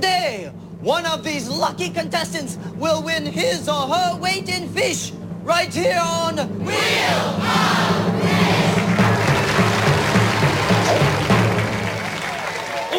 [0.00, 0.50] Today,
[0.80, 6.00] one of these lucky contestants will win his or her weight in fish right here
[6.02, 8.14] on Wheel of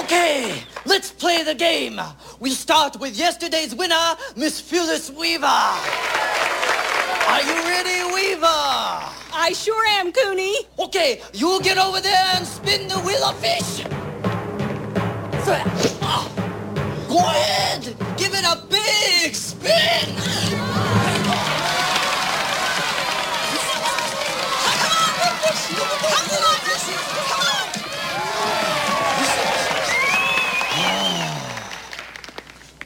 [0.04, 2.00] Okay, let's play the game.
[2.40, 5.48] We'll start with yesterday's winner, Miss Phyllis Weaver.
[5.48, 8.46] Are you ready, Weaver?
[8.46, 10.56] I sure am, Cooney.
[10.78, 13.88] Okay, you get over there and spin the wheel of fish.
[17.14, 20.16] Ahead, give it a big spin.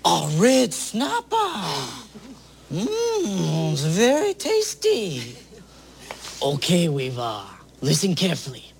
[0.08, 1.36] A red snapper.
[2.72, 5.36] Mmm, it's very tasty.
[6.42, 7.44] Okay, Weaver,
[7.82, 8.72] listen carefully.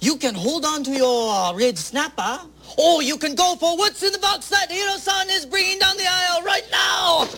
[0.00, 2.40] You can hold on to your red snapper,
[2.78, 6.06] or you can go for what's in the box that Hiro-san is bringing down the
[6.06, 7.28] aisle right now.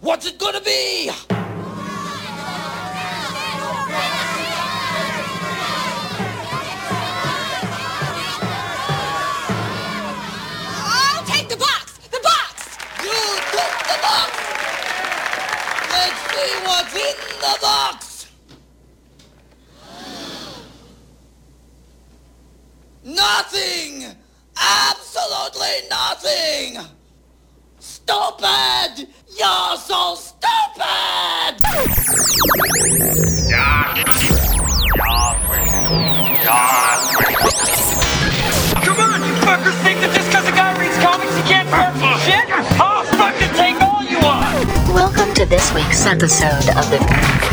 [0.00, 1.10] What's it gonna be?
[10.76, 11.98] I'll take the box.
[12.08, 12.76] The box.
[13.02, 14.30] You took the box.
[15.90, 18.26] Let's see what's in the box.
[23.04, 24.23] Nothing!
[24.56, 26.78] Absolutely nothing!
[27.78, 29.08] Stupid!
[29.38, 30.44] You're so stupid!
[38.84, 41.68] Come on, you fuckers think that just because a guy reads comics he can't
[41.98, 42.48] some shit?
[42.80, 42.93] I'll
[45.44, 46.98] to this week's episode of the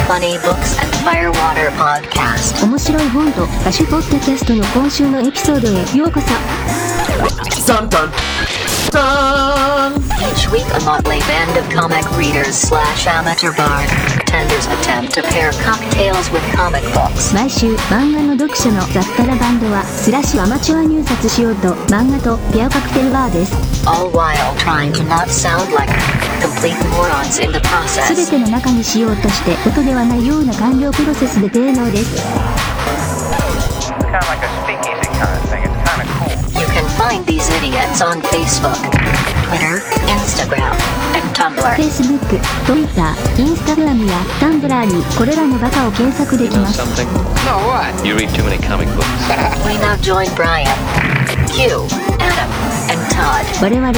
[0.07, 2.63] Funny Books and Firewater podcast.
[2.63, 6.27] 面白い本と歌手ポッドキャストの今週のエピソードへようこそ
[7.73, 9.93] Dun dun dun!
[10.21, 16.29] Each week, a motley band of comic readers slash amateur bartenders attempt to pair cocktails
[16.31, 17.33] with comic books.
[17.33, 23.55] 毎週漫画の読者の雑多なバンドはスラッシュアマチュア入札しようと漫画とペアカクテルバーです
[23.87, 25.89] all while trying to not sound like
[26.41, 28.29] complete morons in the すべ process.
[28.29, 32.21] ての中にしようとして音ではないような完了プロセスで低能です
[34.11, 34.90] kind of like a speakeasy
[37.01, 38.77] find these idiots on Facebook,
[39.49, 40.77] Twitter, Instagram,
[41.17, 41.73] and Tumblr.
[41.73, 42.21] Facebook、
[42.69, 43.09] Twitter、
[43.41, 47.07] Instagram や Tumblr にこれらのバカを検索できます something?
[47.43, 48.05] No, what?
[48.05, 49.07] You read too many comic books.
[49.65, 50.67] We now join Brian,
[51.49, 51.87] Hugh,
[52.21, 52.49] Adam,
[52.91, 53.45] and Todd.
[53.59, 53.91] 我々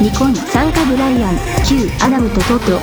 [0.00, 2.80] ニコン参加ブライアン Q アダムとトト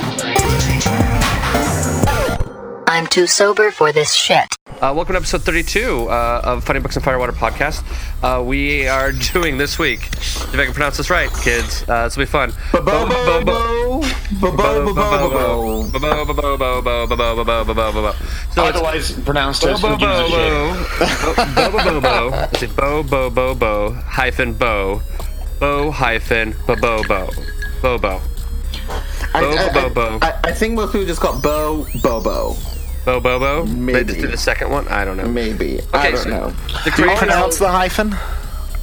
[2.88, 4.56] I'm too sober for this shit.
[4.82, 7.84] Uh, welcome to episode 32 uh, of Funny Books and Firewater podcast.
[8.22, 12.18] Uh, we are doing this week, if I can pronounce this right, kids, uh, this
[12.18, 12.52] will be fun.
[12.74, 14.02] Bo bo bo bo
[14.42, 14.94] bo bo bo
[17.64, 18.14] bo bo.
[18.58, 20.52] Otherwise pronounced as bo bo gives a shit.
[21.56, 23.04] bo bo bo bo bo.
[23.04, 25.02] Bo bo bo bo hyphen bo
[25.60, 27.30] bo hyphen bo bo bo
[27.82, 28.22] bo bo
[29.34, 30.20] Bo, I, bo, bo.
[30.22, 32.56] I, I think most people just call it Bo Bobo.
[33.06, 33.64] Bo bo bo.
[33.66, 34.04] They Maybe.
[34.06, 34.88] just did the second one.
[34.88, 35.28] I don't know.
[35.28, 35.80] Maybe.
[35.80, 36.50] Okay, I don't so know.
[36.84, 37.18] the Do you great.
[37.18, 38.14] pronounce the hyphen?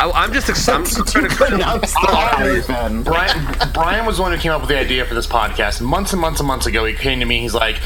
[0.00, 2.34] I, I'm just ex- I'm just trying to pronounce the ah!
[2.36, 3.02] hyphen.
[3.02, 5.80] Brian, Brian was the one who came up with the idea for this podcast.
[5.80, 7.40] Months and months and months ago, he came to me.
[7.40, 7.76] He's like,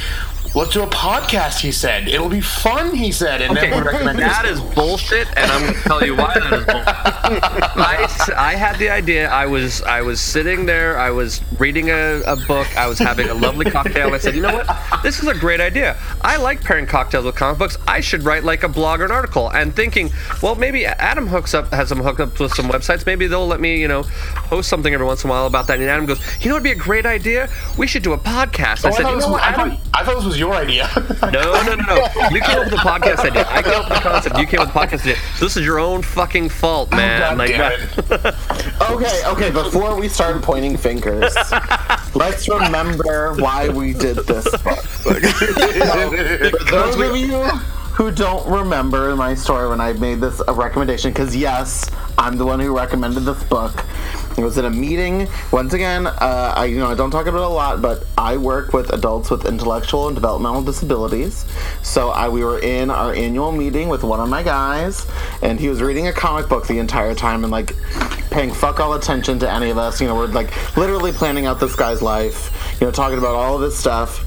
[0.56, 3.87] "Let's do a podcast." He said, "It'll be fun." He said, and Okay, then we
[3.91, 4.61] recommended that this.
[4.75, 6.89] bullshit, and I'm going to tell you why that is bullshit.
[7.77, 9.28] I, I had the idea.
[9.28, 10.99] I was I was sitting there.
[10.99, 12.66] I was reading a, a book.
[12.77, 14.12] I was having a lovely cocktail.
[14.15, 15.03] I said, you know what?
[15.03, 15.97] This is a great idea.
[16.22, 17.77] I like pairing cocktails with comic books.
[17.87, 19.50] I should write like a blog or an article.
[19.50, 20.11] And thinking,
[20.43, 23.05] well, maybe Adam hooks up has some hookups with some websites.
[23.06, 24.05] Maybe they'll let me, you know,
[24.49, 25.78] post something every once in a while about that.
[25.81, 27.49] And Adam goes, you know, it'd be a great idea.
[27.77, 28.84] We should do a podcast.
[28.84, 30.46] Oh, I I, said, thought you know what, I, thought, I thought this was your
[30.53, 30.89] idea.
[31.27, 31.97] No, no, no, no.
[32.31, 33.45] You came up with the podcast idea.
[33.49, 34.39] I came up with the concept.
[34.39, 35.17] You came up with the podcast idea.
[35.37, 37.21] So this is your own fucking fault, oh, man.
[37.21, 38.34] God Like, damn it.
[38.91, 41.34] Okay, okay, before we start pointing fingers,
[42.15, 44.78] let's remember why we did this book.
[44.78, 45.15] For
[46.71, 47.51] those of you
[47.97, 52.45] who don't remember my story when I made this a recommendation, because yes, I'm the
[52.45, 53.84] one who recommended this book.
[54.37, 55.28] It was at a meeting.
[55.51, 58.37] Once again, uh, I you know I don't talk about it a lot, but I
[58.37, 61.47] work with adults with intellectual and developmental disabilities.
[61.83, 65.07] So I we were in our annual meeting with one of my guys,
[65.41, 67.75] and he was reading a comic book the entire time and like
[68.31, 70.03] paying fuck all attention to any of us.
[70.03, 72.77] You know, we're like literally planning out this guy's life.
[72.78, 74.26] You know, talking about all of this stuff.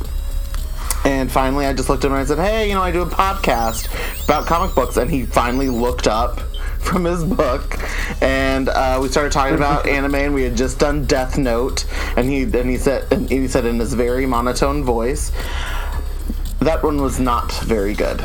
[1.06, 3.02] And finally, I just looked at him and I said, "Hey, you know, I do
[3.02, 3.88] a podcast
[4.26, 6.40] about comic books." And he finally looked up
[6.80, 7.78] from his book,
[8.22, 11.86] and uh, we started talking about anime, and we had just done Death Note,
[12.18, 15.32] and he and he said and he said in his very monotone voice,
[16.60, 18.22] that one was not very good.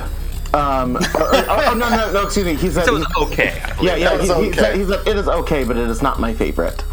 [0.53, 1.05] Um, or- or-
[1.49, 2.55] oh, no, no, no, excuse me.
[2.55, 3.61] He said So it was okay.
[3.81, 4.17] Yeah, yeah.
[4.21, 6.85] He, he said, he said it is okay, but it is not my favorite.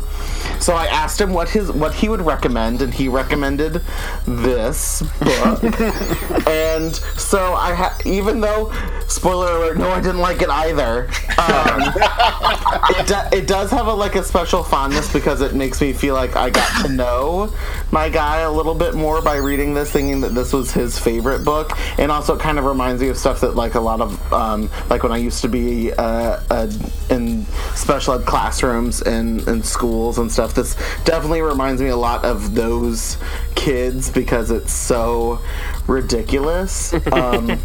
[0.61, 3.81] So I asked him what his what he would recommend, and he recommended
[4.27, 5.63] this book.
[6.47, 8.71] and so I ha- even though
[9.07, 11.09] spoiler alert, no, I didn't like it either.
[11.39, 11.81] Um,
[12.95, 16.13] it, do- it does have a like a special fondness because it makes me feel
[16.13, 17.51] like I got to know
[17.91, 21.43] my guy a little bit more by reading this, thinking that this was his favorite
[21.43, 24.33] book, and also it kind of reminds me of stuff that like a lot of
[24.33, 26.71] um, like when I used to be uh, uh,
[27.09, 30.50] in special ed classrooms and in schools and stuff.
[30.51, 30.75] This
[31.05, 33.17] definitely reminds me a lot of those
[33.55, 35.39] kids because it's so
[35.87, 36.93] ridiculous.
[37.11, 37.59] Um,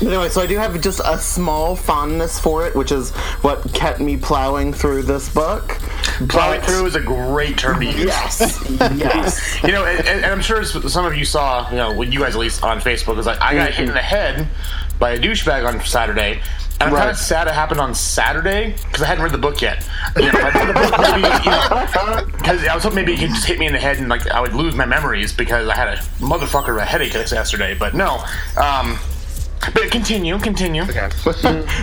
[0.00, 3.10] Anyway, so I do have just a small fondness for it, which is
[3.42, 5.68] what kept me plowing through this book.
[6.28, 8.04] Plowing But- through is a great term to use.
[8.04, 9.62] Yes, yes.
[9.64, 12.34] You know, and, and I'm sure some of you saw, you know, what you guys
[12.34, 14.46] at least on Facebook was like, I got hit in the head
[14.98, 16.40] by a douchebag on Saturday.
[16.80, 19.60] And I'm kind of sad it happened on Saturday because I hadn't read the book
[19.60, 19.86] yet.
[20.16, 23.18] You know, I'd read the book, maybe, you know, because I was hoping maybe it
[23.18, 25.68] could just hit me in the head and like I would lose my memories because
[25.68, 27.74] I had a motherfucker of a headache yesterday.
[27.74, 28.24] But no,
[28.56, 28.98] um,
[29.74, 30.82] but continue, continue.
[30.82, 31.08] Okay.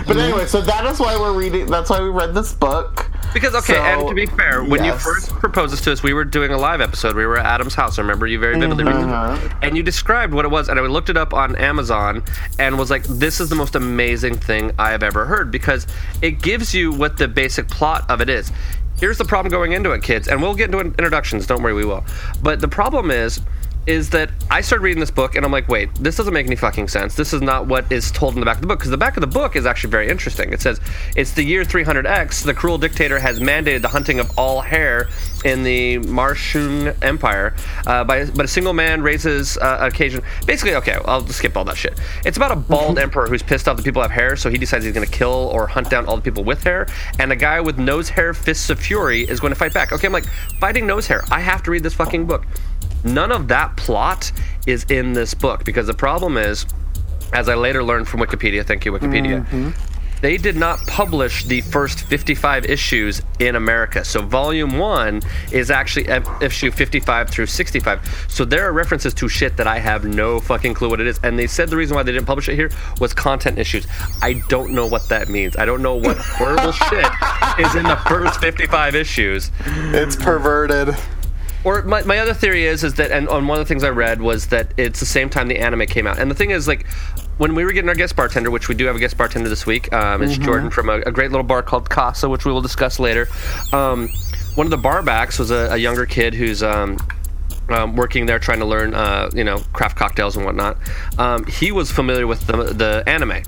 [0.06, 1.66] But anyway, so that is why we're reading.
[1.66, 3.10] That's why we read this book.
[3.34, 6.12] Because okay, So, and to be fair, when you first proposed this to us, we
[6.14, 7.14] were doing a live episode.
[7.14, 7.98] We were at Adam's house.
[7.98, 9.58] I remember you very vividly, Mm-hmm.
[9.62, 10.68] and you described what it was.
[10.68, 12.22] And I looked it up on Amazon
[12.58, 15.86] and was like, "This is the most amazing thing I have ever heard," because
[16.22, 18.50] it gives you what the basic plot of it is.
[18.98, 21.46] Here's the problem going into it, kids, and we'll get into introductions.
[21.46, 22.04] Don't worry, we will.
[22.42, 23.40] But the problem is.
[23.88, 26.56] Is that I started reading this book and I'm like, wait, this doesn't make any
[26.56, 27.14] fucking sense.
[27.14, 29.16] This is not what is told in the back of the book because the back
[29.16, 30.52] of the book is actually very interesting.
[30.52, 30.78] It says
[31.16, 32.44] it's the year 300X.
[32.44, 35.08] The cruel dictator has mandated the hunting of all hair
[35.44, 37.54] in the Marshun Empire,
[37.86, 40.22] uh, by, but a single man raises uh, occasion.
[40.46, 41.98] Basically, okay, I'll just skip all that shit.
[42.26, 44.84] It's about a bald emperor who's pissed off that people have hair, so he decides
[44.84, 46.88] he's going to kill or hunt down all the people with hair.
[47.18, 49.92] And a guy with nose hair, fists of fury, is going to fight back.
[49.92, 50.26] Okay, I'm like
[50.58, 51.22] fighting nose hair.
[51.30, 52.44] I have to read this fucking book.
[53.04, 54.32] None of that plot
[54.66, 56.66] is in this book because the problem is,
[57.32, 59.70] as I later learned from Wikipedia, thank you, Wikipedia, mm-hmm.
[60.20, 64.04] they did not publish the first 55 issues in America.
[64.04, 65.22] So volume one
[65.52, 66.08] is actually
[66.40, 68.26] issue 55 through 65.
[68.28, 71.20] So there are references to shit that I have no fucking clue what it is.
[71.22, 72.70] And they said the reason why they didn't publish it here
[73.00, 73.86] was content issues.
[74.22, 75.56] I don't know what that means.
[75.56, 77.06] I don't know what horrible shit
[77.58, 79.50] is in the first 55 issues.
[79.66, 80.96] It's perverted.
[81.68, 83.90] Or my, my other theory is is that, and on one of the things I
[83.90, 86.18] read was that it's the same time the anime came out.
[86.18, 86.86] And the thing is, like,
[87.36, 89.66] when we were getting our guest bartender, which we do have a guest bartender this
[89.66, 92.62] week, um, it's Jordan from a, a great little bar called Casa, which we will
[92.62, 93.28] discuss later.
[93.74, 94.08] Um,
[94.54, 96.96] one of the barbacks was a, a younger kid who's um,
[97.70, 100.76] um, working there trying to learn, uh, you know, craft cocktails and whatnot.
[101.18, 103.42] Um, he was familiar with the, the anime.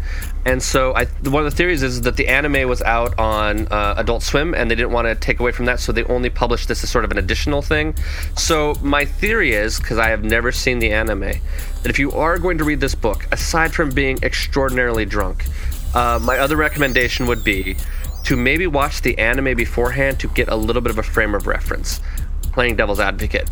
[0.46, 3.94] And so I, one of the theories is that the anime was out on uh,
[3.99, 6.69] Adult Swim and they didn't want to take away from that, so they only published
[6.69, 7.94] this as sort of an additional thing.
[8.37, 12.38] So my theory is, because I have never seen the anime, that if you are
[12.38, 15.44] going to read this book, aside from being extraordinarily drunk,
[15.94, 17.76] uh, my other recommendation would be
[18.25, 21.46] to maybe watch the anime beforehand to get a little bit of a frame of
[21.46, 22.00] reference.
[22.52, 23.48] Playing devil's advocate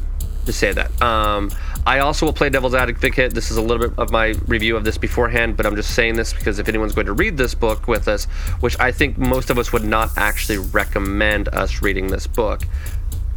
[0.49, 1.01] to say that.
[1.01, 1.51] Um,
[1.87, 3.35] I also will play devil's advocate.
[3.35, 6.17] This is a little bit of my review of this beforehand, but I'm just saying
[6.17, 8.25] this because if anyone's going to read this book with us,
[8.61, 12.63] which I think most of us would not actually recommend us reading this book,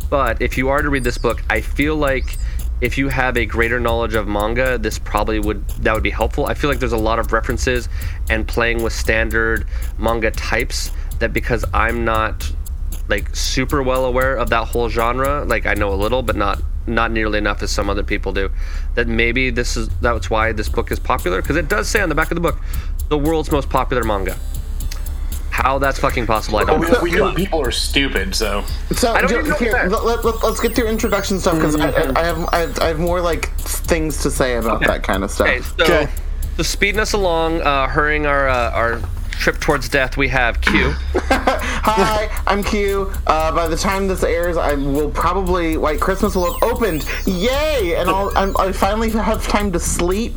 [0.10, 2.38] but if you are to read this book, I feel like
[2.82, 6.48] if you have a greater knowledge of manga, this probably would that would be helpful.
[6.48, 7.88] I feel like there's a lot of references
[8.30, 12.52] and playing with standard manga types that because I'm not
[13.08, 16.62] like super well aware of that whole genre, like I know a little but not
[16.88, 18.50] not nearly enough as some other people do.
[18.96, 22.10] That maybe this is that's why this book is popular because it does say on
[22.10, 22.60] the back of the book
[23.10, 24.38] the world's most popular manga.
[25.52, 27.00] How that's fucking possible, I don't We, know.
[27.02, 29.92] we know people are stupid, so So I don't do- here, that.
[29.92, 32.88] let, let, us get through introduction stuff because I, I, I have I have I
[32.88, 35.48] have more like things to say about that kind of stuff.
[35.48, 36.08] Okay, so, Okay.
[36.58, 39.02] so speeding us along, uh, hurrying our uh, our
[39.42, 40.92] trip towards death, we have Q.
[41.84, 43.12] Hi, I'm Q.
[43.26, 47.08] Uh, by the time this airs, I will probably White Christmas will have opened.
[47.26, 47.96] Yay!
[47.98, 50.36] And I'll I'm, I finally have time to sleep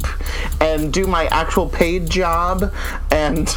[0.62, 2.72] and do my actual paid job
[3.10, 3.54] and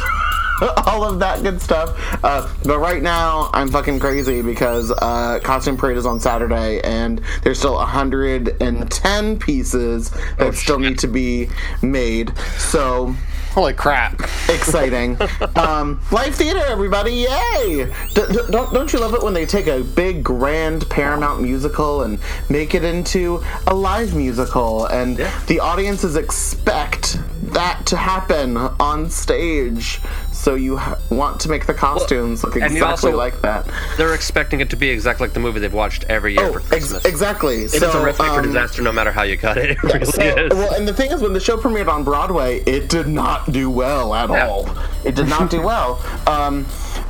[0.86, 1.96] all of that good stuff.
[2.22, 7.22] Uh, but right now, I'm fucking crazy because uh, Costume Parade is on Saturday and
[7.42, 11.48] there's still 110 pieces that still need to be
[11.80, 12.36] made.
[12.58, 13.14] So.
[13.58, 14.20] Holy crap!
[14.48, 15.18] exciting.
[15.56, 17.10] um, live theater, everybody!
[17.10, 17.92] Yay!
[18.14, 22.02] D- d- don't don't you love it when they take a big, grand Paramount musical
[22.02, 25.16] and make it into a live musical, and
[25.48, 27.18] the audiences expect
[27.54, 30.00] that to happen on stage.
[30.32, 33.66] So you ha- want to make the costumes look exactly also- like that.
[33.96, 36.74] They're expecting it to be exactly like the movie they've watched every year Oh, for
[36.74, 37.56] ex- exactly.
[37.64, 39.70] It is so, a recipe for um, disaster no matter how you cut it.
[39.78, 40.50] It really So, is.
[40.54, 43.68] well, and the thing is, when the show premiered on Broadway, it did not do
[43.68, 44.46] well at Yeah.
[44.48, 44.68] all.
[45.04, 46.00] It did not do well.
[46.28, 46.66] Um,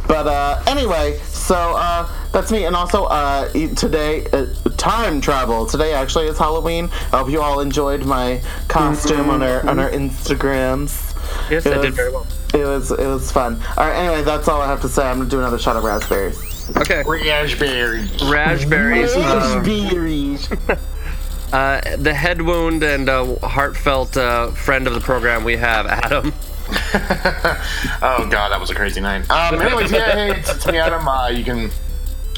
[0.06, 2.64] but uh, anyway, so uh, that's me.
[2.64, 5.66] And also, uh, today, uh, time travel.
[5.66, 6.90] Today actually is Halloween.
[7.12, 11.14] I hope you all enjoyed my costume on our on our Instagrams.
[11.50, 12.26] Yes, It they did was- very well.
[12.54, 13.60] It was it was fun.
[13.76, 13.94] All right.
[13.94, 15.06] Anyway, that's all I have to say.
[15.06, 16.38] I'm gonna do another shot of raspberries.
[16.78, 17.02] Okay.
[17.06, 18.22] Raspberries.
[18.24, 19.14] Raspberries.
[19.14, 20.48] Raspberries.
[21.52, 26.32] uh, the head wound and uh, heartfelt uh, friend of the program we have, Adam.
[26.72, 29.28] oh god, that was a crazy night.
[29.30, 31.06] Um, anyways, yeah, hey, it's, it's me, Adam.
[31.06, 31.70] Uh, you can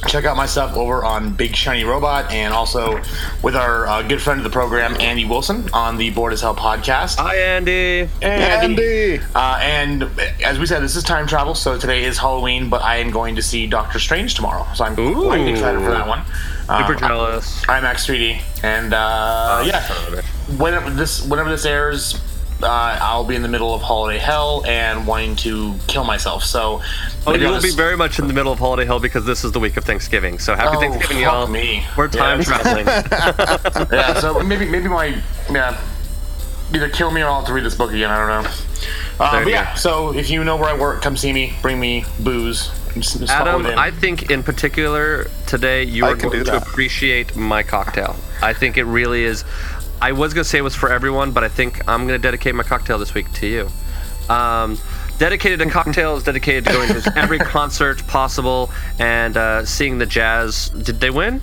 [0.07, 3.01] check out my stuff over on Big Shiny Robot, and also
[3.43, 6.55] with our uh, good friend of the program, Andy Wilson, on the Board as Hell
[6.55, 7.17] podcast.
[7.19, 8.09] Hi, Andy.
[8.23, 9.21] Andy.
[9.35, 10.05] Uh, and
[10.45, 13.37] as we said, this is time travel, so today is Halloween, but I am going
[13.37, 15.25] to see Doctor Strange tomorrow, so I'm Ooh.
[15.27, 16.25] quite excited for that one.
[16.27, 17.63] Super Um, jealous.
[17.67, 20.59] IMAX 3D, and uh, yeah, son of a bitch.
[20.61, 22.21] whenever this whenever this airs,
[22.63, 26.45] uh, I'll be in the middle of holiday hell and wanting to kill myself.
[26.45, 26.83] So,
[27.27, 29.45] Oh, you I'll will be very much in the middle of holiday hell because this
[29.45, 30.39] is the week of Thanksgiving.
[30.39, 31.47] So happy Oh, Thanksgiving, y'all.
[31.47, 31.85] me.
[31.97, 32.45] We're time Yeah.
[32.45, 32.87] traveling.
[33.93, 34.15] yeah.
[34.21, 35.81] So maybe maybe my yeah,
[36.75, 38.11] either kill me or I'll have to read this book again.
[38.11, 38.51] I don't know.
[39.21, 39.77] Uh, but yeah, go.
[39.79, 41.53] so if you know where I work, come see me.
[41.63, 42.71] Bring me booze.
[42.95, 43.67] Just, just Adam.
[43.67, 48.17] I think in particular today you I are going to appreciate my cocktail.
[48.43, 49.45] I think it really is.
[50.01, 52.23] I was going to say it was for everyone, but I think I'm going to
[52.23, 53.69] dedicate my cocktail this week to you.
[54.29, 54.79] Um,
[55.19, 60.71] dedicated to cocktails, dedicated to going to every concert possible and uh, seeing the Jazz.
[60.71, 61.43] Did they win?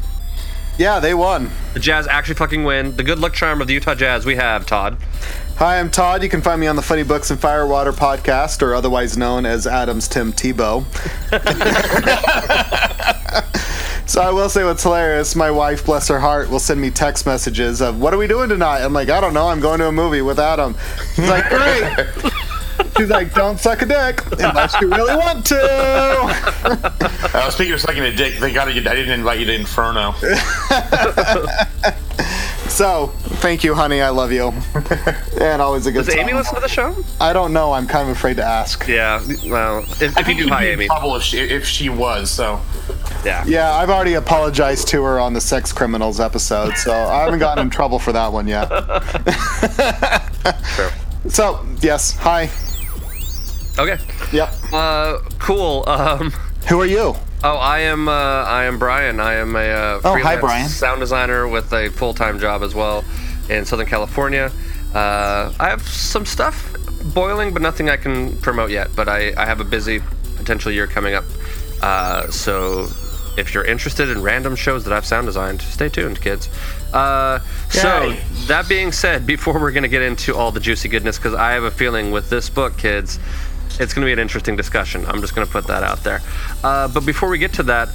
[0.78, 1.50] Yeah, they won.
[1.74, 2.96] The Jazz actually fucking win.
[2.96, 4.98] The good luck charm of the Utah Jazz we have, Todd.
[5.58, 6.22] Hi, I'm Todd.
[6.22, 9.66] You can find me on the Funny Books and Firewater podcast, or otherwise known as
[9.66, 10.86] Adam's Tim Tebow.
[14.08, 15.36] so I will say what's hilarious.
[15.36, 18.50] My wife, bless her heart, will send me text messages of "What are we doing
[18.50, 19.48] tonight?" I'm like, "I don't know.
[19.48, 20.76] I'm going to a movie with Adam."
[21.16, 22.06] She's like, "Great."
[22.96, 28.04] She's like, "Don't suck a dick unless you really want to." Uh, speaking of sucking
[28.04, 28.72] a dick, they gotta.
[28.72, 30.16] I didn't invite you to Inferno.
[32.78, 33.08] So,
[33.42, 34.02] thank you, honey.
[34.02, 34.50] I love you,
[35.42, 36.20] and always a good Does time.
[36.30, 36.96] Amy listen to the show?
[37.20, 37.74] I don't know.
[37.74, 38.88] I'm kind of afraid to ask.
[38.88, 39.20] Yeah.
[39.48, 40.86] Well, if, if you do, she'd hi, be Amy.
[40.86, 42.30] trouble if she, if she was.
[42.30, 42.62] So
[43.26, 43.44] Yeah.
[43.48, 47.64] Yeah, I've already apologized to her on the sex criminals episode, so I haven't gotten
[47.66, 48.68] in trouble for that one yet.
[50.76, 50.90] Sure.
[51.30, 52.44] So, yes, hi.
[53.78, 53.98] Okay.
[54.32, 54.54] Yep.
[54.72, 55.84] Uh, cool.
[55.90, 56.32] Um,
[56.70, 57.16] Who are you?
[57.44, 58.08] Oh, I am.
[58.08, 59.20] Uh, I am Brian.
[59.20, 60.70] I am a uh, Oh, hi, freelance Brian.
[60.70, 63.03] sound designer with a full-time job as well
[63.50, 64.51] in Southern California.
[64.94, 66.75] Uh, I have some stuff
[67.13, 68.89] boiling, but nothing I can promote yet.
[68.96, 70.01] But I, I have a busy
[70.38, 71.25] potential year coming up.
[71.82, 72.88] Uh, so
[73.38, 76.50] if you're interested in random shows that I've sound designed, stay tuned, kids.
[76.91, 77.39] Uh,
[77.70, 78.15] so
[78.48, 81.63] that being said, before we're gonna get into all the juicy goodness, because I have
[81.63, 83.20] a feeling with this book, kids,
[83.80, 85.06] it's going to be an interesting discussion.
[85.06, 86.22] I'm just going to put that out there.
[86.64, 87.90] Uh, but before we get to that,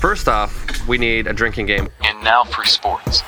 [0.00, 0.52] first off,
[0.86, 1.88] we need a drinking game.
[2.02, 3.18] And now for sports.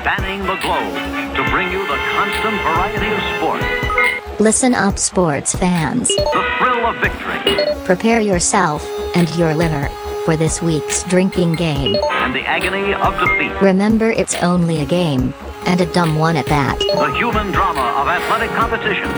[0.00, 0.94] Spanning the globe
[1.36, 6.08] to bring you the constant variety of sport, Listen up, sports fans.
[6.08, 8.82] the thrill of victory, Prepare yourself
[9.14, 9.88] and your liver
[10.24, 11.96] for this week's drinking game.
[12.10, 13.52] and the agony of defeat.
[13.60, 15.34] Remember, it's only a game,
[15.66, 16.78] and a dumb one at that.
[16.78, 19.10] The human drama of athletic competition.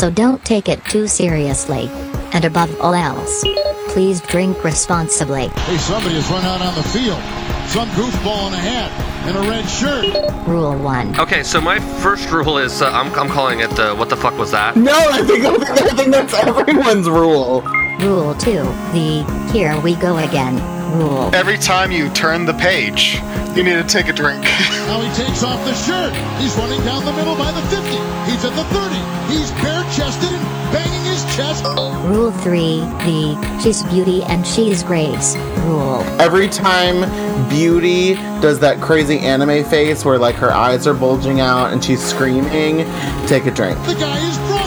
[0.00, 1.90] So don't take it too seriously.
[2.32, 3.44] And above all else,
[3.88, 5.48] please drink responsibly.
[5.48, 7.20] Hey, somebody has run out on the field.
[7.68, 8.90] Some goofball in a hat
[9.28, 10.48] and a red shirt.
[10.48, 11.20] Rule 1.
[11.20, 14.38] Okay, so my first rule is uh, I'm, I'm calling it the what the fuck
[14.38, 14.74] was that?
[14.74, 17.62] No, I think I think that's everyone's rule.
[18.02, 18.50] Rule 2.
[18.92, 20.56] The here we go again
[20.96, 21.30] rule.
[21.34, 23.20] Every time you turn the page,
[23.54, 24.44] you need to take a drink.
[24.90, 26.12] Now he takes off the shirt.
[26.40, 27.86] He's running down the middle by the 50.
[28.28, 28.96] He's at the 30.
[29.32, 31.62] He's bare chested and banging his chest.
[32.08, 32.80] Rule 3.
[33.06, 35.36] The she's beauty and she's grace
[35.70, 36.00] rule.
[36.20, 37.08] Every time
[37.48, 42.02] Beauty does that crazy anime face where like her eyes are bulging out and she's
[42.02, 42.78] screaming,
[43.26, 43.78] take a drink.
[43.86, 44.59] The guy is drunk,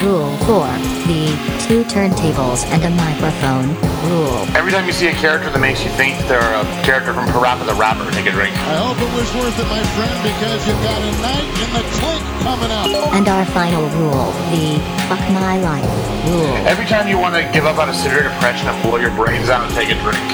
[0.00, 0.64] Rule 4.
[1.12, 1.28] The
[1.68, 3.68] two turntables and a microphone.
[4.08, 4.48] Rule.
[4.56, 7.66] Every time you see a character that makes you think they're a character from Parappa
[7.68, 8.56] the Rapper, take a drink.
[8.64, 11.84] I hope it was worth it, my friend, because you've got a night in the
[12.00, 12.88] tank coming up.
[13.12, 14.32] And our final rule.
[14.48, 15.84] The fuck my life.
[16.32, 16.48] Rule.
[16.64, 19.50] Every time you want to give up on a severe depression and blow your brains
[19.50, 20.24] out and take a drink.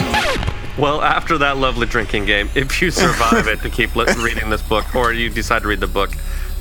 [0.78, 4.94] Well, after that lovely drinking game, if you survive it to keep reading this book,
[4.94, 6.14] or you decide to read the book,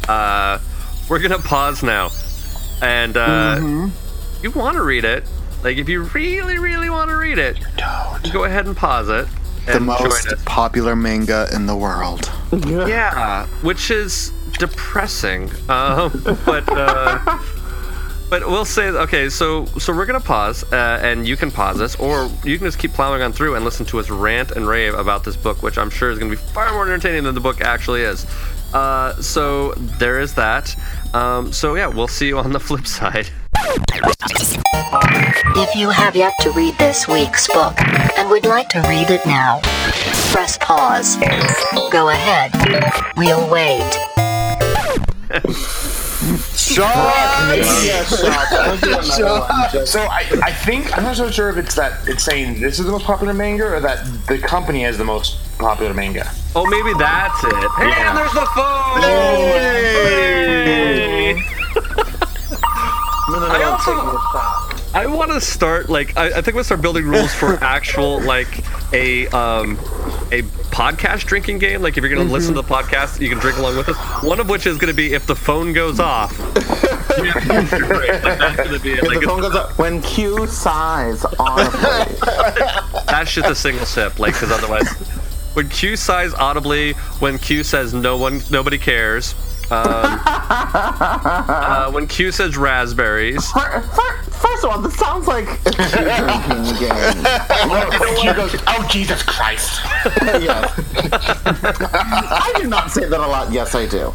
[0.09, 0.57] uh,
[1.07, 2.09] we're gonna pause now,
[2.81, 3.89] and uh,
[4.41, 5.23] you want to read it.
[5.63, 7.57] Like, if you really, really want to read it,
[8.31, 9.27] go ahead and pause it.
[9.65, 10.43] The and join most us.
[10.45, 12.31] popular manga in the world.
[12.67, 15.49] Yeah, which is depressing.
[15.69, 16.11] Um,
[16.45, 17.39] but uh,
[18.29, 19.29] but we'll say okay.
[19.29, 22.77] So so we're gonna pause, uh, and you can pause us, or you can just
[22.77, 25.79] keep plowing on through and listen to us rant and rave about this book, which
[25.79, 28.27] I'm sure is gonna be far more entertaining than the book actually is.
[28.75, 30.75] Uh, so there is that.
[31.13, 33.29] Um, so yeah, we'll see you on the flip side.
[35.57, 37.73] If you have yet to read this week's book
[38.17, 39.61] and would like to read it now,
[40.33, 41.15] press pause.
[41.89, 42.51] Go ahead.
[43.15, 43.97] We'll wait.
[49.85, 52.85] So I, I think I'm not so sure if it's that it's saying this is
[52.85, 56.29] the most popular manga or that the company has the most popular manga.
[56.55, 57.53] Oh, maybe that's it.
[57.53, 58.09] Hey, Yeah.
[58.09, 59.03] and there's the phone.
[63.37, 63.91] I also,
[64.95, 68.63] I want to start like I, I think we'll start building rules for actual like
[68.93, 69.73] a um
[70.31, 71.81] a podcast drinking game.
[71.81, 74.23] Like if you're gonna listen to the podcast, you can drink along with us.
[74.23, 76.31] One of which is gonna be if the phone goes off.
[77.17, 78.23] you have to drink.
[78.23, 82.15] Like, be Like, the phone goes up, when Q sighs audibly.
[83.05, 84.17] that's just a single sip.
[84.17, 84.89] Like because otherwise,
[85.55, 89.35] when Q sighs audibly, when Q says no one, nobody cares.
[89.71, 89.81] Um,
[90.27, 93.51] uh, when Q says raspberries.
[93.51, 97.23] Fir- fir- First of all, this sounds like a Q drinking game.
[98.19, 99.81] Q goes, oh Jesus Christ!
[100.23, 100.71] yes.
[101.11, 103.51] I do not say that a lot.
[103.51, 104.13] Yes, I do.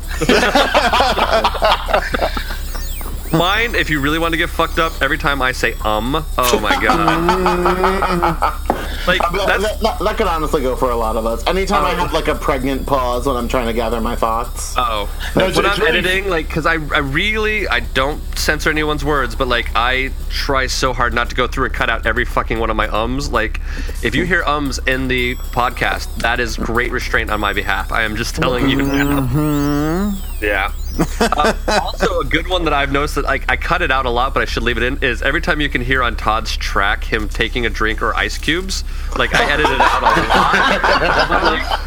[3.37, 6.61] Mine, if you really want to get fucked up, every time I say um, oh
[6.61, 8.67] my god.
[9.07, 11.47] Like That, that's that, that- that could honestly go for a lot of us.
[11.47, 11.97] Anytime I oh.
[11.97, 14.75] have like a pregnant pause when I'm trying to gather my thoughts.
[14.77, 15.09] oh.
[15.37, 19.05] No, when I'm it's really- editing, like, because I, I really I don't censor anyone's
[19.05, 22.25] words, but like I try so hard not to go through and cut out every
[22.25, 23.31] fucking one of my ums.
[23.31, 23.61] Like,
[24.03, 27.93] if you hear ums in the podcast, that is great restraint on my behalf.
[27.93, 29.21] I am just telling you now.
[29.21, 30.45] Mm-hmm.
[30.45, 30.73] Yeah.
[31.21, 34.11] Uh, also, a good one that I've noticed that like I cut it out a
[34.11, 36.57] lot, but I should leave it in is every time you can hear on Todd's
[36.57, 38.85] track him taking a drink or ice cubes.
[39.17, 40.07] Like I edited it out a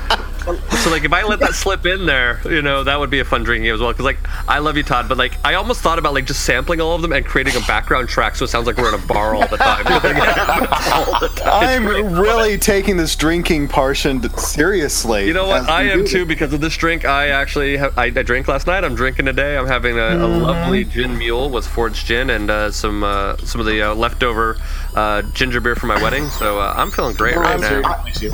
[0.09, 0.29] lot.
[0.43, 3.25] so like if I let that slip in there, you know that would be a
[3.25, 3.91] fun drinking game as well.
[3.91, 6.82] Because like I love you, Todd, but like I almost thought about like just sampling
[6.82, 9.06] all of them and creating a background track so it sounds like we're in a
[9.08, 9.86] bar all the time.
[9.88, 11.88] all the time.
[11.88, 15.27] I'm really taking this drinking portion seriously.
[15.27, 15.69] You know what?
[15.69, 17.06] I am too because of this drink.
[17.06, 18.84] I actually have, I, I drank last night.
[18.84, 19.58] I'm drinking today.
[19.58, 20.43] I'm having a, a Mm-hmm.
[20.43, 24.58] lovely gin mule with forged gin and uh, some uh, some of the uh, leftover
[24.95, 26.25] uh, ginger beer from my wedding.
[26.29, 27.82] So uh, I'm feeling great right now.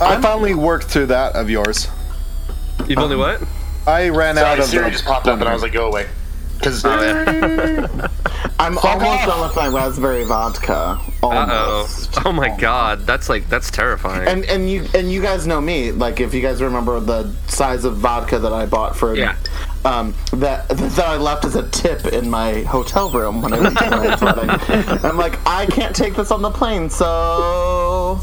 [0.01, 1.87] I finally worked through that of yours.
[2.89, 3.41] You've only what?
[3.87, 5.87] I ran Sorry, out of Siri the- just popped up and I was like, go
[5.87, 6.07] away.
[6.57, 8.07] Because Oh, yeah.
[8.59, 10.99] I'm almost done with my raspberry vodka.
[11.23, 11.87] Uh-oh.
[12.25, 13.05] Oh my god.
[13.07, 14.27] That's like that's terrifying.
[14.27, 15.93] And and you and you guys know me.
[15.93, 19.37] Like if you guys remember the size of vodka that I bought for Yeah.
[19.85, 23.77] Um, that that I left as a tip in my hotel room when I went
[23.77, 24.49] to my wedding.
[25.05, 28.19] I'm like, I can't take this on the plane, so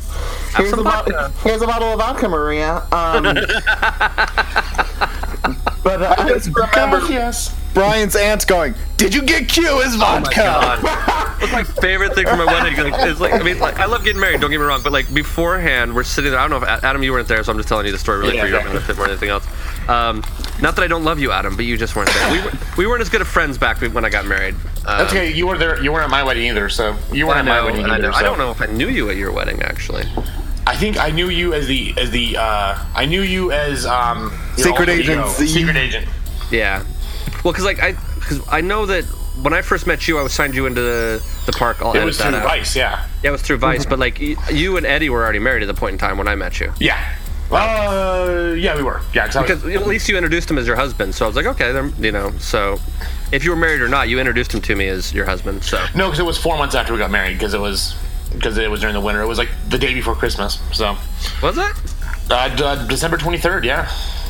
[0.57, 1.33] here's a, bottle, vodka.
[1.43, 2.87] here's a bottle of vodka, Maria.
[2.93, 3.23] Um,
[5.83, 7.55] but uh, I just remember yes.
[7.77, 10.83] Brian's aunt going, "Did you get Q his Oh my vodka?" god.
[11.41, 12.75] That's my favorite thing from my wedding.
[12.91, 14.41] Like, it's like I mean, like I love getting married.
[14.41, 16.41] Don't get me wrong, but like beforehand, we're sitting there.
[16.41, 18.21] I don't know if Adam, you weren't there, so I'm just telling you the story
[18.21, 18.67] really Yeah, for your yeah.
[18.69, 19.47] benefit more than anything else.
[19.91, 20.25] Um,
[20.63, 22.33] not that I don't love you, Adam, but you just weren't there.
[22.33, 24.55] We, were, we weren't as good of friends back when I got married.
[24.55, 25.31] Um, That's okay.
[25.31, 25.79] You weren't there.
[25.83, 26.71] You weren't at my wedding either.
[26.71, 28.11] So you weren't I at my wedding and I, either.
[28.11, 28.17] know.
[28.17, 30.05] I don't know if I knew you at your wedding actually.
[30.67, 34.33] I think I knew you as the as the uh, I knew you as um
[34.57, 36.09] Secret agent Secret agent.
[36.51, 36.83] Yeah.
[37.47, 39.05] Well, because like I, because I know that
[39.41, 41.81] when I first met you, I was signed you into the, the park.
[41.81, 42.43] I'll It was through out.
[42.43, 42.75] Vice.
[42.75, 43.07] Yeah.
[43.23, 45.75] Yeah, it was through Vice, but like you and Eddie were already married at the
[45.75, 46.73] point in time when I met you.
[46.81, 47.15] Yeah.
[47.53, 49.01] Uh, yeah, we were.
[49.15, 51.29] Yeah, 'cause I was- Because at least you introduced him as your husband, so I
[51.29, 52.33] was like, okay, then you know.
[52.41, 52.81] So,
[53.31, 55.63] if you were married or not, you introduced him to me as your husband.
[55.63, 57.35] So, no, because it was four months after we got married.
[57.39, 57.95] Because it was
[58.33, 59.23] because it was during the winter.
[59.23, 60.59] It was like the day before Christmas.
[60.73, 60.97] So
[61.41, 61.73] was it?
[62.31, 63.65] uh, d- uh, December twenty third.
[63.65, 63.89] Yeah.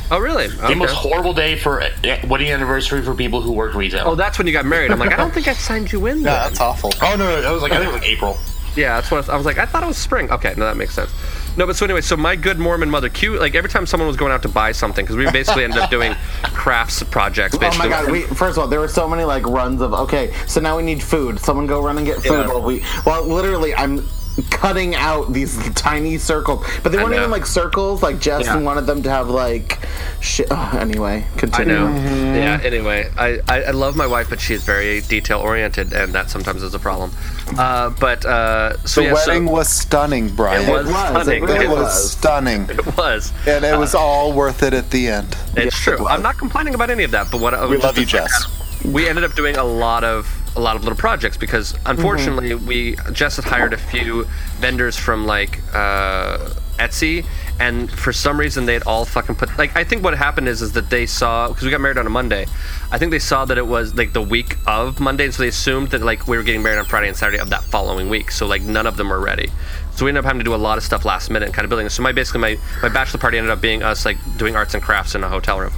[0.09, 0.47] Oh, really?
[0.47, 1.91] The most horrible day for a
[2.27, 4.03] wedding anniversary for people who work retail.
[4.05, 4.91] Oh, that's when you got married.
[4.91, 6.17] I'm like, I don't think I signed you in.
[6.27, 6.49] Yeah, then.
[6.49, 6.91] that's awful.
[7.01, 8.37] Oh no, no, that was like I think it was like April.
[8.75, 9.57] Yeah, that's what I was like.
[9.57, 10.31] I thought it was spring.
[10.31, 11.11] Okay, no, that makes sense.
[11.57, 14.15] No, but so anyway, so my good Mormon mother, Q, like every time someone was
[14.15, 17.57] going out to buy something, because we basically ended up doing crafts projects.
[17.59, 18.11] Oh my god!
[18.11, 20.83] We, first of all, there were so many like runs of okay, so now we
[20.83, 21.39] need food.
[21.39, 22.31] Someone go run and get food.
[22.31, 22.47] Yeah.
[22.47, 24.07] While we, well, literally, I'm
[24.51, 28.03] cutting out these tiny circles, but they weren't even like circles.
[28.03, 28.57] Like Jess Yeah.
[28.59, 29.79] wanted them to have like
[30.21, 30.47] shit.
[30.51, 31.73] Oh, anyway, I continue.
[31.75, 31.87] know.
[32.35, 32.59] Yeah.
[32.63, 36.29] Anyway, I, I, I love my wife, but she is very detail oriented, and that
[36.29, 37.11] sometimes is a problem.
[37.57, 40.67] Uh, but uh, so The yeah, so- wedding was stunning, Brian.
[40.67, 41.43] It was stunning.
[41.43, 42.11] It, It was, was.
[42.11, 42.69] stunning.
[42.69, 43.33] It was.
[43.47, 45.35] And it was all worth it at the end.
[45.55, 46.05] It's true.
[46.07, 48.83] I'm not complaining about any of that, but what I We love you, to- Jess.
[48.85, 52.95] We ended up doing a lot of a lot of little projects because unfortunately we
[53.11, 54.25] just had hired a few
[54.59, 57.25] vendors from like uh, Etsy
[57.59, 60.61] and for some reason they had all fucking put like I think what happened is
[60.61, 62.45] is that they saw because we got married on a Monday
[62.91, 65.49] I think they saw that it was like the week of Monday and so they
[65.49, 68.31] assumed that like we were getting married on Friday and Saturday of that following week
[68.31, 69.49] so like none of them were ready.
[69.91, 71.65] So we ended up having to do a lot of stuff last minute and kind
[71.65, 71.89] of building.
[71.89, 74.83] So my basically my my bachelor party ended up being us like doing arts and
[74.83, 75.73] crafts in a hotel room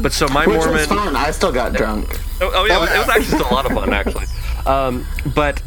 [0.00, 1.16] but so my Which Mormon was fun.
[1.16, 2.20] I still got drunk.
[2.40, 4.26] Oh, oh yeah, it was, it was actually still a lot of fun actually.
[4.66, 5.62] Um, but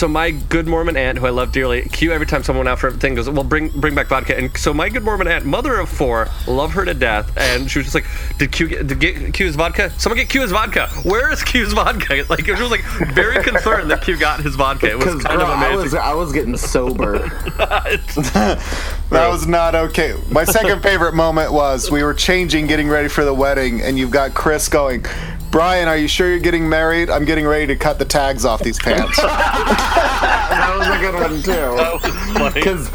[0.00, 2.78] so my good Mormon aunt, who I love dearly, Q every time someone went out
[2.78, 4.34] for a thing goes, well, bring bring back vodka.
[4.34, 7.80] And so my good Mormon aunt, mother of four, love her to death, and she
[7.80, 8.06] was just like,
[8.38, 9.90] did Q get, did get Q's vodka?
[10.00, 10.86] Someone get Q's vodka.
[11.02, 12.24] Where is Q's vodka?
[12.30, 14.88] Like she was like very concerned that Q got his vodka.
[14.88, 15.82] It was kind of I amazing.
[15.82, 17.18] was I was getting sober.
[19.10, 20.14] That was not okay.
[20.30, 24.12] My second favorite moment was we were changing, getting ready for the wedding, and you've
[24.12, 25.04] got Chris going,
[25.50, 27.10] Brian, are you sure you're getting married?
[27.10, 29.16] I'm getting ready to cut the tags off these pants.
[29.20, 32.54] that was a good one too.
[32.54, 32.88] Because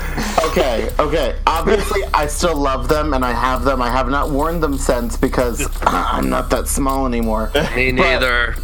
[0.51, 1.37] okay, okay.
[1.45, 3.81] Obviously, I still love them and I have them.
[3.81, 7.51] I have not worn them since because I'm not that small anymore.
[7.75, 8.55] Me But- neither.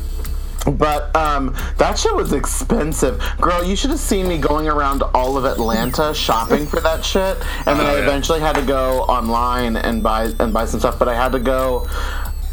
[0.73, 3.63] But um, that shit was expensive, girl.
[3.63, 7.79] You should have seen me going around all of Atlanta shopping for that shit, and
[7.79, 8.03] then Oh, I yeah.
[8.03, 10.99] eventually had to go online and buy and buy some stuff.
[10.99, 11.87] But I had to go.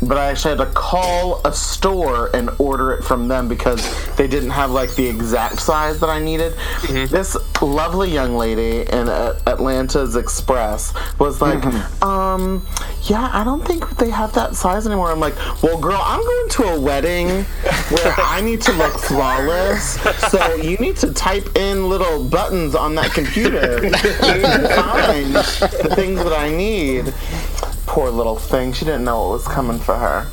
[0.01, 3.83] But I actually had to call a store and order it from them because
[4.17, 6.53] they didn't have like the exact size that I needed.
[6.55, 7.13] Mm-hmm.
[7.13, 12.05] This lovely young lady in uh, Atlanta's Express was like, Mm-hmm.
[12.05, 12.67] um,
[13.03, 15.11] yeah, I don't think they have that size anymore.
[15.11, 17.29] I'm like, well, girl, I'm going to a wedding
[17.91, 19.99] where I need to look flawless.
[20.31, 23.81] So you need to type in little buttons on that computer.
[24.29, 27.13] To find the things that I need.
[27.89, 28.75] Poor little thing.
[28.75, 30.27] She didn't know what was coming for her.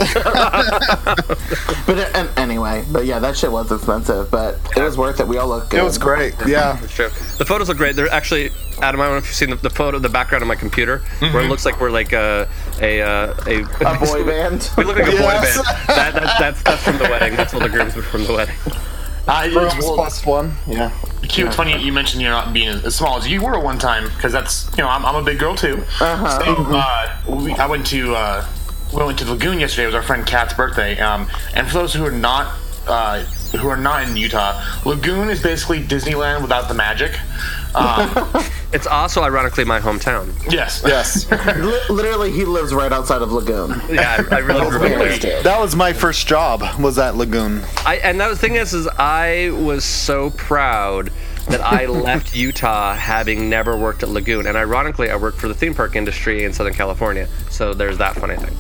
[1.88, 5.28] but uh, and anyway, but yeah, that shit was expensive, but it was worth it.
[5.28, 5.80] We all look good.
[5.80, 6.36] it was great.
[6.46, 6.78] Yeah.
[6.84, 7.08] It's true.
[7.38, 7.96] The photos look great.
[7.96, 9.00] They're actually, Adam.
[9.00, 11.30] I don't know if you've seen the, the photo, the background of my computer, where
[11.30, 11.50] it mm-hmm.
[11.50, 12.46] looks like we're like a
[12.82, 14.70] a uh, a, A boy band.
[14.78, 15.22] we look like a Yes.
[15.58, 15.88] boy band.
[15.88, 17.38] That, that's, that's that's from the wedding.
[17.38, 18.56] That's all the grooms were from the wedding.
[19.28, 20.54] Uh, Brooms it's, well, plus one.
[20.68, 20.92] Yeah.
[21.24, 24.06] Q, it's funny you mentioned you're not being as small as you were one time
[24.10, 25.84] because that's you know I'm, I'm a big girl too.
[26.00, 26.44] Uh-huh.
[26.44, 28.48] So uh, we, I went to uh,
[28.94, 29.84] we went to Lagoon yesterday.
[29.84, 31.00] It was our friend Kat's birthday.
[31.00, 32.56] Um, and for those who are not
[32.88, 33.24] uh,
[33.58, 37.18] who are not in Utah, Lagoon is basically Disneyland without the magic.
[37.76, 40.34] Um, It's also ironically my hometown.
[40.52, 40.82] yes.
[40.86, 41.30] Yes.
[41.58, 43.80] Li- Literally, he lives right outside of Lagoon.
[43.90, 45.44] Yeah, I, I really grew up there.
[45.44, 46.62] That was my first job.
[46.80, 47.62] Was at Lagoon.
[47.86, 51.10] I, and the thing is, is I was so proud
[51.48, 55.54] that I left Utah having never worked at Lagoon, and ironically, I worked for the
[55.54, 57.28] theme park industry in Southern California.
[57.52, 58.56] So there's that funny thing.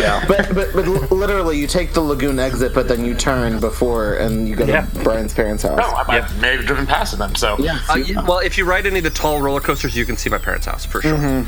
[0.00, 0.24] Yeah.
[0.28, 4.48] But, but but literally, you take the Lagoon exit, but then you turn before, and
[4.48, 5.78] you go to Brian's parents' house.
[5.78, 6.30] No, I, Yep.
[6.40, 7.34] May have driven past them.
[7.36, 7.78] So Yeah.
[7.88, 10.28] Uh, you- well, if you ride any of the tall roller coasters, you can see
[10.30, 11.14] my parents' house for sure.
[11.16, 11.46] Oh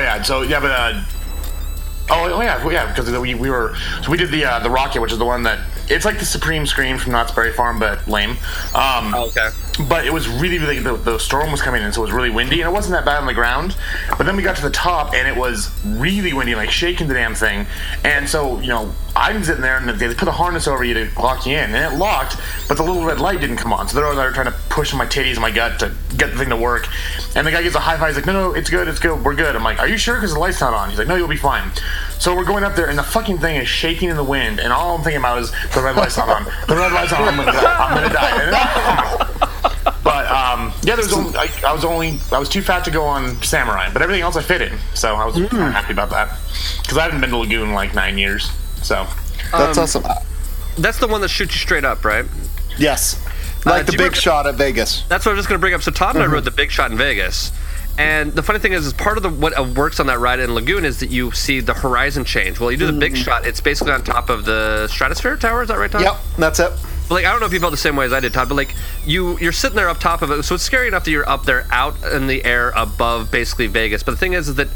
[0.00, 1.02] yeah, so yeah, but uh,
[2.10, 4.70] oh, oh yeah, well, yeah, because we, we were so we did the uh, the
[4.70, 7.78] rocket, which is the one that it's like the Supreme Scream from Knott's Berry Farm,
[7.78, 8.36] but lame.
[8.74, 9.50] Um, okay.
[9.88, 12.30] But it was really, really the, the storm was coming in, so it was really
[12.30, 13.76] windy, and it wasn't that bad on the ground.
[14.16, 17.14] But then we got to the top, and it was really windy, like shaking the
[17.14, 17.66] damn thing.
[18.04, 21.20] And so you know, I'm sitting there, and they put a harness over you to
[21.20, 22.36] lock you in, and it locked,
[22.68, 23.88] but the little red light didn't come on.
[23.88, 26.38] So they're over there trying to push my titties and my gut to get the
[26.38, 26.88] thing to work.
[27.34, 28.08] And the guy gives a high five.
[28.08, 30.16] He's like, "No, no, it's good, it's good, we're good." I'm like, "Are you sure?
[30.16, 31.70] Because the light's not on." He's like, "No, you'll be fine."
[32.18, 34.72] So we're going up there, and the fucking thing is shaking in the wind, and
[34.72, 36.44] all I'm thinking about is the red light's not on.
[36.66, 37.28] The red light's not on.
[37.28, 37.76] I'm gonna die.
[37.78, 39.92] I'm gonna die.
[40.02, 42.90] But um, yeah, there was only, I, I was only I was too fat to
[42.90, 46.10] go on Samurai, but everything else I fit in, so I was kinda happy about
[46.10, 46.38] that
[46.82, 48.50] because I haven't been to Lagoon in like nine years.
[48.82, 49.06] So
[49.52, 50.04] That's Um, awesome.
[50.78, 52.24] That's the one that shoots you straight up, right?
[52.78, 53.20] Yes.
[53.66, 55.02] Uh, Like do the big remember- shot at Vegas.
[55.08, 55.82] That's what I was just going to bring up.
[55.82, 56.30] So Todd and Mm-hmm.
[56.32, 57.50] I rode the big shot in Vegas,
[57.98, 60.38] And the funny thing is, is part of the what uh, works on that ride
[60.38, 62.60] in Lagoon is that you see the horizon change.
[62.60, 65.62] Well, you do the big shot; it's basically on top of the Stratosphere Tower.
[65.62, 66.02] Is that right, Todd?
[66.02, 66.72] Yep, that's it.
[67.08, 68.48] But like I don't know if you felt the same way as I did, Todd.
[68.48, 68.74] But like
[69.06, 71.44] you, you're sitting there up top of it, so it's scary enough that you're up
[71.44, 74.02] there, out in the air above basically Vegas.
[74.02, 74.68] But the thing is, is that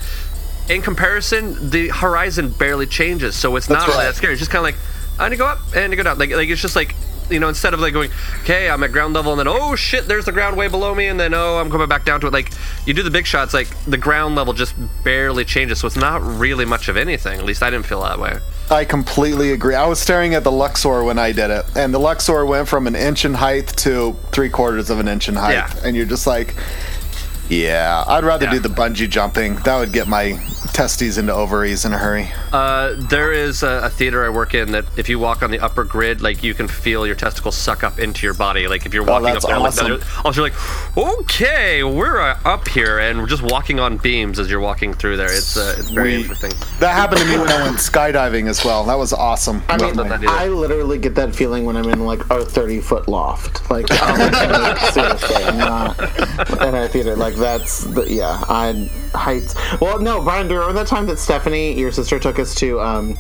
[0.71, 4.07] in comparison, the horizon barely changes, so it's That's not really right.
[4.07, 4.33] that scary.
[4.33, 4.77] It's just kind of like
[5.19, 6.19] I and you go up and you go down.
[6.19, 6.95] Like like it's just like
[7.31, 8.11] you know instead of like going
[8.43, 11.07] okay I'm at ground level and then oh shit there's the ground way below me
[11.07, 12.33] and then oh I'm coming back down to it.
[12.33, 12.53] Like
[12.87, 16.23] you do the big shots, like the ground level just barely changes, so it's not
[16.23, 17.39] really much of anything.
[17.39, 18.39] At least I didn't feel that way.
[18.71, 19.75] I completely agree.
[19.75, 22.87] I was staring at the Luxor when I did it, and the Luxor went from
[22.87, 25.73] an inch in height to three quarters of an inch in height, Yeah.
[25.85, 26.55] and you're just like,
[27.49, 29.57] yeah, I'd rather do the bungee jumping.
[29.57, 30.39] That would get my
[30.81, 32.27] testes into ovaries in a hurry.
[32.55, 35.59] Uh, there is a, a theater I work in that if you walk on the
[35.61, 38.67] upper grid, like you can feel your testicles suck up into your body.
[38.67, 39.91] Like if you're Oh, walking that's up there, awesome.
[39.99, 44.39] like also you're like, okay, we're uh, up here, and we're just walking on beams
[44.39, 45.27] as you're walking through there.
[45.31, 46.21] It's uh, it's very Sweet.
[46.31, 46.53] interesting.
[46.81, 48.85] That happened to me when I went skydiving as well.
[48.85, 49.63] That was awesome.
[49.69, 53.71] I mean, I literally get that feeling when I'm in like a 30 foot loft.
[53.71, 56.01] Like, oh, seriously, I'm not
[56.63, 57.17] in a theater.
[57.17, 59.55] Like, that's the, yeah, I heights.
[59.81, 62.81] Well, no, Brian, do you remember that time that Stephanie, your sister, took us to
[62.81, 63.15] um,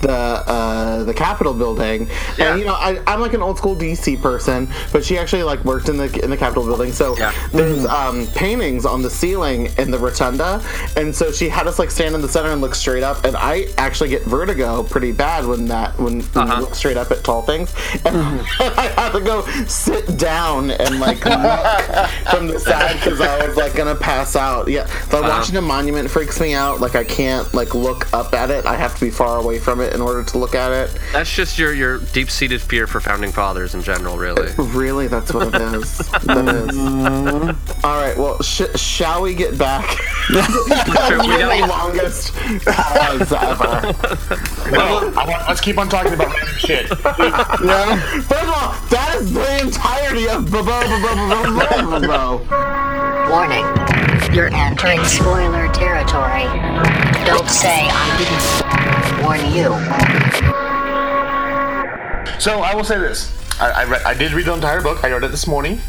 [0.00, 2.08] the uh, the Capitol building?
[2.38, 5.64] And you know, I, I'm like an old school DC person, but she actually like
[5.64, 6.92] worked in the in the Capitol building.
[6.92, 7.14] So
[7.52, 10.62] there's um, paintings on the ceiling in the rotunda,
[10.96, 13.24] and so she had us like stand in the center and look straight up.
[13.24, 17.10] And I actually get vertigo pretty bad when that when, when you look straight up
[17.10, 22.58] at tall things, and I had to go sit down and like look from the
[22.58, 24.68] side because I was like gonna pass out.
[24.68, 25.38] Yeah, but Uh-huh.
[25.38, 26.80] watching a monument freaks me out.
[26.82, 28.66] Like I can't like look up at it.
[28.66, 31.00] I have to be far away from it in order to look at it.
[31.12, 34.50] That's just your your deep seated fear for founding fathers in general, really.
[34.72, 35.98] Really, that's what it is.
[35.98, 36.76] that is.
[36.76, 37.86] Mm-hmm.
[37.86, 38.16] All right.
[38.16, 39.86] Well, sh- shall we get back?
[40.28, 42.32] the longest
[42.64, 44.72] pause ever.
[44.72, 46.90] Well, I want, let's keep on talking about random shit.
[47.62, 47.96] Yeah.
[48.22, 53.30] First of all, that is the entirety of Bobo Bobo Bobo Bobo.
[53.30, 54.11] Warning.
[54.32, 56.44] You're entering spoiler territory.
[57.26, 59.74] Don't say I didn't warn you.
[62.40, 65.04] So I will say this: I I, read, I did read the entire book.
[65.04, 65.80] I read it this morning.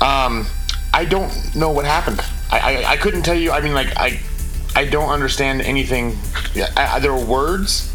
[0.00, 0.46] Um,
[0.92, 2.20] I don't know what happened.
[2.50, 3.52] I, I, I couldn't tell you.
[3.52, 4.18] I mean, like I
[4.74, 6.18] I don't understand anything.
[6.76, 7.90] I- there are words.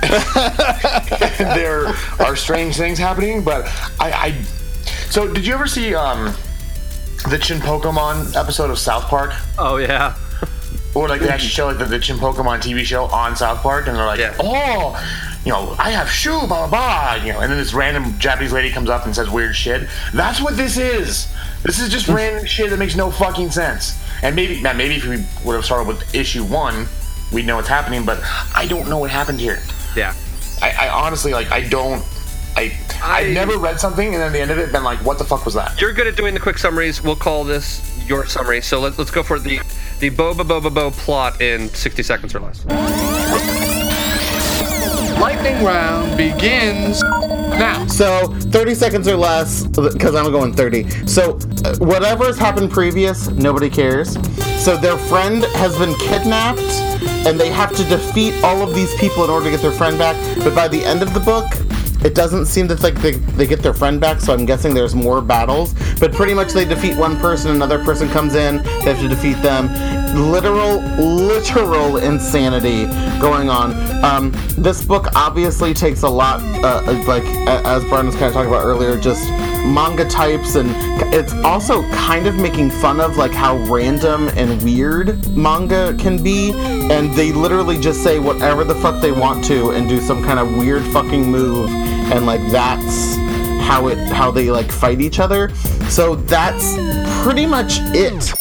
[1.38, 1.88] there
[2.20, 3.66] are strange things happening, but
[3.98, 4.42] I, I.
[5.10, 6.32] So did you ever see um
[7.24, 9.32] the Chinpokomon episode of South Park?
[9.58, 10.16] Oh yeah.
[10.94, 13.96] Or like they actually show like the, the Chinpokomon TV show on South Park, and
[13.96, 14.98] they're like, "Oh,
[15.44, 18.52] you know, I have shoe, blah blah blah," you know, and then this random Japanese
[18.52, 19.88] lady comes up and says weird shit.
[20.12, 21.28] That's what this is.
[21.62, 23.96] This is just random shit that makes no fucking sense.
[24.22, 26.86] And maybe, now maybe if we would have started with issue one,
[27.32, 28.04] we'd know what's happening.
[28.04, 28.20] But
[28.54, 29.60] I don't know what happened here.
[29.94, 30.14] Yeah.
[30.60, 32.04] I, I honestly like I don't.
[32.56, 35.18] I I've never read something and then at the end of it been like, what
[35.18, 35.80] the fuck was that?
[35.80, 37.02] You're good at doing the quick summaries.
[37.02, 38.60] We'll call this your summary.
[38.60, 39.60] So let's let's go for the
[40.00, 42.64] the boba boba bo plot in 60 seconds or less.
[45.20, 47.86] Lightning round begins now.
[47.86, 51.06] So 30 seconds or less, because I'm going 30.
[51.06, 54.14] So uh, whatever's happened previous, nobody cares.
[54.64, 56.60] So their friend has been kidnapped,
[57.26, 59.98] and they have to defeat all of these people in order to get their friend
[59.98, 60.16] back.
[60.38, 61.46] But by the end of the book,
[62.04, 64.94] it doesn't seem that like they, they get their friend back, so I'm guessing there's
[64.94, 65.74] more battles.
[65.98, 69.40] But pretty much they defeat one person, another person comes in, they have to defeat
[69.42, 69.68] them.
[70.30, 72.86] Literal, literal insanity
[73.20, 73.72] going on.
[74.04, 78.50] Um, this book obviously takes a lot, uh, like as Brian was kind of talking
[78.50, 79.24] about earlier, just
[79.64, 80.70] manga types, and
[81.14, 86.52] it's also kind of making fun of like how random and weird manga can be.
[86.90, 90.38] And they literally just say whatever the fuck they want to and do some kind
[90.38, 93.16] of weird fucking move, and like that's
[93.66, 95.54] how it how they like fight each other.
[95.88, 96.74] So that's
[97.22, 98.32] pretty much it.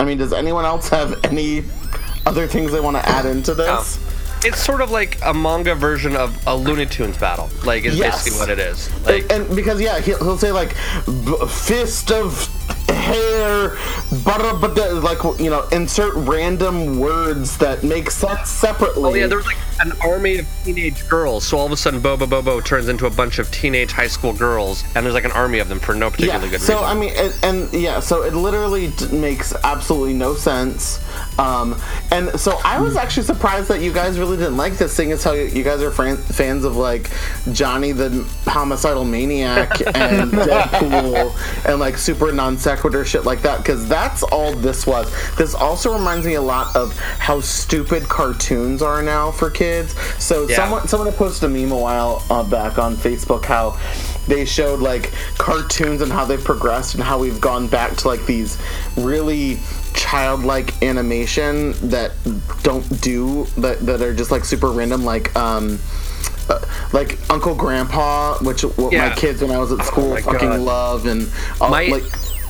[0.00, 1.64] I mean, does anyone else have any
[2.26, 3.98] other things they want to add into this?
[3.98, 4.13] Oh.
[4.44, 7.48] It's sort of like a manga version of a Looney Tunes battle.
[7.64, 8.24] Like is Yes.
[8.24, 8.90] basically what it is.
[9.06, 10.74] and, and because yeah, he'll, he'll say like
[11.06, 12.32] b- fist of
[13.04, 13.76] hair,
[14.24, 14.34] but
[15.02, 19.10] like you know, insert random words that make sense separately.
[19.10, 21.46] Oh yeah, there was like an army of teenage girls.
[21.46, 24.32] So all of a sudden, Bobo Bobo turns into a bunch of teenage high school
[24.32, 26.50] girls, and there's like an army of them for no particularly yeah.
[26.50, 26.84] good so reason.
[26.84, 31.00] So I mean, and, and yeah, so it literally d- makes absolutely no sense.
[31.38, 35.10] Um, and so I was actually surprised that you guys really didn't like this thing.
[35.10, 37.10] Is how you, you guys are fran- fans of like
[37.52, 43.58] Johnny the homicidal maniac and Deadpool and like super non sequitur shit like that.
[43.58, 45.10] Because that's all this was.
[45.36, 49.94] This also reminds me a lot of how stupid cartoons are now for kids.
[50.22, 50.56] So Yeah.
[50.56, 53.78] someone someone posted a meme a while uh, back on Facebook how
[54.28, 58.24] they showed like cartoons and how they've progressed and how we've gone back to like
[58.26, 58.58] these
[58.96, 59.58] really
[59.94, 62.12] childlike animation that
[62.62, 65.78] don't do that that are just like super random like um
[66.48, 66.60] uh,
[66.92, 69.08] like Uncle Grandpa, which what Yeah.
[69.08, 70.60] my kids when I was at school my fucking God.
[70.60, 71.26] love, and
[71.58, 72.02] all, My- like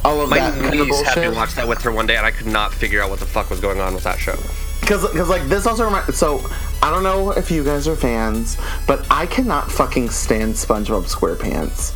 [0.04, 2.30] all of My that niece had me watch that with her one day, and I
[2.30, 4.36] could not figure out what the fuck was going on with that show.
[4.80, 6.16] Because, because like this also reminds.
[6.16, 6.38] So
[6.84, 11.94] I don't know if you guys are fans, but I cannot fucking stand SpongeBob SquarePants.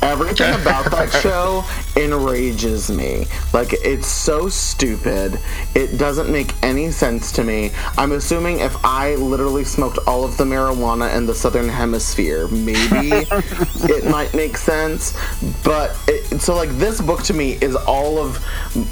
[0.02, 1.62] Everything about that show
[2.00, 3.26] enrages me.
[3.52, 5.38] Like it's so stupid.
[5.74, 7.72] It doesn't make any sense to me.
[7.98, 13.26] I'm assuming if I literally smoked all of the marijuana in the southern hemisphere, maybe
[13.30, 15.14] it might make sense.
[15.62, 18.42] But it, so like this book to me is all of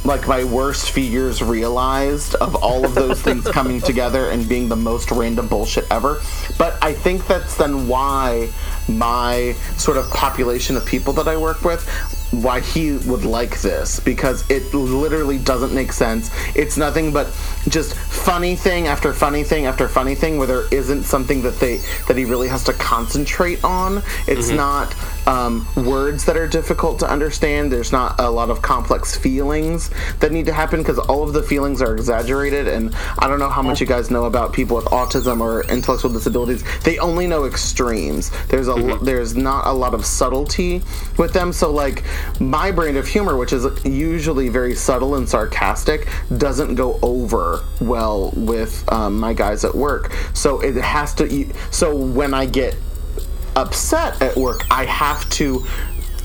[0.05, 4.77] like my worst fears realized of all of those things coming together and being the
[4.77, 6.21] most random bullshit ever.
[6.59, 8.51] But I think that's then why
[8.89, 11.89] my sort of population of people that I work with
[12.43, 16.31] why he would like this because it literally doesn't make sense.
[16.57, 17.29] It's nothing but
[17.69, 21.77] just funny thing after funny thing after funny thing where there isn't something that they
[22.09, 24.03] that he really has to concentrate on.
[24.27, 24.57] It's Mhm.
[24.57, 24.95] not
[25.27, 27.73] um, words that are difficult to understand.
[27.73, 31.43] There's not a lot of complex feelings that need to happen because all of the
[31.43, 32.69] feelings are exaggerated.
[32.69, 36.13] And I don't know how much you guys know about people with autism or intellectual
[36.13, 36.65] disabilities.
[36.81, 38.31] They only know extremes.
[38.49, 40.83] There's a lo- there's not a lot of subtlety
[41.19, 41.53] with them.
[41.53, 42.05] So like
[42.41, 48.31] my brand of humor, which is usually very subtle and sarcastic, doesn't go over well
[48.37, 50.13] with um, my guys at work.
[50.35, 51.53] So it has to.
[51.71, 52.77] So when I get
[53.57, 55.65] upset at work, I have to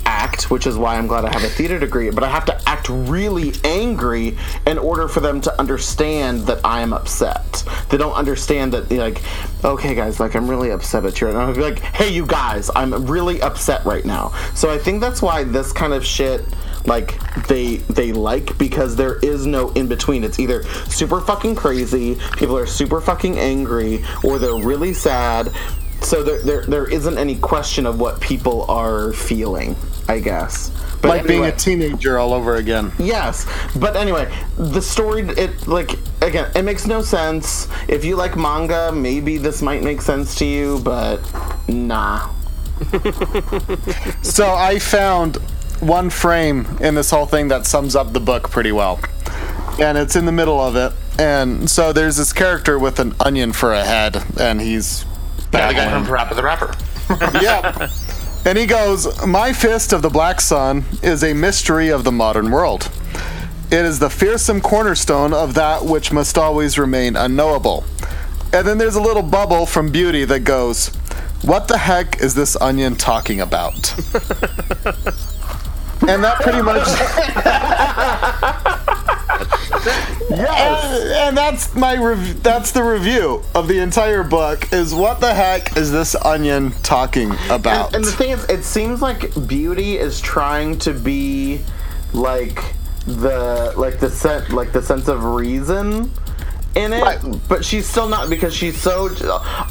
[0.09, 2.69] act, which is why I'm glad I have a theater degree, but I have to
[2.69, 7.63] act really angry in order for them to understand that I am upset.
[7.89, 9.21] They don't understand that, like,
[9.63, 11.27] okay, guys, like, I'm really upset at you.
[11.27, 14.33] And I'll be like, hey, you guys, I'm really upset right now.
[14.55, 16.43] So I think that's why this kind of shit
[16.85, 22.17] like they they like because there is no in between it's either super fucking crazy
[22.37, 25.51] people are super fucking angry or they're really sad
[26.01, 29.75] so there, there, there isn't any question of what people are feeling,
[30.07, 30.71] I guess.
[31.01, 32.91] But like being a teenager all over again.
[32.99, 37.69] Yes, but anyway, the story it like again, it makes no sense.
[37.87, 41.19] If you like manga, maybe this might make sense to you, but
[41.69, 42.29] nah.
[44.21, 45.37] So I found
[45.79, 48.99] one frame in this whole thing that sums up the book pretty well.
[49.79, 50.93] And it's in the middle of it.
[51.19, 55.05] And so there's this character with an onion for a head, and he's
[55.53, 56.05] Yeah, the guy battling.
[56.05, 56.75] from Parappa the Rapper.
[57.41, 57.89] yeah.
[58.45, 62.51] And he goes, My fist of the black sun is a mystery of the modern
[62.51, 62.89] world.
[63.71, 67.83] It is the fearsome cornerstone of that which must always remain unknowable.
[68.51, 70.87] And then there's a little bubble from Beauty that goes,
[71.43, 73.75] What the heck is this onion talking about?
[76.07, 76.87] and that pretty much.
[80.29, 84.71] yes, and that's my rev- that's the review of the entire book.
[84.73, 87.87] Is what the heck is this onion talking about?
[87.87, 91.61] And, and the thing is, it seems like Beauty is trying to be
[92.13, 92.63] like
[93.05, 96.11] the like the set like the sense of reason
[96.75, 97.03] in it,
[97.47, 99.09] but she's still not because she's so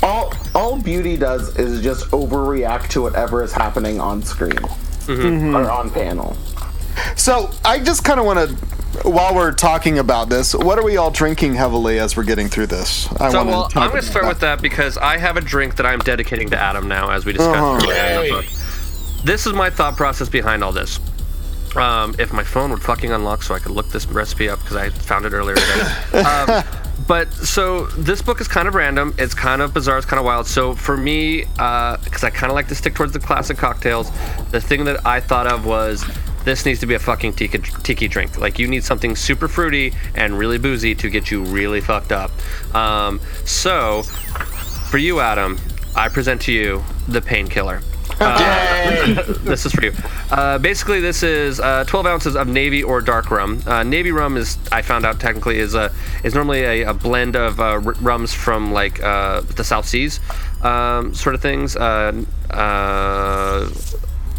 [0.02, 4.58] all all Beauty does is just overreact to whatever is happening on screen
[5.06, 5.54] Mhm.
[5.54, 6.36] or on panel.
[7.16, 8.56] So I just kind of want to,
[9.04, 12.66] while we're talking about this, what are we all drinking heavily as we're getting through
[12.68, 13.06] this?
[13.20, 14.28] I so, wanna well, talk I'm going to start that.
[14.28, 17.32] with that because I have a drink that I'm dedicating to Adam now, as we
[17.32, 17.56] discussed.
[17.58, 17.76] Uh-huh.
[17.76, 18.30] earlier in the Yay.
[18.30, 18.44] book.
[19.24, 21.00] This is my thought process behind all this.
[21.76, 24.76] Um, if my phone would fucking unlock so I could look this recipe up because
[24.76, 26.20] I found it earlier today.
[26.20, 26.64] um,
[27.06, 29.14] but so this book is kind of random.
[29.18, 29.98] It's kind of bizarre.
[29.98, 30.46] It's kind of wild.
[30.46, 34.10] So for me, because I kind of like to stick towards the classic cocktails,
[34.50, 36.04] the thing that I thought of was
[36.48, 38.38] this needs to be a fucking tiki, tiki drink.
[38.38, 42.30] Like you need something super fruity and really boozy to get you really fucked up.
[42.74, 44.02] Um, so
[44.90, 45.58] for you, Adam,
[45.94, 47.82] I present to you the painkiller.
[48.20, 49.92] Uh, this is for you.
[50.30, 53.62] Uh, basically, this is uh, 12 ounces of navy or dark rum.
[53.66, 55.92] Uh, navy rum is, I found out technically, is a
[56.24, 60.20] is normally a, a blend of uh, r- rums from like uh, the South Seas,
[60.62, 61.76] um, sort of things.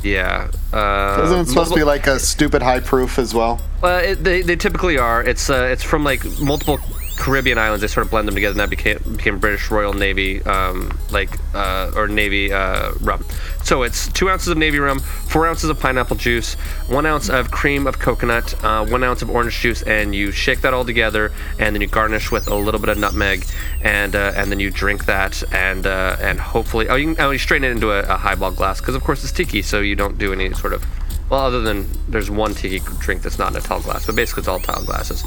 [0.03, 0.49] Yeah.
[0.71, 3.59] Uh, Isn't it supposed to be like a stupid high proof as well?
[3.83, 5.23] uh, it, they, they typically are.
[5.23, 6.79] It's uh, it's from like multiple
[7.17, 7.81] Caribbean islands.
[7.81, 11.37] They sort of blend them together, and that became became British Royal Navy, um, like
[11.53, 13.25] uh, or Navy uh, rum.
[13.63, 16.55] So it's two ounces of Navy rum, four ounces of pineapple juice,
[16.87, 20.61] one ounce of cream of coconut, uh, one ounce of orange juice, and you shake
[20.61, 23.45] that all together, and then you garnish with a little bit of nutmeg,
[23.83, 27.31] and uh, and then you drink that, and uh, and hopefully, oh, you can oh,
[27.31, 29.95] you strain it into a, a highball glass because of course it's tiki, so you
[29.95, 30.83] don't do any sort of
[31.29, 34.41] well, other than there's one tiki drink that's not in a tall glass, but basically
[34.41, 35.23] it's all tall glasses.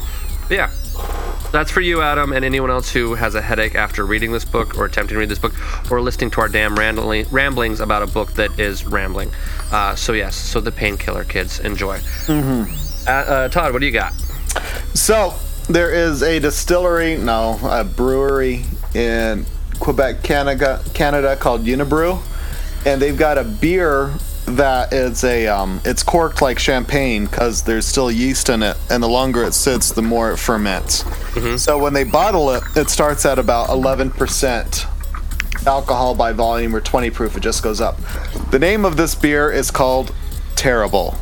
[0.47, 0.71] But yeah,
[1.51, 4.77] that's for you, Adam, and anyone else who has a headache after reading this book
[4.77, 5.53] or attempting to read this book
[5.91, 9.31] or listening to our damn rambling, ramblings about a book that is rambling.
[9.71, 11.97] Uh, so yes, so the painkiller kids enjoy.
[12.25, 13.07] Mm-hmm.
[13.07, 14.13] Uh, uh, Todd, what do you got?
[14.93, 15.33] So
[15.69, 19.45] there is a distillery, no, a brewery in
[19.79, 22.21] Quebec, Canada, Canada called Unibroue,
[22.85, 24.13] and they've got a beer
[24.45, 29.01] that is a um, it's corked like champagne because there's still yeast in it, and
[29.01, 31.03] the longer it sits, the more it ferments.
[31.61, 37.09] So when they bottle it, it starts at about 11% alcohol by volume or 20
[37.09, 37.35] proof.
[37.37, 37.97] It just goes up.
[38.51, 40.13] The name of this beer is called
[40.55, 41.15] Terrible.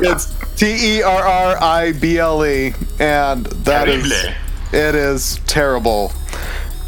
[0.00, 0.26] it's
[0.56, 4.34] T E R R I B L E, and that is Terrible.
[4.72, 6.12] it is terrible.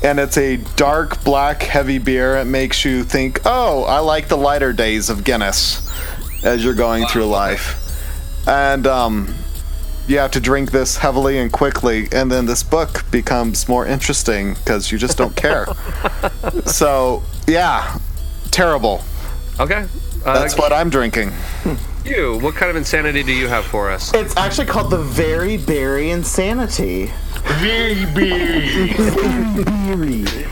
[0.05, 2.37] And it's a dark black heavy beer.
[2.37, 5.91] It makes you think, oh, I like the lighter days of Guinness
[6.45, 7.81] as you're going through life.
[8.47, 9.35] And um,
[10.07, 14.53] you have to drink this heavily and quickly, and then this book becomes more interesting
[14.53, 15.67] because you just don't care.
[16.67, 17.99] so, yeah,
[18.51, 19.03] terrible.
[19.59, 19.87] Okay.
[20.23, 21.33] That's what I'm drinking.
[22.05, 24.13] You, what kind of insanity do you have for us?
[24.13, 27.11] It's actually called the Very Berry Insanity.
[27.45, 28.89] Very berry.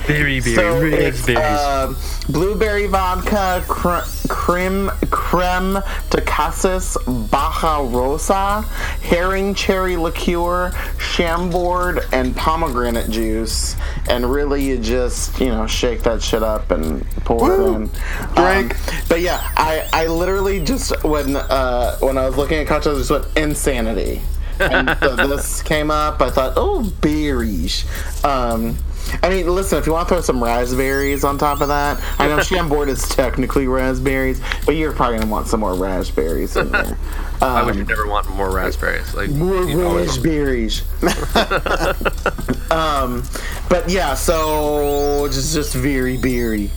[0.07, 1.95] Very So it's uh,
[2.29, 5.79] blueberry vodka, cr- creme, creme
[6.11, 6.97] de cassis,
[7.31, 8.63] baja rosa,
[9.01, 13.77] Heering cherry liqueur, chambord, and pomegranate juice.
[14.09, 17.91] And really, you just you know shake that shit up and pour it in.
[18.35, 18.77] Drink.
[19.09, 23.01] but yeah, I I literally just when uh, when I was looking at cocktails, I
[23.01, 24.23] just went insanity.
[24.61, 26.21] And so this came up.
[26.23, 27.85] I thought, oh, berries.
[28.25, 28.77] Um,
[29.23, 32.29] I mean, listen, if you want to throw some raspberries on top of that, I
[32.29, 36.97] know Chambord is technically raspberries, but you're probably gonna want some more raspberries in there.
[37.43, 39.13] I would Um, never want more raspberries.
[39.15, 39.65] Like more
[39.99, 40.83] raspberries.
[42.71, 43.25] um,
[43.69, 46.71] but yeah, so just just very berry.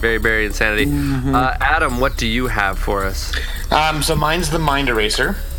[0.00, 0.86] Very, very insanity.
[0.86, 1.34] Mm-hmm.
[1.34, 3.34] Uh, Adam, what do you have for us?
[3.72, 5.36] Um, so mine's the mind eraser.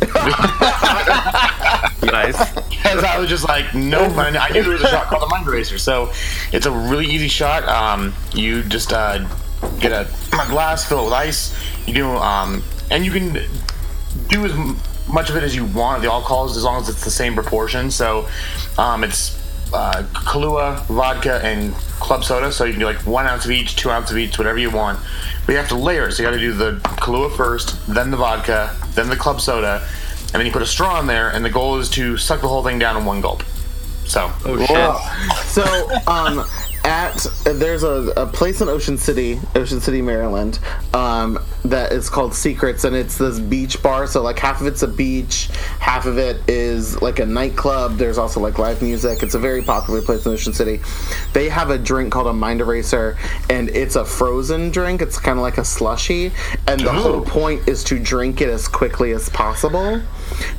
[2.02, 2.52] nice.
[2.68, 4.16] Because I was just like, nope.
[4.16, 5.78] I I knew there was a shot called the mind eraser.
[5.78, 6.12] So
[6.52, 7.68] it's a really easy shot.
[7.68, 9.18] Um, you just uh,
[9.78, 11.54] get a, a glass, fill it with ice.
[11.86, 13.38] You do, um, and you can
[14.28, 14.54] do as
[15.08, 16.02] much of it as you want.
[16.02, 17.90] The alcohols, as long as it's the same proportion.
[17.90, 18.28] So
[18.78, 19.39] um, it's
[19.72, 22.52] uh, Kahlua, vodka, and club soda.
[22.52, 24.70] So you can do like one ounce of each, two ounces of each, whatever you
[24.70, 24.98] want.
[25.46, 26.12] But you have to layer it.
[26.12, 29.86] So you got to do the Kahlua first, then the vodka, then the club soda,
[30.32, 31.30] and then you put a straw in there.
[31.30, 33.42] And the goal is to suck the whole thing down in one gulp.
[34.04, 34.30] So.
[34.44, 35.46] Oh shit.
[35.46, 35.62] So,
[36.10, 36.44] um,
[36.84, 40.58] at there's a, a place in Ocean City, Ocean City, Maryland,
[40.94, 44.06] um, that is called Secrets, and it's this beach bar.
[44.06, 45.48] So, like half of it's a beach,
[45.78, 47.96] half of it is like a nightclub.
[47.96, 49.22] There's also like live music.
[49.22, 50.80] It's a very popular place in Ocean City.
[51.32, 53.16] They have a drink called a Mind Eraser,
[53.48, 55.02] and it's a frozen drink.
[55.02, 56.32] It's kind of like a slushy,
[56.66, 57.22] and the whole oh.
[57.22, 60.00] point is to drink it as quickly as possible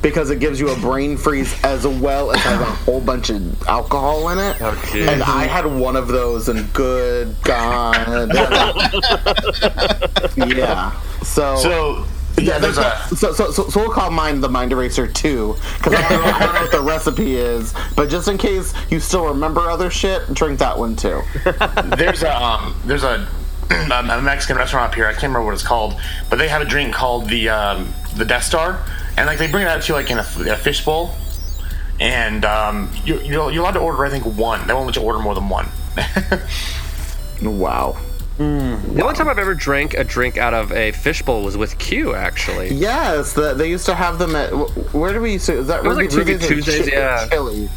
[0.00, 3.62] because it gives you a brain freeze as well as has a whole bunch of
[3.68, 4.60] alcohol in it.
[4.94, 8.32] and I had one of those, and good God,
[10.36, 10.92] yeah.
[11.22, 11.56] So.
[11.56, 12.04] So
[12.40, 15.92] yeah, there's a, so, so, so, so we'll call mine the Mind Eraser 2, because
[15.94, 19.00] I, don't know- I don't know what the recipe is, but just in case you
[19.00, 21.20] still remember other shit, drink that one too.
[21.96, 23.28] there's a um, there's a,
[23.70, 25.06] a Mexican restaurant up here.
[25.06, 28.24] I can't remember what it's called, but they have a drink called the um, the
[28.24, 28.82] Death Star,
[29.16, 31.14] and like they bring it out to you like in a, a fish bowl,
[32.00, 34.66] and um, you, you're, you're allowed to order I think one.
[34.66, 35.68] They won't let you order more than one.
[37.42, 37.96] wow.
[38.38, 42.14] The only time I've ever drank a drink out of a fishbowl was with Q,
[42.14, 42.74] actually.
[42.74, 44.50] Yes, the, they used to have them at.
[44.92, 45.58] Where do we used to?
[45.58, 47.28] Is that It was like Ruby Ruby Tuesdays or Tuesdays, Chi- yeah.
[47.28, 47.68] Chili.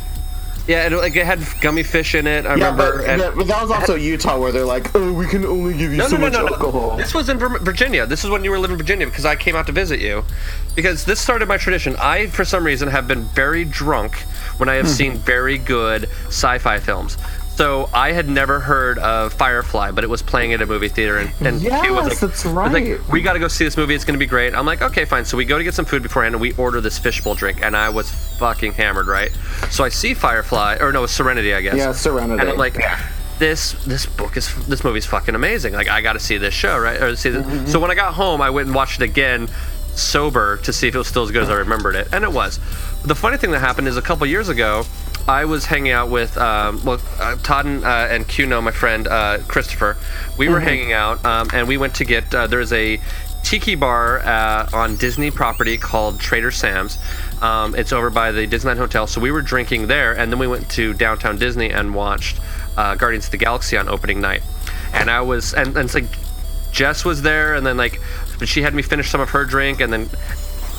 [0.67, 2.45] Yeah, it, like it had gummy fish in it.
[2.45, 2.97] I yeah, remember.
[2.99, 5.73] but, and- yeah, but that was also Utah where they're like, oh, we can only
[5.77, 6.89] give you no, so no, no, much no, alcohol.
[6.91, 6.97] no.
[6.97, 8.07] This was in Virginia.
[8.07, 10.23] This is when you were living in Virginia because I came out to visit you.
[10.75, 11.95] Because this started my tradition.
[11.99, 14.15] I, for some reason, have been very drunk
[14.57, 14.91] when I have Hmm.
[14.91, 17.17] seen very good sci-fi films.
[17.55, 21.17] So I had never heard of Firefly, but it was playing at a movie theater,
[21.19, 22.71] and, and Q was Yes, like, that's right.
[22.71, 23.95] like, we got to go see this movie.
[23.95, 24.53] It's going to be great.
[24.53, 25.23] I'm like, okay, fine.
[25.23, 27.77] So we go to get some food beforehand, and we order this fishbowl drink, and
[27.77, 29.31] I was fucking hammered, right?
[29.71, 31.77] So I see Firefly, or no, Serenity, I guess.
[31.77, 32.41] Yeah, Serenity.
[32.41, 32.77] And I'm like,
[33.39, 35.73] this this book is this movie's fucking amazing.
[35.73, 37.01] Like I got to see this show, right?
[37.01, 37.45] Or see this.
[37.45, 37.67] Mm-hmm.
[37.67, 39.47] So when I got home, I went and watched it again,
[39.93, 42.31] sober, to see if it was still as good as I remembered it, and it
[42.33, 42.59] was.
[43.03, 44.83] The funny thing that happened is a couple years ago,
[45.27, 49.07] I was hanging out with um, well uh, Todd and, uh, and Q my friend
[49.07, 49.97] uh, Christopher.
[50.37, 50.63] We were Mhm.
[50.63, 52.99] hanging out, um, and we went to get uh, there's a
[53.43, 56.97] tiki bar uh, on Disney property called Trader Sam's.
[57.41, 59.07] Um, it's over by the Disneyland Hotel.
[59.07, 62.39] So we were drinking there, and then we went to downtown Disney and watched
[62.77, 64.41] uh, Guardians of the Galaxy on opening night.
[64.93, 66.05] And I was, and, and it's like
[66.71, 67.99] Jess was there, and then like,
[68.45, 70.09] she had me finish some of her drink, and then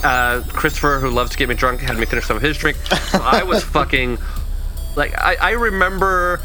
[0.03, 2.77] uh, Christopher, who loves to get me drunk, had me finish some of his drink.
[2.79, 4.19] So I was fucking
[4.97, 6.41] like, I, I remember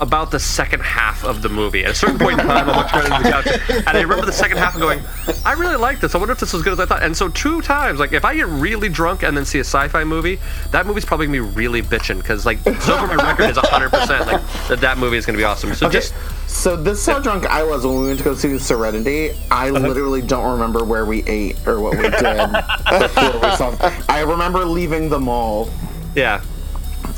[0.00, 1.84] about the second half of the movie.
[1.84, 4.56] At a certain point in time, I'm on the couch, and I remember the second
[4.56, 5.00] half and going,
[5.46, 6.16] I really like this.
[6.16, 7.04] I wonder if this is as good as I thought.
[7.04, 10.02] And so two times, like if I get really drunk and then see a sci-fi
[10.02, 10.40] movie,
[10.72, 13.88] that movie's probably gonna be really bitching because like so far my record is 100
[13.90, 15.72] percent like that that movie is gonna be awesome.
[15.74, 16.12] So Okay, just
[16.48, 19.30] so this is how drunk I was when we went to go see Serenity.
[19.52, 19.78] I Uh-huh.
[19.78, 22.10] literally don't remember where we ate or what we did
[22.98, 23.76] before we saw.
[24.08, 25.70] I remember leaving the mall.
[26.16, 26.42] Yeah.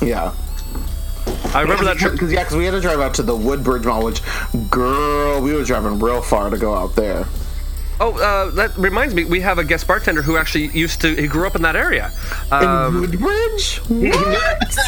[0.03, 0.35] Yeah.
[1.57, 3.87] I remember that trip because yeah, because we had to drive out to the Woodbridge
[3.87, 4.21] Mall, which,
[4.69, 7.25] girl, we were driving real far to go out there.
[7.99, 9.25] Oh, uh, that reminds me.
[9.25, 11.15] We have a guest bartender who actually used to.
[11.15, 12.13] He grew up in that area.
[12.51, 13.81] Um, in Woodbridge.
[13.89, 14.39] He, he knew,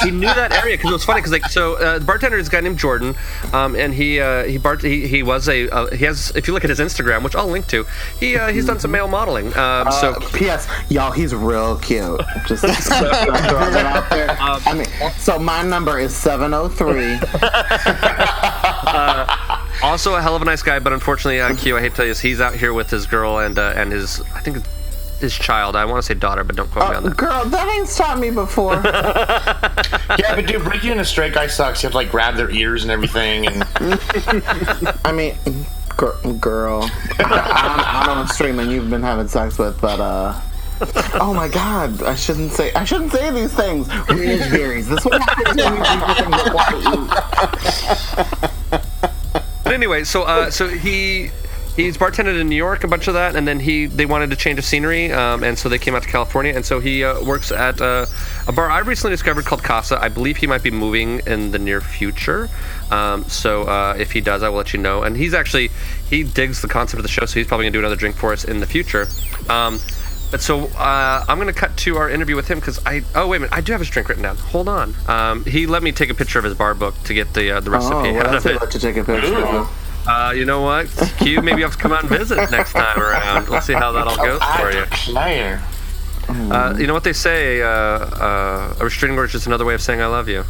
[0.02, 2.48] he knew that area because it was funny because like so uh, the bartender is
[2.48, 3.14] a guy named Jordan,
[3.52, 6.54] um, and he uh, he bart he, he was a uh, he has if you
[6.54, 7.86] look at his Instagram which I'll link to
[8.20, 9.46] he uh, he's done some male modeling.
[9.56, 10.68] Um, so Uh, P.S.
[10.90, 12.20] Y'all, he's real cute.
[12.46, 14.30] Just throwing it out there.
[14.40, 17.18] Um, I mean, so my number is seven zero three.
[19.83, 21.97] uh, also a hell of a nice guy, but unfortunately, uh, Q, I hate to
[21.97, 24.64] tell you, this, he's out here with his girl and uh, and his I think
[25.20, 25.76] his child.
[25.76, 27.16] I want to say daughter, but don't quote me on that.
[27.16, 28.74] Girl, that ain't stopped me before.
[28.85, 31.83] yeah, but dude, breaking in a straight guy sucks.
[31.83, 33.64] You have to like grab their ears and everything, and
[35.05, 35.35] I mean,
[35.97, 40.01] gir- girl, I, I, I don't know what streaming you've been having sex with, but
[40.01, 40.41] uh.
[41.14, 43.89] Oh my god, I shouldn't say I shouldn't say these things.
[43.89, 44.89] Raspberries.
[44.89, 48.51] This what happens when you do things that want to eat.
[49.69, 51.31] But anyway, so uh, so he
[51.77, 54.37] he's bartended in New York, a bunch of that, and then he they wanted to
[54.37, 57.23] change of scenery, um, and so they came out to California, and so he uh,
[57.23, 58.07] works at uh,
[58.47, 60.03] a bar I recently discovered called Casa.
[60.03, 62.49] I believe he might be moving in the near future.
[62.91, 65.03] Um, so uh, if he does, I will let you know.
[65.03, 65.69] And he's actually
[66.09, 68.33] he digs the concept of the show, so he's probably gonna do another drink for
[68.33, 69.07] us in the future.
[69.51, 69.81] Um,
[70.31, 73.39] but so uh, I'm gonna cut to our interview with him because I oh wait
[73.39, 74.37] a minute I do have his drink written down.
[74.37, 74.95] Hold on.
[75.07, 77.61] Um, he let me take a picture of his bar book to get the uh,
[77.61, 78.57] the recipe Oh, out well, of it.
[78.57, 79.37] about to take a picture.
[79.37, 79.85] of.
[80.07, 80.87] Uh, you know what?
[81.18, 83.49] Q, maybe you have to come out and visit next time around.
[83.49, 84.85] We'll see how that all goes for you.
[84.91, 85.61] Player.
[86.31, 87.61] Uh, you know what they say?
[87.61, 90.45] Uh, uh, a restraining order is just another way of saying I love you.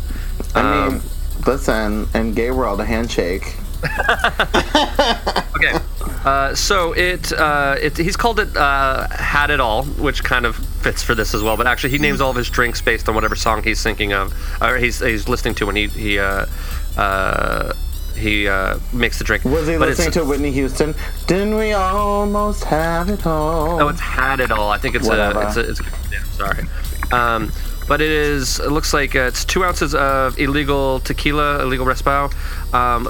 [0.55, 1.03] I Um, mean,
[1.47, 3.57] listen, in gay world, a handshake.
[5.57, 5.79] okay.
[6.25, 10.57] Uh, so it, uh, it he's called it uh, had it all, which kind of
[10.57, 11.57] fits for this as well.
[11.57, 14.35] But actually, he names all of his drinks based on whatever song he's thinking of,
[14.61, 16.47] or he's he's listening to when he he uh,
[16.97, 17.73] uh,
[18.17, 19.45] he uh, makes the drink.
[19.45, 20.95] Was he But listening to Whitney Houston?
[21.27, 23.79] Didn't we almost have it all?
[23.79, 24.71] No, it's had it all.
[24.71, 25.41] I think it's Whatever.
[25.41, 25.47] a.
[25.47, 25.71] It's a.
[25.71, 26.65] It's a yeah, sorry.
[27.13, 27.53] Um,
[27.87, 28.61] but it is.
[28.61, 33.07] It looks like uh, it's two ounces of Ilegal tequila, Ilegal respo, um,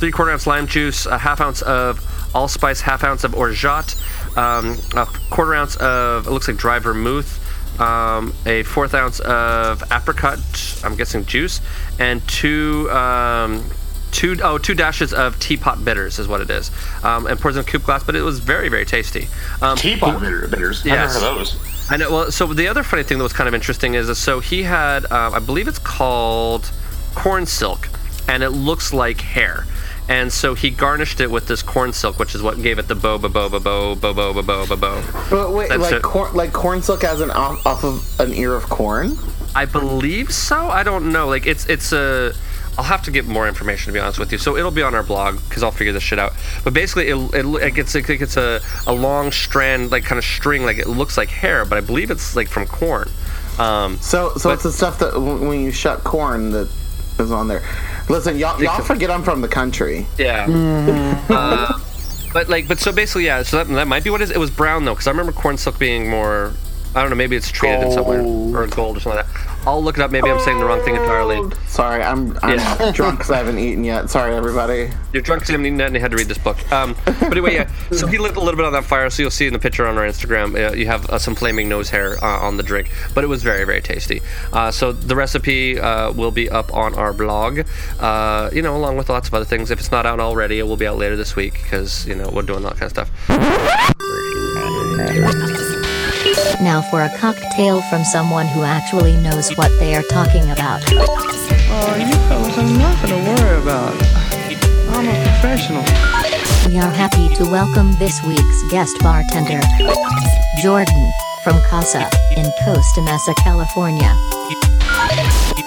[0.00, 2.00] three quarter ounce lime juice, a half ounce of
[2.34, 3.94] allspice, half ounce of orgeat,
[4.36, 7.38] um, a quarter ounce of it looks like dry vermouth.
[7.80, 10.38] Um, a fourth ounce of apricot,
[10.84, 11.62] I'm guessing juice,
[11.98, 13.64] and two um,
[14.10, 16.70] two oh two dashes of teapot bitters is what it is,
[17.04, 18.04] um, and pours in a coupe glass.
[18.04, 19.28] But it was very very tasty.
[19.62, 20.80] Um, teapot bitter, bitters.
[20.80, 21.90] I've never heard of those.
[21.90, 22.10] I know.
[22.10, 25.06] Well, so the other funny thing that was kind of interesting is, so he had,
[25.06, 26.70] uh, I believe it's called
[27.14, 27.88] corn silk,
[28.28, 29.64] and it looks like hair
[30.10, 32.96] and so he garnished it with this corn silk, which is what gave it the
[32.96, 35.30] boba boba bo boba boba boba.
[35.30, 36.02] But wait, That's like it.
[36.02, 39.16] corn, like corn silk as an off, off of an ear of corn.
[39.54, 40.68] I believe so.
[40.68, 41.28] I don't know.
[41.28, 42.34] Like it's it's a.
[42.76, 44.38] I'll have to get more information to be honest with you.
[44.38, 46.32] So it'll be on our blog because I'll figure this shit out.
[46.64, 50.24] But basically, it, it, it gets it gets a, a long strand, like kind of
[50.24, 53.08] string, like it looks like hair, but I believe it's like from corn.
[53.60, 56.68] Um, so so but, it's the stuff that when you shut corn that
[57.20, 57.62] is on there.
[58.10, 60.06] Listen, y'all, y'all forget I'm from the country.
[60.18, 60.46] Yeah.
[61.28, 61.78] Uh,
[62.32, 63.42] but like, but so basically, yeah.
[63.42, 64.30] So that, that might be what it is.
[64.30, 66.52] It was brown though, because I remember corn silk being more.
[66.94, 67.16] I don't know.
[67.16, 69.46] Maybe it's treated in somewhere or gold or something like that.
[69.66, 70.10] I'll look it up.
[70.10, 71.38] Maybe I'm saying the wrong thing entirely.
[71.66, 72.92] Sorry, I'm I'm Yeah.
[72.94, 74.08] drunk because I haven't eaten yet.
[74.10, 74.90] Sorry, everybody.
[75.12, 76.56] You're drunk because you haven't eaten that and you had to read this book.
[76.72, 77.70] Um, but anyway, yeah.
[77.92, 79.86] So he lit a little bit on that fire, so you'll see in the picture
[79.86, 80.54] on our Instagram.
[80.56, 83.42] Uh, you have uh, some flaming nose hair uh, on the drink, but it was
[83.42, 84.22] very, very tasty.
[84.52, 87.60] Uh, so the recipe uh, will be up on our blog,
[88.00, 89.70] uh, you know, along with lots of other things.
[89.70, 92.30] If it's not out already, it will be out later this week because you know
[92.32, 93.10] we're doing that kind of stuff.
[96.58, 100.82] Now for a cocktail from someone who actually knows what they are talking about.
[100.92, 103.94] Oh, you fellas are nothing to worry about.
[104.90, 105.84] I'm a professional.
[106.68, 109.60] We are happy to welcome this week's guest bartender,
[110.62, 114.14] Jordan from Casa in Costa Mesa, California.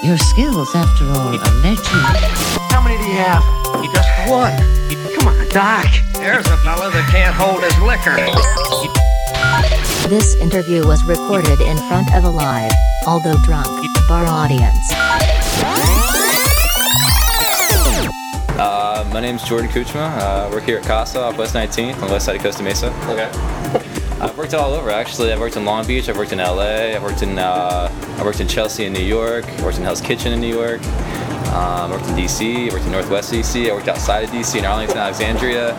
[0.03, 2.21] Your skills, after all, are legendary.
[2.69, 3.43] How many do you have?
[3.91, 4.55] Just one.
[5.15, 5.87] Come on, Doc.
[6.13, 8.17] There's a fella that can't hold his liquor.
[10.13, 12.71] This interview was recorded in front of a live,
[13.07, 13.65] although drunk,
[14.07, 14.91] bar audience.
[18.51, 20.15] Uh, my name is Jordan Kuchma.
[20.19, 22.61] Uh, I work here at Casa off West 19th on the west side of Costa
[22.61, 22.93] Mesa.
[23.09, 23.27] Okay.
[24.21, 25.33] I've worked all over actually.
[25.33, 26.07] I've worked in Long Beach.
[26.07, 26.93] I've worked in LA.
[26.93, 27.89] I've worked in uh,
[28.19, 29.47] I worked in Chelsea in New York.
[29.47, 30.83] I worked in Hell's Kitchen in New York.
[31.53, 32.69] Um, I worked in DC.
[32.69, 33.67] I worked in Northwest DC.
[33.67, 35.73] I worked outside of DC in Arlington, Alexandria.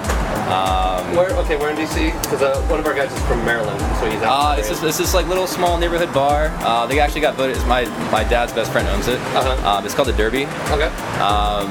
[0.51, 1.31] Um, Where?
[1.37, 4.21] Okay, we're in DC because uh, one of our guys is from Maryland, so he's
[4.23, 4.55] out.
[4.55, 6.49] Uh, it's just it's this like little small neighborhood bar.
[6.61, 7.57] Uh, they actually got voted.
[7.57, 9.21] It's my my dad's best friend owns it.
[9.21, 9.69] Uh-huh.
[9.79, 10.47] Um, it's called the Derby.
[10.75, 10.91] Okay.
[11.23, 11.71] Um,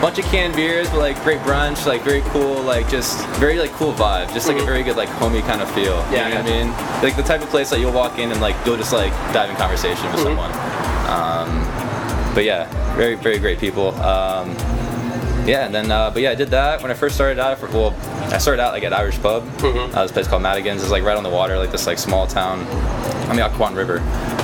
[0.00, 3.70] bunch of canned beers, but like great brunch, like very cool, like just very like
[3.72, 5.94] cool vibe, just like a very good like homey kind of feel.
[6.02, 6.14] Mm-hmm.
[6.14, 7.02] Yeah, you know what I mean?
[7.04, 9.50] Like the type of place that you'll walk in and like you'll just like dive
[9.50, 10.34] in conversation with Mm-hmm.
[10.34, 10.52] someone.
[11.06, 13.94] Um, but yeah, very very great people.
[14.00, 14.56] Um,
[15.46, 17.58] yeah, and then uh, but yeah, I did that when I first started out.
[17.58, 17.94] For, well,
[18.32, 19.44] I started out like at Irish Pub.
[19.58, 19.96] Mm-hmm.
[19.96, 20.82] Uh, this place called Madigan's.
[20.82, 22.60] It's like right on the water, like this like small town
[23.28, 23.98] on the Occoquan River,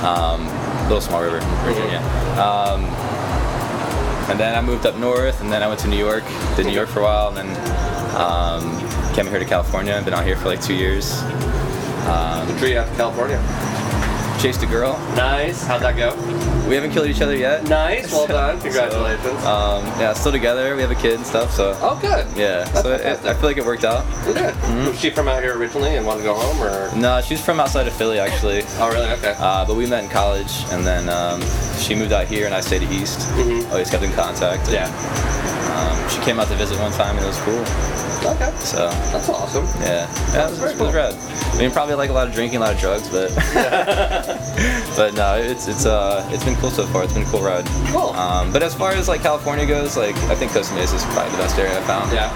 [0.05, 0.45] um,
[0.83, 1.99] little small river, in Virginia.
[2.39, 2.85] Um,
[4.29, 6.23] and then I moved up north, and then I went to New York.
[6.55, 7.49] Did New York for a while, and then
[8.15, 9.95] um, came here to California.
[9.95, 11.21] I've been out here for like two years.
[12.05, 13.37] Um, drew you out to California?
[14.39, 14.93] Chased a girl.
[15.17, 15.65] Nice.
[15.67, 16.15] How'd that go?
[16.69, 17.65] We haven't killed each other yet.
[17.67, 18.09] Nice.
[18.09, 18.57] Well done.
[18.61, 19.41] Congratulations.
[19.41, 20.77] So, um, yeah, still together.
[20.77, 21.51] We have a kid and stuff.
[21.51, 21.77] So.
[21.81, 22.25] Oh, good.
[22.37, 22.63] Yeah.
[22.63, 24.05] That's so it, I feel like it worked out.
[24.23, 24.55] Good.
[24.87, 26.95] Was she from out here originally and wanted to go home, or?
[26.95, 28.61] No, she's from outside of Philly actually.
[28.77, 29.09] Oh, really?
[29.11, 29.35] Okay.
[29.37, 31.41] Uh, but we met in college, and then um,
[31.77, 33.19] she moved out here, and I stayed east.
[33.31, 33.69] Mhm.
[33.71, 34.71] Always kept in contact.
[34.71, 34.87] Yeah.
[35.75, 37.59] Um, she came out to visit one time, and it was cool.
[38.31, 38.51] Okay.
[38.59, 38.89] So.
[39.11, 39.65] That's awesome.
[39.81, 40.07] Yeah.
[40.33, 41.13] Yeah, it was, it was rad.
[41.53, 43.31] I mean, probably like a lot of drinking, a lot of drugs, but
[44.95, 47.03] but no, it's it's uh it's been cool so far.
[47.03, 47.65] It's been a cool ride.
[47.87, 48.09] Cool.
[48.13, 51.31] Um, but as far as like California goes, like I think Costa Mesa is probably
[51.31, 52.11] the best area I found.
[52.11, 52.29] Yeah.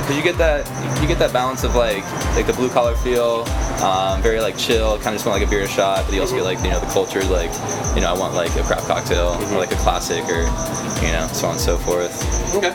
[0.00, 0.66] Because you get that
[1.02, 2.04] you get that balance of like
[2.36, 3.44] like the blue collar feel,
[3.82, 6.36] um, very like chill, kind of just want like a beer shot, but you also
[6.36, 7.50] get like you know the culture like
[7.94, 10.46] you know I want like a craft cocktail or like a classic or
[11.04, 12.14] you know so on and so forth.
[12.54, 12.74] Okay.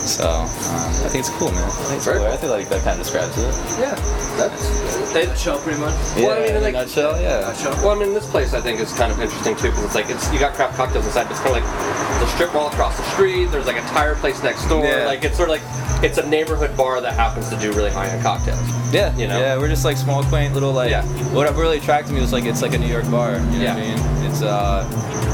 [0.00, 1.62] So um, I think it's cool, man.
[1.62, 2.26] I think it's cool.
[2.26, 3.54] I feel like that kind of describes it.
[3.78, 3.94] Yeah.
[4.36, 5.94] That's they show pretty much.
[6.16, 7.52] Yeah, well, I mean, in a like, nutshell, yeah.
[7.82, 10.32] Well, Mean, this place I think is kind of interesting too because it's like it's
[10.32, 13.02] you got craft cocktails inside, but it's kind of like the strip mall across the
[13.10, 13.46] street.
[13.50, 14.82] There's like a tire place next door.
[14.86, 15.04] Yeah.
[15.04, 18.06] Like it's sort of like it's a neighborhood bar that happens to do really high
[18.08, 18.58] end cocktails.
[18.90, 19.38] Yeah, You know?
[19.38, 20.90] Yeah, we're just like small, quaint little like.
[20.90, 21.04] Yeah.
[21.34, 23.34] What really attracted me was like it's like a New York bar.
[23.34, 23.74] You know Yeah.
[23.74, 24.19] what I mean?
[24.30, 24.86] It's uh,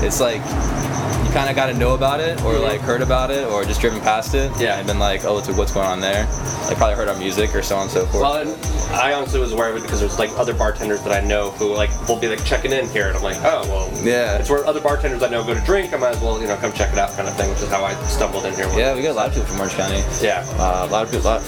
[0.02, 0.40] it's like
[1.26, 3.80] you kind of got to know about it or like heard about it or just
[3.80, 4.50] driven past it.
[4.58, 4.78] Yeah.
[4.78, 6.24] And been like, oh, what's, what's going on there?
[6.66, 8.22] Like probably heard our music or so on and so forth.
[8.22, 8.56] Well,
[8.94, 11.74] I honestly was aware of it because there's like other bartenders that I know who
[11.74, 13.90] like will be like checking in here, and I'm like, oh well.
[14.04, 14.38] Yeah.
[14.38, 15.92] It's where other bartenders I know go to drink.
[15.92, 17.68] I might as well you know come check it out, kind of thing, which is
[17.68, 18.66] how I stumbled in here.
[18.76, 20.02] yeah, we got a lot of people from Orange County.
[20.22, 20.44] Yeah.
[20.58, 21.26] Uh, a lot of people.
[21.26, 21.42] Lot,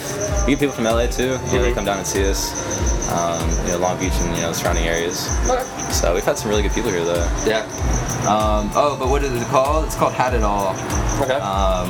[0.46, 1.22] we get people from LA too.
[1.22, 1.62] You know, Mm-hmm.
[1.62, 2.53] they come down and see us.
[3.09, 5.26] Um, you know, Long Beach and you know surrounding areas.
[5.49, 5.64] Okay.
[5.92, 7.24] So we've had some really good people here though.
[7.47, 7.62] Yeah.
[8.28, 9.86] Um, oh, but what is it called?
[9.86, 10.74] It's called Had It All.
[11.22, 11.34] Okay.
[11.34, 11.89] Um,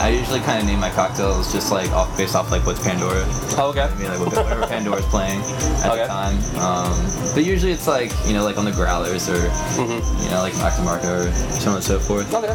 [0.00, 3.24] I usually kind of name my cocktails just like off based off like what's Pandora.
[3.58, 3.82] Oh, okay.
[3.82, 5.40] I mean, like whatever Pandora's playing
[5.82, 6.02] at Okay.
[6.02, 6.36] the time.
[6.54, 6.94] Um,
[7.34, 9.38] but usually it's like you know like on the growlers or
[9.78, 10.22] Mm-hmm.
[10.22, 12.32] you know like Mac DeMarco or so on and so forth.
[12.32, 12.52] Okay.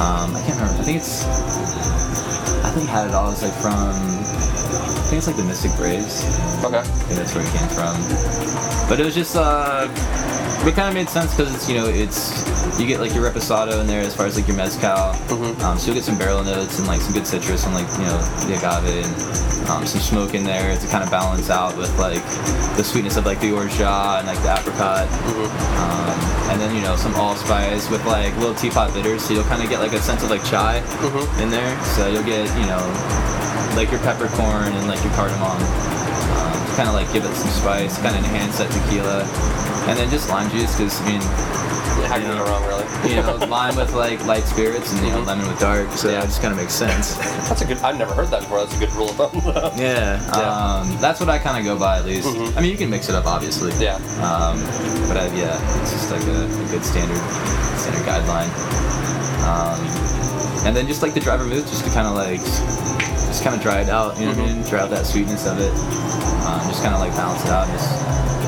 [0.00, 0.80] Um, I can't remember.
[0.80, 1.24] I think it's.
[2.64, 3.72] I think Had It All is like from.
[3.72, 6.24] I think it's like the Mystic Braves.
[6.64, 6.78] Okay.
[6.78, 7.94] I think that's where it came from.
[8.88, 9.88] But it was just uh,
[10.66, 12.40] it kind of made sense because it's you know it's
[12.80, 15.12] you get like your reposado in there as far as like your mezcal.
[15.62, 18.04] Um, so you'll get some barrel notes and like some good citrus and like you
[18.04, 21.92] know the agave and um, some smoke in there to kind of balance out with
[21.98, 22.22] like
[22.76, 25.08] the sweetness of like the orgeat and like the apricot.
[25.84, 26.16] Um,
[26.50, 29.68] and then you know some allspice with like little teapot bitters, so you'll kind of
[29.68, 30.78] get like a sense of like chai
[31.42, 31.76] in there.
[31.84, 32.82] So you'll get you know
[33.76, 36.03] like your peppercorn and like your cardamom
[36.74, 39.22] kind of like give it some spice, kind of enhance that tequila,
[39.88, 41.22] and then just lime juice because I mean.
[42.04, 42.84] How can you go wrong, really?
[43.04, 46.22] You know, lime with like light spirits and you know lemon with dark, so yeah.
[46.22, 47.16] it just kind of makes sense.
[47.48, 47.78] That's a good.
[47.78, 48.64] I've never heard that before.
[48.64, 49.40] That's a good rule of thumb.
[49.44, 49.72] though.
[49.76, 52.26] Yeah, um, that's what I kind of go by at least.
[52.56, 53.72] I mean, you can mix it up, obviously.
[53.82, 53.96] Yeah.
[54.24, 54.60] Um,
[55.08, 57.20] but I, yeah, it's just like a, a good standard
[57.76, 58.48] standard guideline.
[59.44, 59.80] Um,
[60.64, 63.62] and then just like the dry vermouth, just to kind of like just kind of
[63.62, 64.18] dry it out.
[64.18, 64.62] You know what I mean?
[64.64, 65.72] Dry out that sweetness of it.
[66.46, 67.90] Um, just kind of like balance it out, and just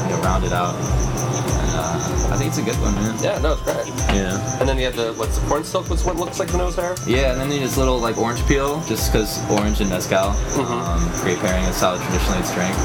[0.05, 0.75] you know round it out.
[0.77, 3.17] And uh, I think it's a good one, man.
[3.23, 3.87] Yeah, no, it's great.
[4.15, 4.61] Yeah.
[4.61, 5.91] And then you have the what's the corn silk?
[5.91, 6.95] What's what looks like the nose hair?
[7.07, 10.31] Yeah, and then you just little like orange peel, just because orange and mezcal.
[10.57, 11.65] Um, great pairing.
[11.65, 12.77] That's how traditionally it's drank.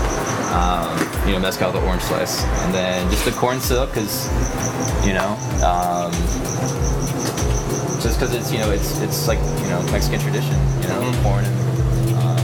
[0.52, 0.92] Um,
[1.28, 4.28] you know, mezcal the orange slice, and then just the corn silk, because
[5.06, 6.12] you know, um,
[8.22, 11.58] because it's you know it's it's like you know Mexican tradition, you know, corn and
[12.22, 12.38] um,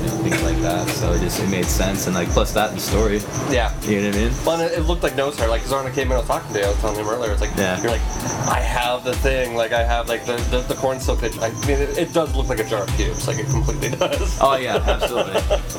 [0.00, 0.88] you know things like that.
[0.88, 3.18] So it just it made sense, and like plus that in the story.
[3.52, 3.78] Yeah.
[3.82, 4.32] You know what I mean?
[4.46, 5.48] Well, it, it looked like nose hair.
[5.48, 7.30] Like, because Arna came in, I was talking to you, I was telling him earlier,
[7.30, 7.78] it's like, Yeah.
[7.82, 8.00] you're like,
[8.48, 11.50] I have the thing, like, I have, like, the, the, the corn silk that, I
[11.66, 14.38] mean, it, it does look like a jar of cubes, like, it completely does.
[14.40, 15.34] Oh yeah, absolutely.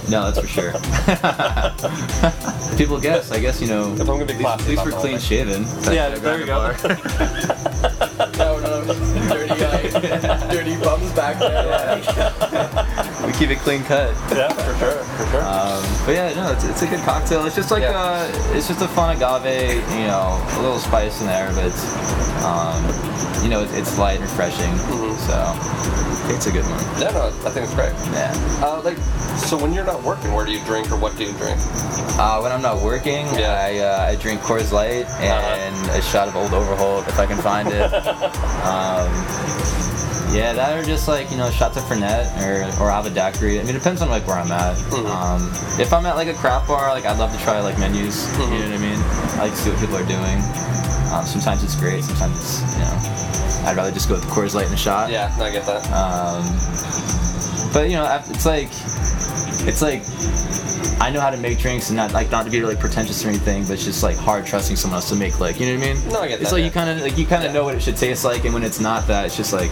[0.10, 0.72] no, that's for sure.
[2.78, 3.32] People guess.
[3.32, 3.94] I guess you know.
[3.94, 5.64] If I'm gonna be at least, at least we're clean shaven.
[5.92, 6.76] Yeah, there you go.
[11.18, 11.98] back there.
[13.26, 14.14] we keep it clean cut.
[14.30, 15.42] Yeah, for sure, for sure.
[15.42, 17.44] Um, but yeah, no, it's, it's a good cocktail.
[17.46, 21.26] It's just like a, it's just a fun agave, you know, a little spice in
[21.26, 21.84] there, but it's,
[22.46, 22.86] um,
[23.44, 24.72] you know, it's, it's light and refreshing.
[25.26, 27.02] So I think it's a good one.
[27.02, 27.94] Yeah, no, I think it's great.
[28.14, 28.32] Yeah.
[28.62, 28.98] Uh, like,
[29.42, 31.58] so when you're not working, where do you drink or what do you drink?
[32.20, 36.36] Uh, when I'm not working, I, uh, I drink Coors Light and a shot of
[36.36, 37.92] Old Overholt if I can find it.
[38.64, 39.87] um,
[40.34, 43.60] yeah, that or just like you know shots of Fernet or or Ava Daiquiri.
[43.60, 44.78] I mean, it depends on like where I'm at.
[44.94, 45.50] Um,
[45.80, 48.28] if I'm at like a craft bar, like I'd love to try like menus.
[48.40, 49.00] You know what I mean?
[49.40, 50.38] I like to see what people are doing.
[51.14, 52.04] Um, sometimes it's great.
[52.04, 55.12] Sometimes it's you know I'd rather just go with the Coors Light and a shot.
[55.12, 55.84] Yeah, no, I get that.
[55.92, 56.44] Um,
[57.74, 58.72] but you know, it's like,
[59.66, 60.02] it's like,
[61.00, 63.30] I know how to make drinks and not like not to be like pretentious or
[63.30, 65.90] anything, but it's just like hard trusting someone else to make like, you know what
[65.90, 66.10] I mean?
[66.10, 66.66] No, I get It's like yeah.
[66.66, 68.64] you kind of like you kind of know what it should taste like, and when
[68.64, 69.70] it's not that, it's just like,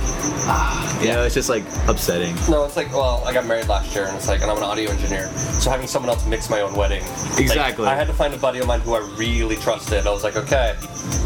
[0.48, 2.36] ah, you know, it's just like upsetting.
[2.50, 4.64] No, it's like, well, I got married last year, and it's like, and I'm an
[4.64, 7.04] audio engineer, so having someone else mix my own wedding.
[7.04, 7.88] like, Exactly.
[7.88, 10.06] I had to find a buddy of mine who I really trusted.
[10.06, 10.76] I was like, okay,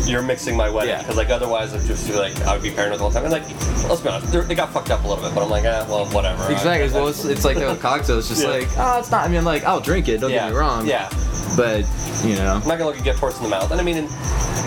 [0.05, 0.99] you're mixing my wedding, Yeah.
[1.01, 3.23] because like otherwise, I'd just be like, I would be paranoid the whole time.
[3.25, 3.43] And like,
[3.89, 6.05] let's be honest, they're- got fucked up a little bit, but I'm like, eh, well,
[6.07, 6.51] whatever.
[6.51, 6.89] Exactly.
[6.89, 8.17] I- Well, it's, it's like a cocktail.
[8.19, 8.48] It's just Yeah.
[8.49, 9.25] Like, oh, it's not.
[9.25, 10.19] I mean, like, I'll drink it.
[10.21, 10.45] Don't Yeah.
[10.47, 10.85] get me wrong.
[10.87, 11.09] Yeah.
[11.57, 11.85] But
[12.23, 12.55] you know.
[12.61, 13.71] I'm not gonna look you get torched in the mouth.
[13.71, 14.09] And I mean, and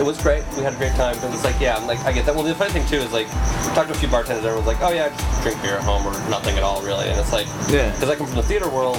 [0.00, 0.42] it was great.
[0.56, 1.16] We had a great time.
[1.20, 2.34] But it's like, yeah, I'm like, I get that.
[2.34, 4.44] Well, the funny thing too is like, we talked to a few bartenders.
[4.44, 7.08] Everyone's like, oh yeah, I just drink beer at home or nothing at all really.
[7.08, 7.90] And it's like, Yeah.
[7.92, 8.98] because I come from the theater world,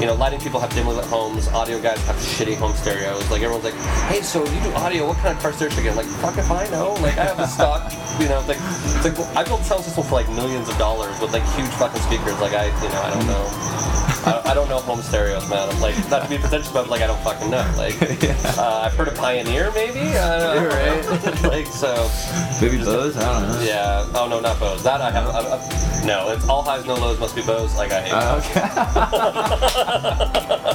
[0.00, 1.48] you know, lighting people have dimly lit homes.
[1.48, 3.28] Audio guys have shitty home stereos.
[3.30, 3.74] Like everyone's like,
[4.12, 5.08] hey, so you do audio?
[5.08, 5.96] What kind of car stereo I get?
[5.96, 6.92] Like, fuck if I know.
[7.00, 7.92] Like I have a stock.
[8.14, 11.32] You know, like it's like I built sound system for like millions of dollars with
[11.32, 12.38] like huge fucking speakers.
[12.40, 13.44] Like I, you know, I don't know.
[14.26, 15.68] I, I don't know home stereos, man.
[15.68, 17.64] I'm like, not to be pretentious, but like I don't fucking know.
[17.76, 17.94] Like,
[18.58, 20.00] uh, I've heard of Pioneer, maybe.
[20.00, 21.40] I don't know.
[21.42, 22.10] You're like so.
[22.60, 23.16] Maybe Bose.
[23.16, 23.60] I don't know.
[23.64, 24.06] Yeah.
[24.14, 24.82] Oh no, not Bose.
[24.82, 25.28] That I have.
[25.28, 27.18] I, I, no, it's all highs, no lows.
[27.18, 27.74] Must be Bose.
[27.76, 28.12] Like I hate.
[28.14, 29.64] Oh, Bose.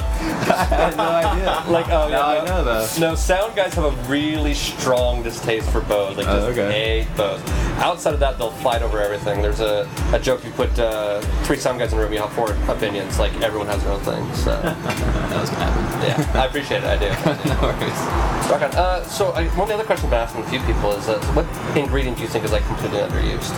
[0.50, 1.72] I had no idea.
[1.72, 2.16] Like oh yeah.
[2.16, 2.86] Now I no, know though.
[2.98, 6.16] No, sound guys have a really strong distaste for Bose.
[6.16, 7.02] Like Oh, just okay.
[7.04, 7.40] hate Bose.
[7.78, 9.40] Outside of that, they'll fight over everything.
[9.40, 12.32] There's a, a joke you put uh, three sound guys in a room, you have
[12.32, 13.18] four opinions.
[13.18, 14.34] Like everyone has their own thing.
[14.34, 16.34] So that was gonna happen.
[16.34, 16.84] yeah, I appreciate it.
[16.84, 17.08] I do.
[17.48, 18.50] no worries.
[18.50, 18.74] Rock on.
[18.74, 21.08] Uh, so I, one of the other questions I've been asking a few people is,
[21.08, 23.54] uh, what ingredient do you think is like completely underused?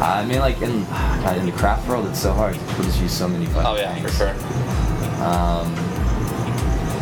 [0.00, 3.12] I mean, like in God, in the craft world, it's so hard to just use
[3.12, 3.46] so many.
[3.46, 4.30] fucking Oh yeah, for sure.
[5.24, 5.72] Um,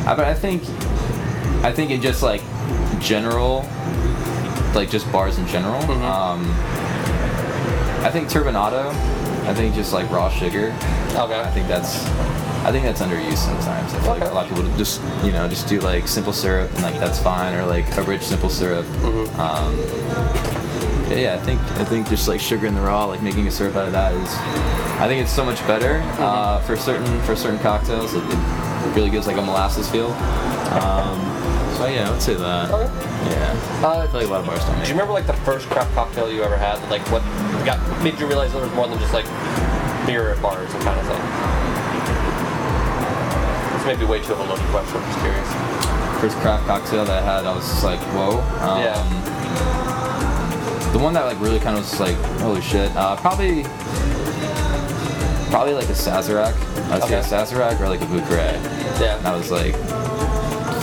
[0.07, 0.63] I, but I think,
[1.65, 2.43] I think in just like
[3.01, 3.69] general,
[4.75, 5.81] like just bars in general.
[5.83, 6.05] Mm-hmm.
[6.05, 6.47] Um,
[8.05, 8.91] I think turbinado.
[9.47, 10.71] I think just like raw sugar.
[11.15, 11.41] Okay.
[11.41, 12.05] I think that's.
[12.65, 13.93] I think that's underused sometimes.
[13.93, 16.73] I feel like a lot of people just, you know, just do like simple syrup
[16.73, 18.87] and like that's fine, or like a rich simple syrup.
[18.87, 19.39] Mm-hmm.
[19.39, 19.77] Um,
[21.11, 23.77] yeah, I think I think just like sugar in the raw, like making a syrup
[23.77, 24.29] out of that is,
[24.99, 28.15] I think it's so much better uh, for certain for certain cocktails.
[28.15, 30.09] It, it really gives like a molasses feel.
[30.81, 31.21] Um,
[31.77, 32.71] so yeah, I would say that.
[32.71, 33.81] Yeah.
[33.83, 35.67] Uh, I feel like a lot of bars don't Do you remember like the first
[35.69, 36.79] craft cocktail you ever had?
[36.91, 37.23] Like what
[37.65, 39.27] got made you realize there was more than just like
[40.07, 41.23] beer at bars and kind of thing?
[43.75, 44.97] This may be way too of a loaded question.
[44.97, 45.49] I'm just curious.
[46.21, 48.41] First craft cocktail that I had, I was just like, whoa.
[48.61, 49.03] Um, Yeah.
[50.93, 52.91] The one that like really kind of was like, holy shit.
[52.97, 53.65] Uh, probably,
[55.51, 56.55] probably like a Sazerac.
[56.91, 57.29] I'd say a Okay.
[57.29, 58.59] Sazerac or like a Bouquet.
[59.01, 59.19] Yeah.
[59.19, 59.75] And I was like,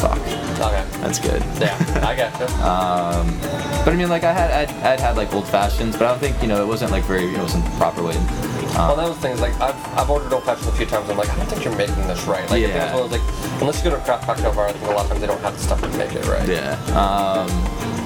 [0.01, 0.19] fuck.
[0.61, 0.85] Okay.
[1.01, 1.41] That's good.
[1.59, 1.75] Yeah,
[2.07, 2.45] I gotcha.
[2.61, 3.39] Um,
[3.83, 6.19] but I mean, like I had, I'd, I'd had like old fashions, but I don't
[6.19, 8.13] think you know it wasn't like very, it wasn't properly.
[8.73, 9.31] Well, that was the thing.
[9.33, 11.09] is, Like I've, I've ordered old fashioned a few times.
[11.09, 12.49] I'm like, I don't think you're making this right.
[12.49, 12.93] Like, I think it's Yeah.
[12.95, 14.91] one of those, like unless you go to a craft cocktail bar, I think a
[14.91, 16.47] lot of times they don't have the stuff to make it right.
[16.47, 16.73] Yeah.
[16.97, 17.47] Um,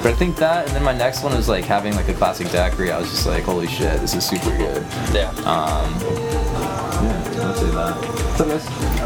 [0.03, 2.49] but I think that, and then my next one was like having like a classic
[2.49, 2.91] daiquiri.
[2.91, 4.83] I was just like, holy shit, this is super good.
[5.13, 5.29] Yeah.
[5.45, 5.89] Um,
[7.05, 9.04] yeah, I'd say that.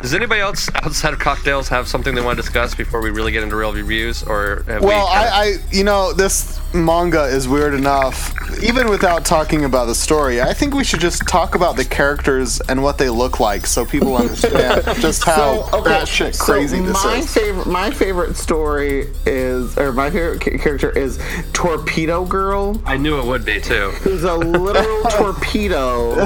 [0.00, 3.30] Does anybody else outside of cocktails have something they want to discuss before we really
[3.30, 7.24] get into real reviews, or have Well, we kinda- I, I, you know, this manga
[7.24, 8.34] is weird enough.
[8.62, 12.60] Even without talking about the story, I think we should just talk about the characters
[12.68, 16.80] and what they look like, so people understand just how So, okay, batshit so crazy
[16.80, 17.32] this my is.
[17.32, 21.18] Favorite, my favorite story is, or my favorite ca- character is
[21.52, 23.90] Torpedo Girl, I knew it would be too.
[24.02, 26.14] who's a literal torpedo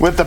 [0.00, 0.24] With the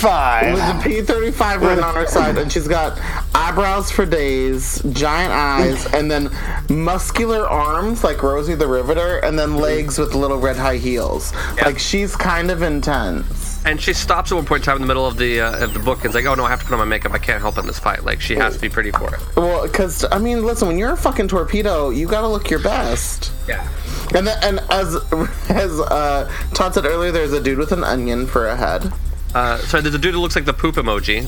[0.00, 0.54] P35.
[0.54, 2.98] with a P35 written on her side, and she's got
[3.34, 6.30] eyebrows for days, giant eyes, and then
[6.70, 11.32] muscular arms like Rosie the Riveter, and then legs with little red high heels.
[11.62, 13.62] Like she's kind of intense.
[13.66, 15.74] And she stops at one point in time in the middle of the uh, of
[15.74, 17.12] the book and is like, "Oh no, I have to put on my makeup.
[17.12, 18.04] I can't help in this fight.
[18.04, 20.92] Like she has to be pretty for it." Well, because I mean, listen, when you're
[20.92, 23.32] a fucking torpedo, you gotta look your best.
[23.46, 23.68] Yeah.
[24.14, 24.94] And then, and as
[25.50, 28.90] as uh, Todd said earlier, there's a dude with an onion for a head.
[29.34, 31.18] Uh, sorry, there's a dude that looks like the poop emoji.
[31.20, 31.24] I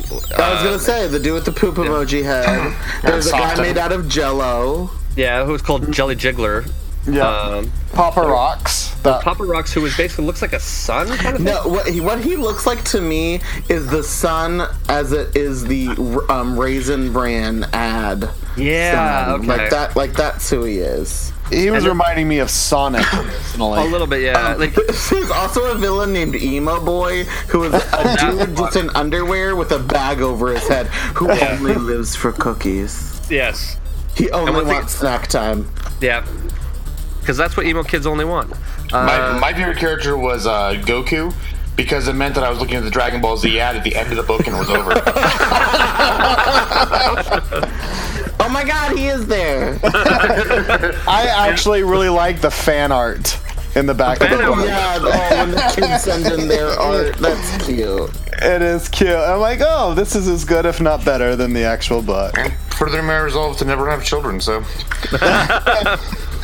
[0.52, 2.74] was Uh, gonna say the dude with the poop emoji head.
[3.02, 4.90] There's a guy made out of Jello.
[5.16, 6.68] Yeah, who's called Jelly Jiggler.
[7.06, 7.26] Yeah.
[7.28, 8.94] Um, Papa Rocks.
[9.02, 11.44] Papa Rocks, who is basically looks like a sun kind of thing.
[11.44, 15.64] No, what he, what he looks like to me is the sun as it is
[15.64, 15.88] the
[16.28, 18.30] um, Raisin Bran ad.
[18.56, 19.46] Yeah, okay.
[19.46, 19.96] Like that.
[19.96, 21.32] Like that's who he is.
[21.52, 23.80] He was And- reminding me of Sonic personally.
[23.82, 24.54] A little bit, yeah.
[24.54, 24.74] Like
[25.10, 29.70] There's also a villain named Emo Boy who is a dude just in underwear with
[29.72, 31.56] a bag over his head who Yeah.
[31.58, 33.20] only lives for cookies.
[33.30, 33.76] yes,
[34.16, 35.68] He only one thing- wants snack time.
[36.00, 36.24] yeah,
[37.20, 38.52] because that's what emo kids only want.
[38.92, 41.32] Uh, My, my favorite character was uh, Goku
[41.76, 43.94] because it meant that I was looking at the Dragon Ball Z ad at the
[43.96, 44.92] end of the book and it was over.
[48.40, 49.78] Oh my god, he is there.
[49.84, 53.38] I actually really like the fan art
[53.74, 54.66] in the back of the book.
[54.66, 58.10] yeah, oh, when the kids send in their art, that's cute.
[58.42, 59.10] It is cute.
[59.10, 62.36] I'm like, oh, this is as good, if not better, than the actual book.
[62.38, 64.40] and further my resolve to never have children.
[64.40, 64.64] So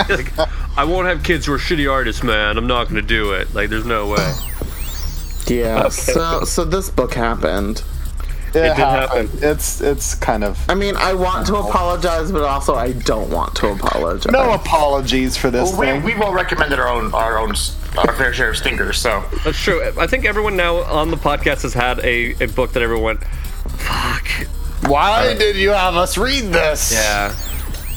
[0.09, 0.39] like,
[0.79, 2.57] I won't have kids who are shitty artists, man.
[2.57, 3.53] I'm not gonna do it.
[3.55, 4.35] Like, there's no way.
[5.47, 5.89] Yeah.
[5.89, 7.83] So, so this book happened.
[8.49, 9.31] It, did happened.
[9.43, 13.55] It's it's kind of I mean, I want to apologize, but also I don't want
[13.57, 14.33] to apologize.
[14.33, 16.03] no apologies for this well, we, thing.
[16.03, 17.55] we've all recommended our own our own
[17.97, 18.99] our fair share of stinkers.
[18.99, 19.83] So That's true.
[19.99, 23.25] I think everyone now on the podcast has had a, a book that everyone went,
[23.79, 24.27] fuck.
[24.89, 26.93] Why did you have us read this?
[26.93, 27.35] Yeah.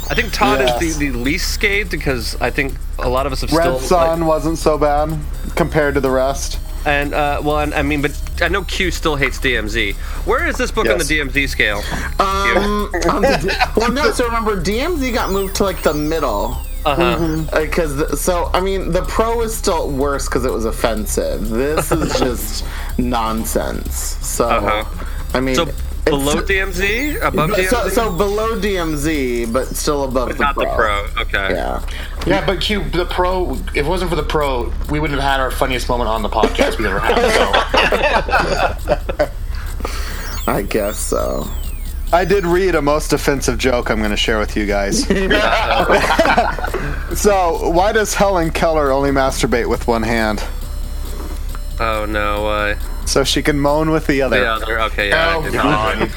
[0.09, 0.81] I think Todd Yes.
[0.81, 3.79] is the, the least scathed because I think a lot of us have Red still.
[3.79, 5.17] Sun wasn't so bad
[5.55, 6.59] compared to the rest.
[6.85, 9.93] And, uh, well, and, I mean, but I know Q still hates DMZ.
[10.25, 11.27] Where is this book on the Yes.
[11.31, 11.77] DMZ scale?
[12.19, 14.11] Um, the well, no.
[14.11, 16.57] So remember, DMZ got moved to like the middle.
[16.83, 17.61] Uh huh.
[17.61, 21.47] Because so I mean the pro is still worse because it was offensive.
[21.49, 22.65] This is just
[22.97, 23.95] nonsense.
[24.25, 25.05] So Uh-huh.
[25.35, 25.67] I mean, So
[26.07, 27.21] it's- below DMZ?
[27.21, 27.69] Above DMZ?
[27.69, 30.65] so, so below DMZ, but still above But the not pro.
[30.65, 31.21] the pro.
[31.23, 31.53] Okay.
[31.55, 31.85] Yeah.
[32.25, 33.53] yeah, but Q the pro.
[33.53, 36.29] If it wasn't for the pro, we wouldn't have had our funniest moment on the
[36.29, 38.79] podcast we ever had.
[38.81, 39.29] So.
[40.51, 41.47] I guess so.
[42.13, 45.07] I did read a most offensive joke I'm going to share with you guys.
[47.21, 50.43] so, why does Helen Keller only masturbate with one hand?
[51.79, 52.47] Oh, no.
[52.47, 52.75] Uh,
[53.11, 54.39] So she can moan with the other.
[54.39, 54.79] the other.
[54.83, 55.35] Okay, yeah.
[55.35, 56.09] Oh God!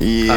[0.00, 0.32] Yeah.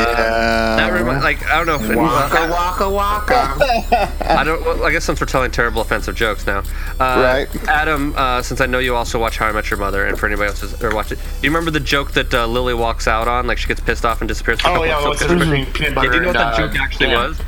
[0.76, 4.12] That remi- like I don't know if it, Waka waka waka.
[4.40, 4.60] I don't.
[4.66, 6.64] Well, I guess since we're telling terrible offensive jokes now,
[7.00, 7.68] uh, Right.
[7.70, 10.26] Adam, uh, since I know you also watch How I Met Your Mother, and for
[10.26, 13.08] anybody else who's or watch it, do you remember the joke that uh, Lily walks
[13.08, 13.46] out on?
[13.48, 14.60] Like she gets pissed off and disappears.
[14.62, 16.54] For Oh yeah, of well, it's between peanut Yeah, do you know what and, that
[16.56, 17.30] uh, joke actually jam.
[17.30, 17.40] was?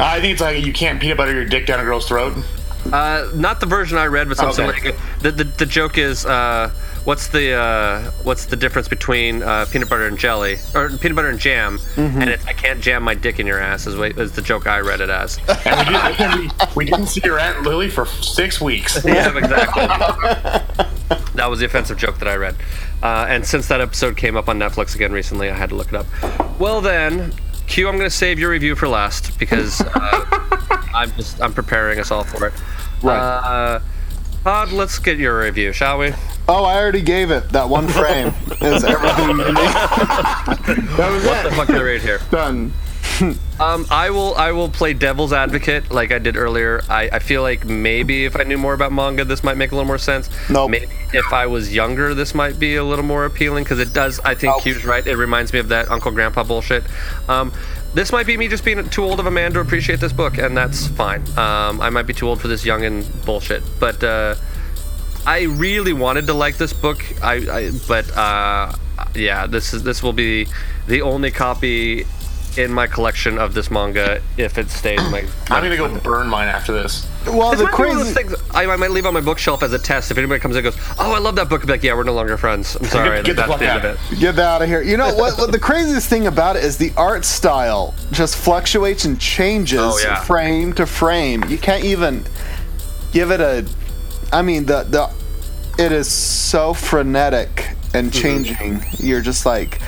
[0.00, 2.32] I think it's like you can't peanut butter your dick down a girl's throat.
[2.92, 4.90] Uh, not the version I read, but something Okay.
[4.90, 6.70] like the, the the joke is uh,
[7.04, 11.28] what's the uh, what's the difference between uh, peanut butter and jelly or peanut butter
[11.28, 11.78] and jam?
[11.78, 12.20] Mm-hmm.
[12.20, 14.66] And it's I can't jam my dick in your ass is, what, is the joke
[14.66, 15.38] I read it as.
[15.66, 19.02] And we, didn't, we, we didn't see your aunt Lily for six weeks.
[19.04, 19.86] yeah, exactly.
[21.34, 22.56] that was the offensive joke that I read.
[23.02, 25.88] Uh, and since that episode came up on Netflix again recently, I had to look
[25.88, 26.06] it up.
[26.60, 27.32] Well then,
[27.66, 30.24] Q, I'm going to save your review for last because uh,
[30.94, 32.54] I'm just I'm preparing us all for it.
[33.02, 33.80] Right.
[34.44, 36.12] Todd, let's get your review, shall we?
[36.46, 37.48] Oh, I already gave it.
[37.48, 38.28] That one frame
[38.60, 39.46] is everything you need.
[40.96, 42.20] That was What the fuck did I read here?
[42.30, 42.72] Done.
[43.60, 46.82] Um, I will I will play devil's advocate like I did earlier.
[46.88, 49.76] I, I feel like maybe if I knew more about manga, this might make a
[49.76, 50.28] little more sense.
[50.50, 50.70] Nope.
[50.72, 54.18] Maybe if I was younger, this might be a little more appealing because it does.
[54.20, 54.62] I think Nope.
[54.64, 55.06] Q's right.
[55.06, 56.82] It reminds me of that Uncle Grandpa bullshit.
[57.28, 57.52] Um,
[57.94, 60.38] this might be me just being too old of a man to appreciate this book,
[60.38, 61.22] and that's fine.
[61.38, 64.34] Um, I might be too old for this young and bullshit, but uh,
[65.26, 67.04] I really wanted to like this book.
[67.22, 68.72] I, I but uh,
[69.14, 70.48] yeah, this is this will be
[70.86, 72.04] the only copy
[72.56, 75.24] in my collection of this manga if it stays in my.
[75.50, 77.08] I'm gonna go burn mine after this.
[77.26, 78.28] Well, This the might be one of those crazy.
[78.30, 80.10] things I, I might leave on my bookshelf as a test.
[80.10, 81.94] If anybody comes in and goes, "Oh, I love that book," I'll be like, "Yeah,
[81.94, 83.96] we're no longer friends." I'm sorry, Get the that's fuck the end out.
[83.96, 84.18] of it.
[84.20, 84.82] Get out of here.
[84.82, 85.50] You know what, what?
[85.52, 90.20] The craziest thing about it is the art style just fluctuates and changes Oh, yeah.
[90.22, 91.44] frame to frame.
[91.48, 92.24] You can't even
[93.12, 93.66] give it a.
[94.32, 95.10] I mean, the the
[95.82, 98.20] it is so frenetic and Mm-hmm.
[98.22, 98.82] changing.
[98.98, 99.80] You're just like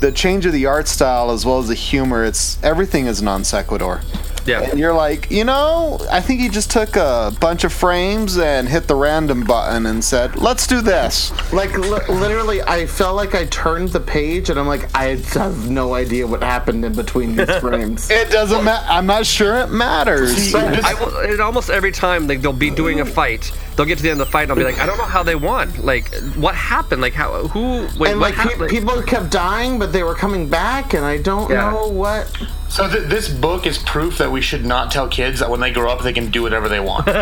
[0.00, 2.22] the change of the art style as well as the humor.
[2.24, 4.00] It's everything is non sequitur.
[4.46, 4.62] Yeah.
[4.62, 8.68] And you're like, you know, I think he just took a bunch of frames and
[8.68, 13.34] hit the random button and said, "Let's do this." Like li- literally, I felt like
[13.34, 17.36] I turned the page and I'm like, I have no idea what happened in between
[17.36, 18.10] these frames.
[18.10, 18.86] It doesn't matter.
[18.88, 20.54] I'm not sure it matters.
[20.54, 24.02] I will, and almost every time like they'll be doing a fight, they'll get to
[24.02, 25.72] the end of the fight, and I'll be like, I don't know how they won.
[25.82, 27.00] Like, what happened?
[27.02, 27.46] Like, how?
[27.48, 27.82] Who?
[27.98, 28.70] Wait, and what like happened?
[28.70, 31.70] people kept dying, but they were coming back, and I don't Yeah.
[31.70, 32.30] know what.
[32.68, 35.70] So th- this book is proof that we should not tell kids that when they
[35.70, 37.06] grow up they can do whatever they want.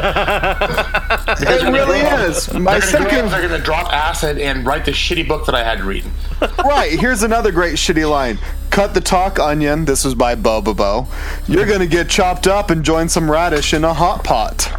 [1.36, 2.52] It really is.
[2.52, 5.54] My they're gonna, second up, they're gonna drop acid and write the shitty book that
[5.54, 6.04] I had to read.
[6.64, 6.98] right.
[6.98, 8.38] Here's another great shitty line.
[8.70, 9.84] Cut the talk, onion.
[9.84, 11.06] This was by Bobobo.
[11.48, 14.68] You're gonna get chopped up and join some radish in a hot pot.
[14.72, 14.78] Oh,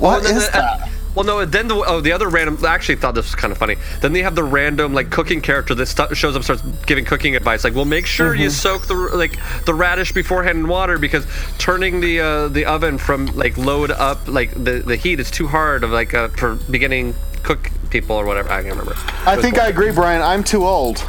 [0.00, 0.85] what Well, is then- uh, that?
[1.16, 1.44] Well, no.
[1.46, 2.58] Then the oh, the other random.
[2.62, 3.76] I actually thought this was kind of funny.
[4.02, 7.34] Then they have the random like cooking character that st- shows up, starts giving cooking
[7.34, 7.64] advice.
[7.64, 12.00] Like, well, make sure you soak the like the radish beforehand in water because turning
[12.00, 15.82] the uh, the oven from like load up, like the the heat is too hard
[15.84, 18.50] of like uh, for beginning cook people or whatever.
[18.50, 18.94] I can't remember.
[19.24, 20.20] I think I agree, Brian.
[20.20, 21.02] I'm too old.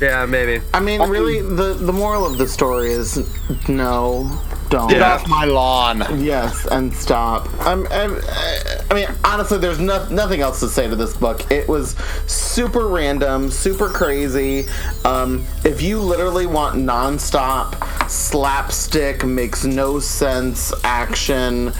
[0.00, 0.62] Yeah, maybe.
[0.74, 3.16] I mean, really, the the moral of the story is
[3.68, 4.88] no, don't.
[4.88, 6.02] Get off my lawn.
[6.22, 7.48] Yes, and stop.
[7.60, 8.20] I'm, I'm,
[8.90, 11.50] I mean, honestly, there's no, nothing else to say to this book.
[11.50, 11.96] It was
[12.26, 14.66] super random, super crazy.
[15.04, 21.72] Um, if you literally want nonstop slapstick, makes no sense action,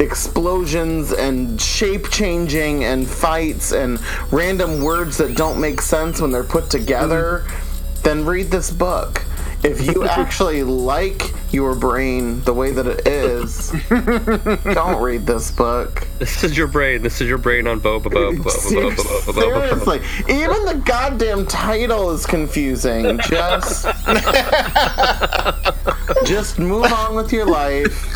[0.00, 3.98] explosions and shape changing and fights and
[4.32, 7.44] random words that don't make sense when they're put together,
[8.02, 9.24] then read this book.
[9.64, 13.72] If you actually like your brain the way that it is,
[14.74, 16.06] don't read this book.
[16.18, 17.02] This is your brain.
[17.02, 23.18] This is your brain on Boba Boba Seriously, even the goddamn title is confusing.
[23.20, 23.86] Just,
[26.24, 28.14] just move on with your life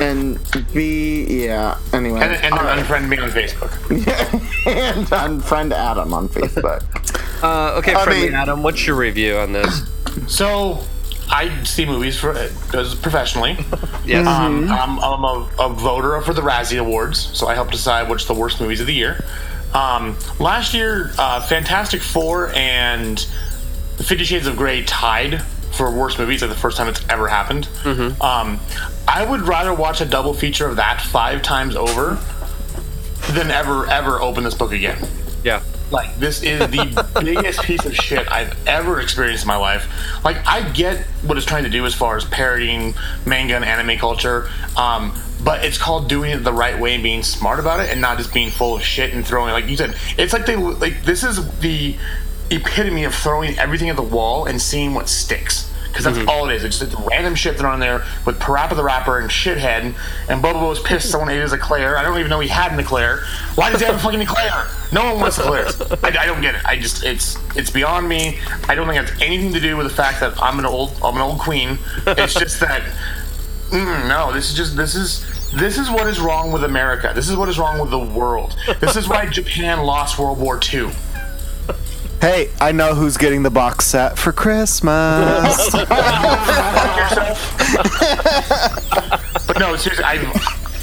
[0.00, 0.38] and
[0.72, 1.78] be yeah.
[1.92, 2.78] Anyway, and, and right.
[2.78, 3.72] unfriend me on Facebook.
[4.66, 6.82] And unfriend Adam on Facebook.
[7.42, 9.82] Uh, okay, friendly mean, Adam, what's your review on this?
[10.26, 10.82] So
[11.30, 12.32] I see movies for
[12.74, 13.56] as professionally.
[14.06, 14.24] Yes.
[14.24, 18.26] Um, I'm, I'm a, a voter for the Razzie Awards, so I help decide which
[18.28, 19.24] the worst movies of the year.
[19.74, 23.18] Um, last year, uh, Fantastic Four and
[23.96, 26.40] Fifty Shades of Grey tied for worst movies.
[26.40, 27.68] Like the first time it's ever happened.
[28.22, 28.60] Um,
[29.08, 32.20] I would rather watch a double feature of that five times over
[33.32, 35.04] than ever ever open this book again.
[35.42, 35.64] Yeah.
[35.90, 39.88] Like this is the biggest piece of shit I've ever experienced in my life.
[40.24, 43.98] Like I get what it's trying to do as far as parodying manga and anime
[43.98, 47.90] culture, um, but it's called doing it the right way and being smart about it,
[47.90, 49.52] and not just being full of shit and throwing.
[49.52, 51.96] Like you said, it's like they like this is the
[52.50, 55.65] epitome of throwing everything at the wall and seeing what sticks.
[55.96, 56.28] Because that's mm-hmm.
[56.28, 56.62] all it is.
[56.62, 59.94] It's just random shit thrown on there with Parappa the Rapper and Shithead.
[60.28, 61.96] And Bobo was pissed someone ate his eclair.
[61.96, 63.22] I don't even know he had an eclair.
[63.54, 64.66] Why does he have a fucking eclair?
[64.92, 65.80] No one wants eclairs.
[65.80, 66.66] I, I don't get it.
[66.66, 68.38] I just it's it's beyond me.
[68.68, 70.92] I don't think it has anything to do with the fact that I'm an old
[71.02, 71.78] I'm an old queen.
[72.06, 72.82] It's just that
[73.72, 74.32] no.
[74.34, 77.12] This is just this is This is what is wrong with America.
[77.14, 78.54] This is what is wrong with the world.
[78.80, 80.90] This is why Japan lost World War II.
[82.20, 85.74] Hey, I know who's getting the box set for Christmas.
[89.46, 90.16] But no, seriously, I,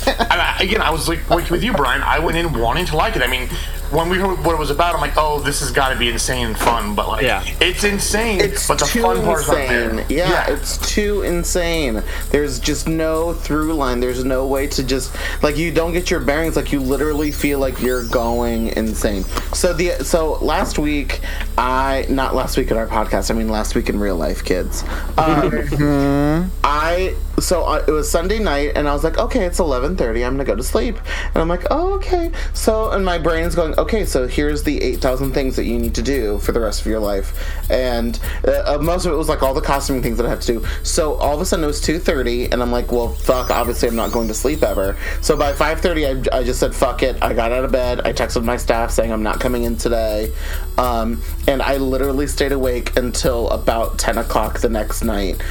[0.07, 2.01] I, again, I was like, like with you, Brian.
[2.01, 3.21] I went in wanting to like it.
[3.21, 3.49] I mean,
[3.93, 6.09] when we heard what it was about, I'm like, oh, this has got to be
[6.09, 6.95] insane and fun.
[6.95, 7.43] But like, Yeah.
[7.61, 8.41] it's insane.
[8.41, 9.95] It's but the too fun part's not insane.
[9.97, 10.05] there.
[10.09, 12.01] Yeah, it's too insane.
[12.31, 13.99] There's just no through line.
[13.99, 16.55] There's no way to just like you don't get your bearings.
[16.55, 19.23] Like you literally feel like you're going insane.
[19.53, 21.21] So the so last week,
[21.57, 23.29] I not last week in our podcast.
[23.31, 24.83] I mean last week in real life, kids.
[25.17, 29.95] Um, I so uh, it was Sunday night, and I was like, okay, it's eleven
[29.95, 30.23] thirty.
[30.23, 32.31] I'm gonna go to sleep, and I'm like, oh, okay.
[32.53, 35.95] So and my brain's going, okay, so here's the eight thousand things that you need
[35.95, 39.29] to do for the rest of your life, and uh, uh, most of it was
[39.29, 40.65] like all the costuming things that I have to do.
[40.83, 43.51] So all of a sudden it was two thirty, and I'm like, well, fuck.
[43.51, 44.97] Obviously, I'm not going to sleep ever.
[45.21, 47.17] So by five thirty, I, I just said, fuck it.
[47.21, 48.01] I got out of bed.
[48.05, 50.31] I texted my staff saying I'm not coming in today,
[50.77, 55.41] um, and I literally stayed awake until about ten o'clock the next night.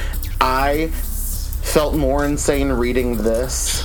[0.41, 0.91] I
[1.63, 3.83] felt more insane reading this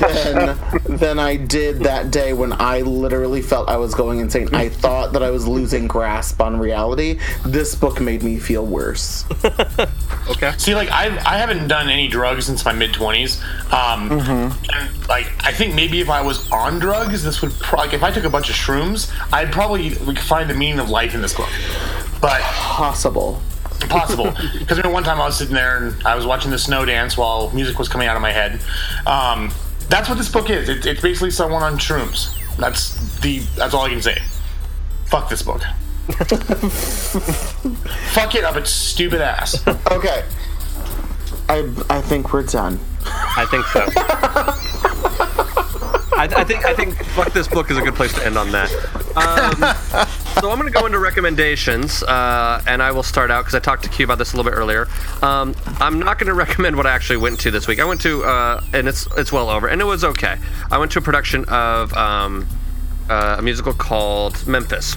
[0.00, 0.58] than,
[0.88, 4.48] than I did that day when I literally felt I was going insane.
[4.52, 7.20] I thought that I was losing grasp on reality.
[7.44, 9.24] This book made me feel worse.
[10.30, 10.52] Okay.
[10.56, 13.40] See, like I, I haven't done any drugs since my mid twenties.
[13.70, 17.92] Um, and, like I think maybe if I was on drugs, this would pro- like
[17.92, 21.14] if I took a bunch of shrooms, I'd probably like, find the meaning of life
[21.14, 21.50] in this book.
[22.20, 23.40] But possible,
[23.88, 24.32] possible.
[24.58, 26.84] Because I mean, one time I was sitting there and I was watching the snow
[26.84, 28.60] dance while music was coming out of my head.
[29.06, 29.52] Um,
[29.88, 30.68] that's what this book is.
[30.68, 32.36] It, it's basically someone on shrooms.
[32.56, 33.38] That's the.
[33.56, 34.18] That's all I can say.
[35.06, 35.62] Fuck this book.
[38.12, 39.66] Fuck it up its stupid ass.
[39.66, 40.24] Okay.
[41.48, 42.78] I I think we're done.
[43.06, 43.86] I think so.
[46.16, 48.52] I, I think I think fuck this book is a good place to end on
[48.52, 48.70] that.
[49.16, 49.54] Um,
[50.38, 53.58] so I'm going to go into recommendations, uh, and I will start out because I
[53.58, 54.86] talked to Q about this a little bit earlier.
[55.22, 57.80] Um, I'm not going to recommend what I actually went to this week.
[57.80, 60.38] I went to, uh, and it's it's well over, and it was okay.
[60.70, 62.46] I went to a production of um,
[63.08, 64.96] uh, a musical called Memphis.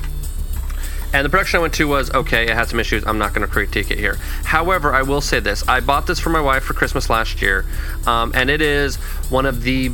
[1.14, 2.48] And the production I went to was okay.
[2.48, 3.06] It had some issues.
[3.06, 4.16] I'm not going to critique it here.
[4.46, 7.66] However, I will say this: I bought this for my wife for Christmas last year,
[8.08, 8.96] um, and it is
[9.30, 9.92] one of the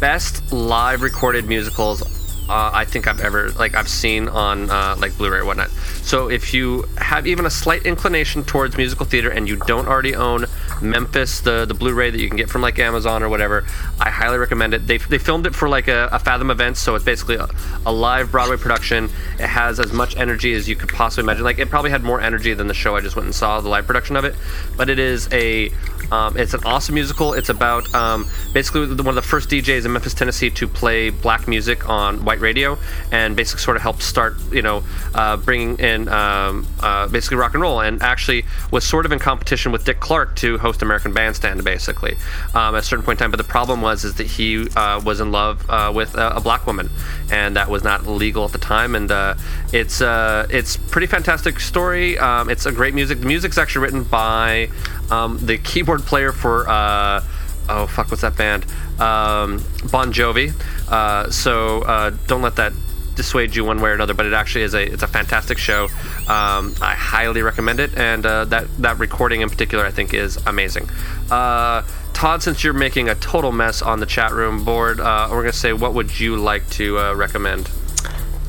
[0.00, 2.02] best live recorded musicals
[2.48, 5.70] uh, I think I've ever like I've seen on uh, like Blu-ray or whatnot.
[6.02, 10.14] So if you have even a slight inclination towards musical theater and you don't already
[10.14, 10.46] own
[10.80, 13.66] Memphis, the the Blu-ray that you can get from like Amazon or whatever,
[14.00, 14.86] I highly recommend it.
[14.86, 17.48] They, they filmed it for like a, a Fathom event, so it's basically a,
[17.84, 19.10] a live Broadway production.
[19.38, 21.44] It has as much energy as you could possibly imagine.
[21.44, 23.68] Like it probably had more energy than the show I just went and saw, the
[23.68, 24.34] live production of it.
[24.76, 25.70] But it is a
[26.10, 27.34] um, it's an awesome musical.
[27.34, 31.46] It's about um, basically one of the first DJs in Memphis, Tennessee, to play black
[31.48, 32.78] music on white radio,
[33.12, 34.82] and basically sort of helped start, you know,
[35.14, 39.18] uh, bringing in um, uh, basically rock and roll, and actually was sort of in
[39.18, 42.16] competition with Dick Clark to host American Bandstand, basically,
[42.54, 43.30] um, at a certain point in time.
[43.30, 46.40] But the problem was is that he uh, was in love uh, with a, a
[46.40, 46.90] black woman,
[47.30, 48.94] and that was not legal at the time.
[48.94, 49.34] And uh,
[49.72, 52.18] it's uh, it's pretty fantastic story.
[52.18, 53.20] Um, it's a great music.
[53.20, 54.70] The music's actually written by
[55.10, 57.22] um, the keyboard player for uh,
[57.68, 58.64] oh fuck what's that band?
[59.00, 60.52] Um, Bon Jovi.
[60.90, 62.72] Uh, so uh, don't let that
[63.14, 65.84] dissuade you one way or another but it actually is a it's a fantastic show.
[66.28, 70.36] Um, I highly recommend it and uh, that that recording in particular I think is
[70.46, 70.88] amazing.
[71.30, 71.82] Uh,
[72.12, 75.52] Todd since you're making a total mess on the chat room board uh, we're gonna
[75.52, 77.68] say what would you like to uh, recommend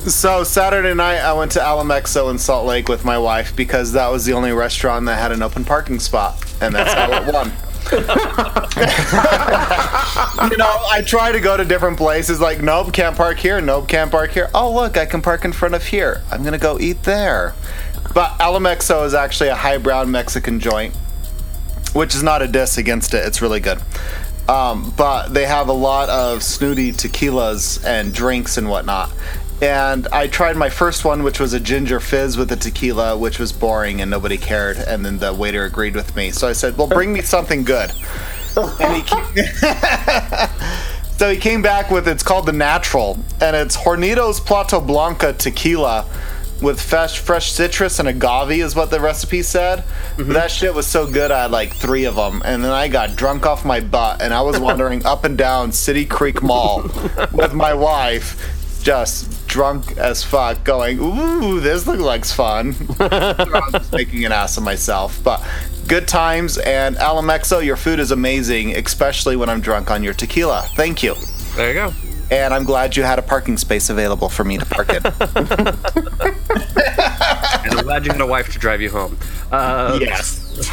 [0.06, 4.08] So Saturday night, I went to Alamexo in Salt Lake with my wife because that
[4.08, 7.52] was the only restaurant that had an open parking spot, and that's how it won.
[10.50, 12.40] you know, I try to go to different places.
[12.40, 13.60] Like, nope, can't park here.
[13.60, 14.48] Nope, can't park here.
[14.54, 16.22] Oh, look, I can park in front of here.
[16.30, 17.54] I'm gonna go eat there.
[18.14, 20.96] But Alamexo is actually a highbrow Mexican joint,
[21.92, 23.26] which is not a diss against it.
[23.26, 23.78] It's really good.
[24.48, 29.12] Um, but they have a lot of snooty tequilas and drinks and whatnot.
[29.62, 33.38] And I tried my first one, which was a ginger fizz with a tequila, which
[33.38, 34.78] was boring and nobody cared.
[34.78, 36.30] And then the waiter agreed with me.
[36.30, 37.92] So I said, Well, bring me something good.
[38.56, 39.24] And he came,
[41.18, 46.04] so he came back with it's called the Natural, and it's Hornitos Plata Blanca tequila
[46.60, 49.80] with fresh, fresh citrus and agave, is what the recipe said.
[50.16, 50.32] Mm-hmm.
[50.32, 52.42] That shit was so good, I had like three of them.
[52.44, 55.72] And then I got drunk off my butt, and I was wandering up and down
[55.72, 56.82] City Creek Mall
[57.32, 63.72] with my wife just drunk as fuck, going, "Ooh, this looks like fun." I was
[63.72, 65.44] just making an ass of myself, but
[65.88, 66.56] good times.
[66.58, 70.62] And Alamexo, your food is amazing, especially when I'm drunk on your tequila.
[70.76, 71.16] Thank you.
[71.56, 71.92] There you go.
[72.30, 75.02] And I'm glad you had a parking space available for me to park in.
[77.62, 79.18] And I'm glad you had a wife to drive you home.
[79.52, 80.70] Uh, yes.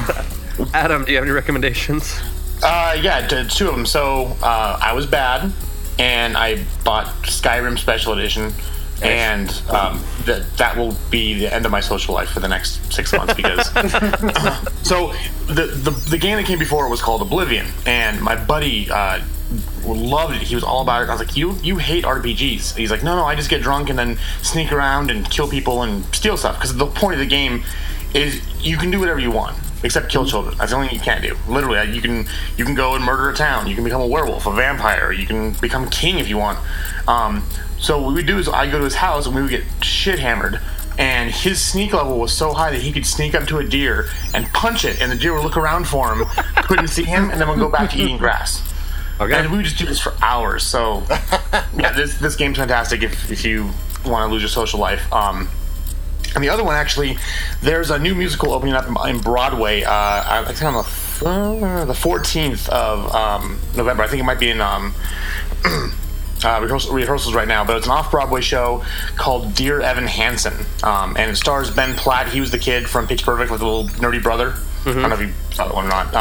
[0.74, 2.18] Adam, do you have any recommendations?
[2.64, 3.86] Uh, yeah, t- two of them.
[3.86, 5.52] So uh, I was bad,
[6.00, 8.54] and I bought Skyrim Special Edition,
[9.02, 12.94] and um, that that will be the end of my social life for the next
[12.94, 13.68] six months because.
[14.84, 15.14] so
[15.48, 18.90] the, the the game that came before it was called Oblivion, and my buddy.
[18.90, 19.22] Uh,
[19.86, 20.42] loved it.
[20.42, 21.10] He was all about it.
[21.10, 23.90] I was like, "You you hate RPGs?" He's like, "No, no, I just get drunk
[23.90, 27.26] and then sneak around and kill people and steal stuff." Because the point of the
[27.26, 27.64] game
[28.14, 30.58] is you can do whatever you want except kill children.
[30.58, 31.36] That's the only thing you can't do.
[31.48, 32.26] Literally, you can
[32.58, 33.68] you can go and murder a town.
[33.68, 35.12] You can become a werewolf, a vampire.
[35.12, 36.60] You can become king if you want.
[37.08, 37.44] Um,
[37.80, 40.20] so what we do is I go to his house and we would get shit
[40.20, 40.60] hammered.
[40.98, 44.10] And his sneak level was so high that he could sneak up to a deer
[44.34, 46.26] and punch it, and the deer would look around for him,
[46.56, 48.64] couldn't see him, and then would go back to eating grass.
[49.20, 49.34] Okay.
[49.34, 50.64] And we would just do this for hours.
[50.64, 51.04] So,
[51.78, 53.70] yeah, this this game's fantastic if, if you
[54.06, 55.12] want to lose your social life.
[55.14, 55.48] Um,
[56.38, 57.18] and the other one, actually,
[57.64, 59.82] there's a new musical opening up in, Broadway.
[59.82, 60.84] Uh, I think on the
[61.88, 64.04] the 14th of um, November.
[64.04, 64.94] I think it might be in um,
[66.44, 68.86] uh, rehearsal, rehearsals right now, but it's an off-Broadway show
[69.16, 70.54] called Dear Evan Hansen,
[70.84, 72.30] um, and it stars Ben Platt.
[72.30, 74.54] He was the kid from Pitch Perfect with the little nerdy brother.
[74.86, 76.14] I don't know if you saw that one or not.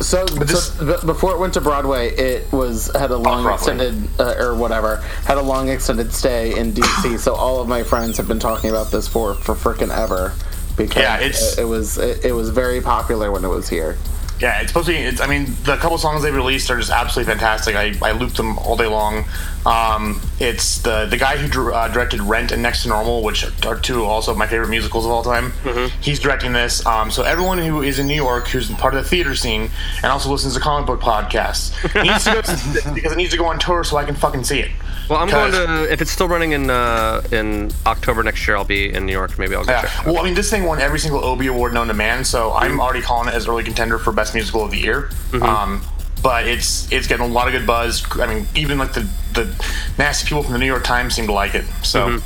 [0.00, 4.36] So, so b- before it went to Broadway, it was had a long extended uh,
[4.38, 7.18] or whatever had a long extended stay in DC.
[7.26, 10.34] so all of my friends have been talking about this for for frickin' ever
[10.76, 13.96] because Yeah, it, it was it, it was very popular when it was here.
[14.40, 14.98] Yeah, it's supposed to be.
[14.98, 17.74] It's, I mean, the couple songs they've released are just absolutely fantastic.
[17.74, 19.24] I, I looped them all day long.
[19.66, 23.44] Um, it's the the guy who drew, uh, directed Rent and Next to Normal, which
[23.66, 25.52] are two also my favorite musicals of all time.
[26.00, 26.86] He's directing this.
[26.86, 29.70] Um, so everyone who is in New York, who's part of the theater scene,
[30.02, 33.36] and also listens to comic book podcasts, needs to go to because it needs to
[33.36, 34.70] go on tour so I can fucking see it.
[35.08, 35.90] Well, I'm going to.
[35.92, 39.38] If it's still running in uh, in October next year, I'll be in New York.
[39.38, 39.84] Maybe I'll go check.
[39.84, 40.00] Yeah.
[40.00, 40.06] out.
[40.06, 42.80] Well, I mean, this thing won every single Obie Award known to man, so I'm
[42.80, 45.10] already calling it as early contender for best musical of the year.
[45.32, 45.82] Um,
[46.22, 48.04] but it's it's getting a lot of good buzz.
[48.18, 49.66] I mean, even like the the
[49.98, 51.64] nasty people from the New York Times seem to like it.
[51.82, 52.22] So, um,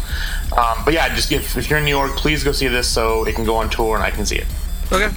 [0.85, 3.35] but yeah, just if, if you're in New York, please go see this so it
[3.35, 4.47] can go on tour and I can see it.
[4.91, 5.11] Okay.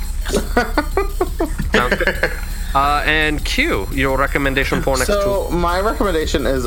[2.76, 6.66] Uh, and Q, your recommendation for next So my recommendation is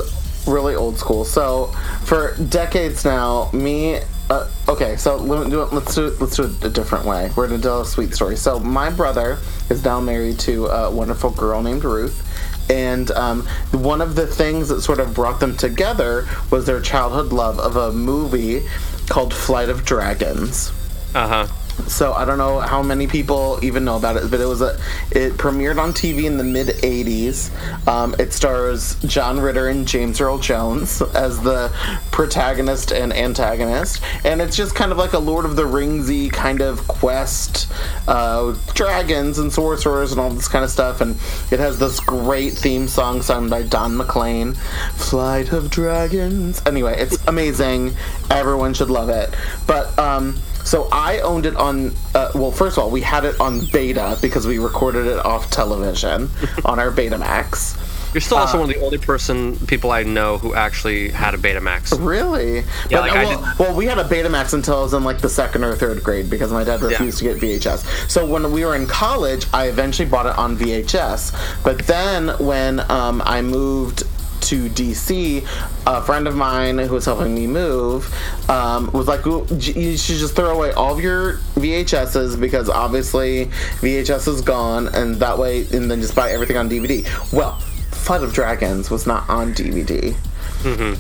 [0.49, 1.25] really old school.
[1.25, 1.67] So
[2.05, 4.01] for decades now, me.
[4.31, 7.31] Uh, okay, so let- do it- let's do it, let's do it a different way.
[7.35, 8.37] We're gonna tell a sweet story.
[8.37, 9.39] So my brother
[9.71, 12.25] is now married to a wonderful girl named Ruth.
[12.71, 17.33] And um, one of the things that sort of brought them together was their childhood
[17.33, 18.65] love of a movie
[19.09, 20.73] called Flight of Dragons.
[21.15, 21.47] Uh huh.
[21.87, 24.79] So I don't know how many people even know about it, but it was a
[25.11, 27.51] it premiered on TV in the mid '80s.
[27.87, 31.73] Um, it stars John Ritter and James Earl Jones as the
[32.11, 36.61] protagonist and antagonist, and it's just kind of like a Lord of the Ringsy kind
[36.61, 37.71] of quest,
[38.07, 41.01] uh, dragons and sorcerers and all this kind of stuff.
[41.01, 41.17] And
[41.51, 44.55] it has this great theme song sung by Don McLean,
[44.95, 47.97] "Flight of Dragons." Anyway, it's amazing.
[48.31, 49.35] Everyone should love it.
[49.67, 51.93] But um, so I owned it on.
[52.15, 55.51] Uh, well, first of all, we had it on beta because we recorded it off
[55.51, 56.31] television
[56.65, 57.85] on our Betamax.
[58.15, 61.35] You're still also Uh, one of the only person people I know who actually had
[61.35, 61.95] a Betamax.
[62.05, 62.57] Really?
[62.57, 65.29] Yeah, But, like well, well, we had a Betamax until I was in like the
[65.29, 68.11] second or third grade because my dad refused to get VHS.
[68.11, 71.63] So when we were in college, I eventually bought it on VHS.
[71.63, 74.05] But then when um, I moved
[74.49, 75.47] to DC,
[75.87, 78.13] a friend of mine who was helping me move
[78.49, 83.47] um, was like, "You should just throw away all of your VHSs because obviously
[83.81, 87.59] VHS is gone, and that way, and then just buy everything on DVD." Well,
[87.91, 90.17] Flight of Dragons was not on DVD.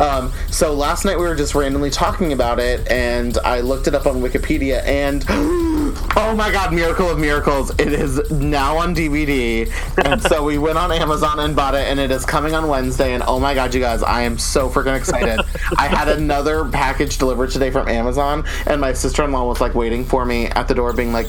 [0.01, 3.95] Um, so last night we were just randomly talking about it, and I looked it
[3.95, 5.23] up on Wikipedia, and
[6.17, 7.71] oh my god, miracle of miracles!
[7.79, 9.71] It is now on DVD,
[10.05, 13.15] and so we went on Amazon and bought it, and it is coming on Wednesday.
[13.15, 15.41] And oh my god, you guys, I am so freaking excited!
[15.77, 20.25] I had another package delivered today from Amazon, and my sister-in-law was like waiting for
[20.25, 21.29] me at the door, being like.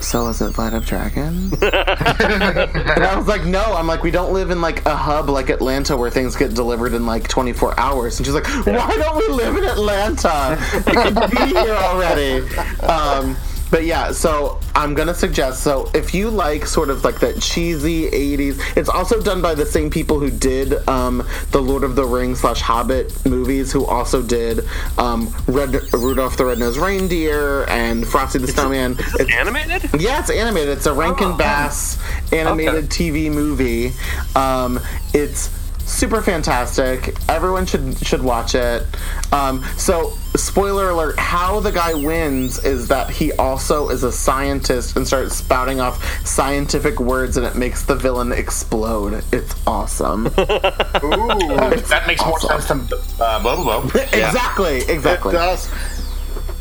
[0.00, 1.52] So is it Flight of Dragons?
[1.62, 3.62] and I was like, no.
[3.62, 6.92] I'm like, we don't live in like a hub like Atlanta where things get delivered
[6.92, 8.18] in like 24 hours.
[8.18, 10.58] And she's like, why don't we live in Atlanta?
[10.74, 12.44] It could be here already.
[12.80, 13.36] Um,
[13.72, 15.62] But yeah, so I'm gonna suggest.
[15.62, 19.64] So if you like sort of like that cheesy '80s, it's also done by the
[19.64, 24.20] same people who did um, the Lord of the Rings slash Hobbit movies, who also
[24.20, 24.60] did
[24.98, 28.96] um, Red Rudolph the Red-Nosed Reindeer and Frosty the Snowman.
[28.98, 29.98] It's animated.
[29.98, 30.76] Yeah, it's animated.
[30.76, 31.98] It's a Rankin Bass
[32.30, 33.92] animated TV movie.
[34.36, 34.80] Um,
[35.14, 35.48] it's
[35.92, 37.14] super fantastic.
[37.28, 38.84] Everyone should should watch it.
[39.32, 44.96] Um, so, spoiler alert: how the guy wins is that he also is a scientist
[44.96, 49.22] and starts spouting off scientific words, and it makes the villain explode.
[49.32, 50.24] It's awesome.
[50.34, 52.88] that makes more sense than
[53.20, 53.98] uh, Bobo Bo.
[54.00, 54.78] exactly.
[54.88, 55.34] Exactly.
[55.34, 55.68] It does.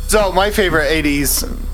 [0.07, 1.70] So my favorite '80s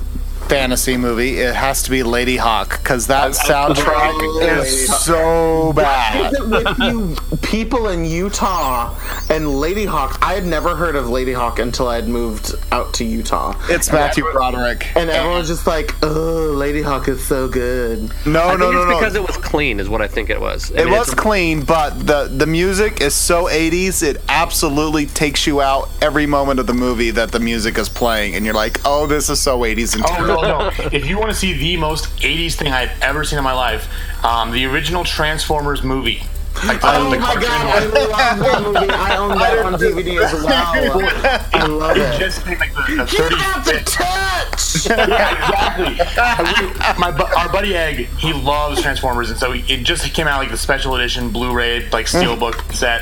[0.48, 6.32] fantasy movie, it has to be Ladyhawke because that soundtrack is so bad.
[6.50, 8.94] with you people in Utah
[9.30, 10.18] and Ladyhawke.
[10.22, 13.56] I had never heard of Ladyhawke until I had moved out to Utah.
[13.70, 14.88] It's Matthew Broderick.
[14.96, 18.82] And everyone was just like, "Oh, Ladyhawke is so good." No, I no, think no,
[18.82, 19.00] it's no.
[19.00, 20.72] because it was clean, is what I think it was.
[20.72, 24.02] I It mean, was clean, but the the music is so 80s.
[24.04, 28.36] It absolutely takes you out every moment of the movie that the music is playing,
[28.36, 30.90] and you're like, "Oh, this is so 80s." And Oh no, no!
[30.92, 33.88] If you want to see the most '80s thing I've ever seen in my life,
[34.26, 36.22] um, the original Transformers movie.
[36.66, 38.90] Like the, Oh the my cartoon god, I love that movie.
[38.92, 41.54] I own that on DVD as well.
[41.54, 42.20] I love It it.
[42.20, 44.86] just came like the, the You 30 have to touch.
[44.88, 47.00] yeah, exactly.
[47.00, 50.58] My our buddy Egg, he loves Transformers, and so it just came out like the
[50.58, 53.02] special edition Blu-ray, like steelbook set.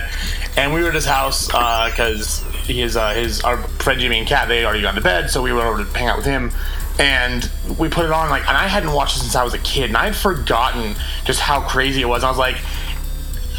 [0.58, 4.50] And we were at his house because his uh, his our friend Jimmy and Kat
[4.50, 6.52] they had already gone to bed, so we went over to hang out with him.
[7.00, 9.60] And we put it on like, and I hadn't watched it since I was a
[9.60, 10.96] kid, and i'd forgotten
[11.26, 12.24] just how crazy it was.
[12.24, 12.58] I was like.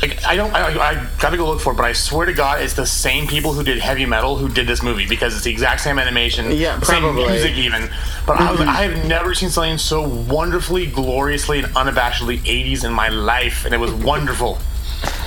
[0.02, 0.52] Like, I don't.
[0.52, 3.26] I, I gotta go look for it, but I swear to God, it's the same
[3.26, 6.52] people who did Heavy Metal who did this movie because it's the exact same animation,
[6.52, 7.88] Yeah, same music even.
[8.26, 8.68] But I was Mm-hmm.
[8.68, 13.64] like, I have never seen something so wonderfully, gloriously, and unabashedly 80s in my life,
[13.64, 14.58] and it was wonderful.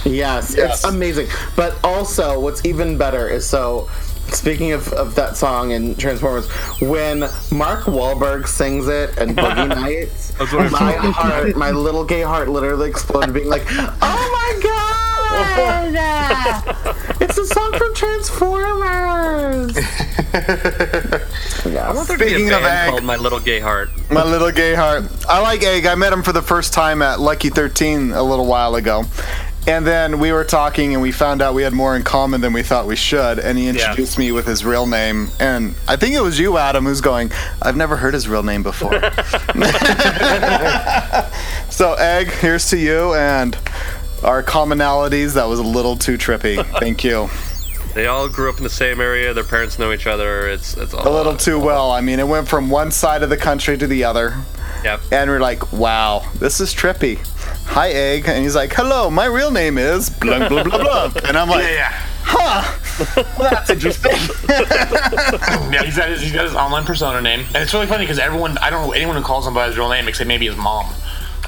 [0.05, 1.29] Yes, it's amazing.
[1.55, 3.89] But also, what's even better is so.
[4.33, 6.47] Speaking of, of that song in Transformers,
[6.81, 7.19] when
[7.51, 10.33] Mark Wahlberg sings it and Boogie Nights,
[10.71, 14.59] my heart, my little gay heart, literally exploded, being like, "Oh my
[15.93, 19.77] god, it's a song from Transformers!"
[20.31, 23.89] I want there to Speaking be a of band Egg- called My Little Gay Heart.
[24.11, 25.03] My little gay heart.
[25.27, 25.85] I like Egg.
[25.85, 29.03] I met him for the first time at Lucky 13 a little while ago.
[29.67, 32.53] And then we were talking and we found out we had more in common than
[32.53, 33.39] we thought we should.
[33.39, 35.29] And he introduced me with his real name.
[35.39, 37.31] And I think it was you, Adam, who's going,
[37.61, 38.93] I've never heard his real name before.
[41.69, 43.55] so, Egg, here's to you and
[44.23, 45.35] our commonalities.
[45.35, 46.65] That was a little too trippy.
[46.79, 47.29] Thank you.
[47.93, 49.33] They all grew up in the same area.
[49.33, 50.47] Their parents know each other.
[50.47, 51.91] It's it's all A little too well.
[51.91, 54.35] I mean, it went from one side of the country to the other.
[54.83, 55.01] Yep.
[55.11, 57.19] And we're like, wow, this is trippy.
[57.71, 58.27] Hi, Egg.
[58.27, 61.11] And he's like, hello, my real name is blah, blah, blah, blah.
[61.25, 61.91] And I'm like, yeah, yeah.
[62.23, 64.11] huh, well, that's interesting.
[65.71, 68.17] yeah, he's got his he's got his online persona name, and it's really funny because
[68.17, 70.57] everyone I don't know anyone who calls him by his real name except maybe his
[70.57, 70.91] mom.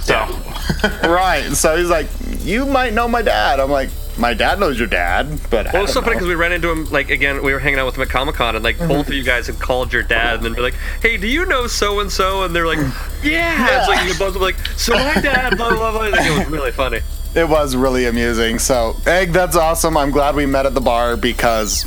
[0.01, 0.13] So
[1.03, 1.43] right.
[1.53, 2.07] So he's like,
[2.41, 3.59] you might know my dad.
[3.59, 3.89] I'm like,
[4.21, 6.85] my dad knows your dad, but Well, it's so funny because we ran into him
[6.85, 7.43] like again.
[7.43, 8.87] We were hanging out with him at Comic Con, and like mm-hmm.
[8.87, 11.45] both of you guys had called your dad, and then be like, "Hey, do you
[11.45, 12.79] know so and so?" And they're like,
[13.23, 16.01] "Yeah." It's like you both were like, "So my dad." Blah blah blah.
[16.01, 17.01] Like, it was really funny.
[17.33, 18.59] It was really amusing.
[18.59, 19.97] So, Egg, that's awesome.
[19.97, 21.85] I'm glad we met at the bar because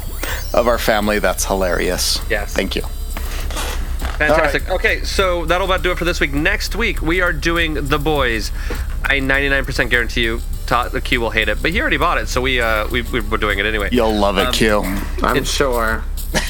[0.52, 1.18] of our family.
[1.18, 2.20] That's hilarious.
[2.28, 2.54] Yes.
[2.54, 2.82] Thank you.
[4.18, 4.70] Fantastic.
[4.70, 6.32] Okay, so that'll about do it for this week.
[6.32, 8.52] Next week we are doing The Boys.
[9.04, 12.28] I 99% guarantee you, Todd, the Q will hate it, but he already bought it,
[12.28, 13.88] so we uh we, we we're doing it anyway.
[13.92, 14.82] You'll love it, Um, Q.
[15.22, 16.02] I'm sure.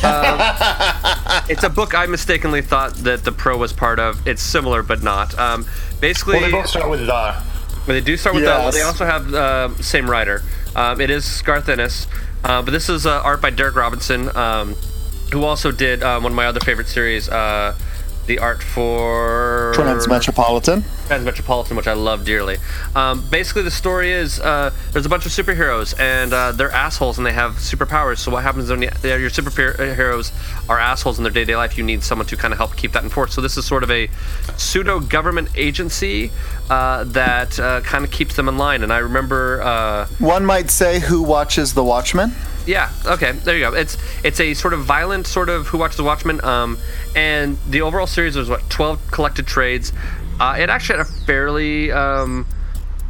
[1.46, 4.26] It's a book I mistakenly thought that the Pro was part of.
[4.26, 5.38] It's similar, but not.
[5.38, 5.66] Um,
[6.00, 7.78] basically, well, they both start with uh, the.
[7.86, 8.60] But they do start with that.
[8.60, 10.42] Well, they also have uh, same writer.
[10.74, 12.06] Um, it is Garth Ennis,
[12.44, 14.74] uh, but this is uh, art by Darick Robertson, um,
[15.32, 17.76] who also did uh, one of my other favorite series, uh,
[18.26, 20.82] the art for Transmetropolitan.
[21.08, 22.56] Transmetropolitan, which I love dearly.
[22.94, 27.18] Um, basically, the story is uh, there's a bunch of superheroes and uh, they're assholes
[27.18, 28.18] and they have superpowers.
[28.18, 30.32] So what happens when you, your superheroes
[30.68, 31.76] are assholes in their day-to-day life?
[31.76, 33.34] You need someone to kind of help keep that in force.
[33.34, 34.08] So this is sort of a
[34.56, 36.30] pseudo-government agency
[36.70, 38.82] uh, that uh, kind of keeps them in line.
[38.82, 39.62] And I remember.
[39.62, 42.32] Uh, One might say, who watches The Watchmen?
[42.66, 42.90] Yeah.
[43.06, 43.32] Okay.
[43.32, 43.74] There you go.
[43.74, 46.42] It's it's a sort of violent sort of Who Watches the Watchmen.
[46.44, 46.78] Um,
[47.14, 49.92] and the overall series was what twelve collected trades.
[50.40, 52.46] Uh, it actually had a fairly, um,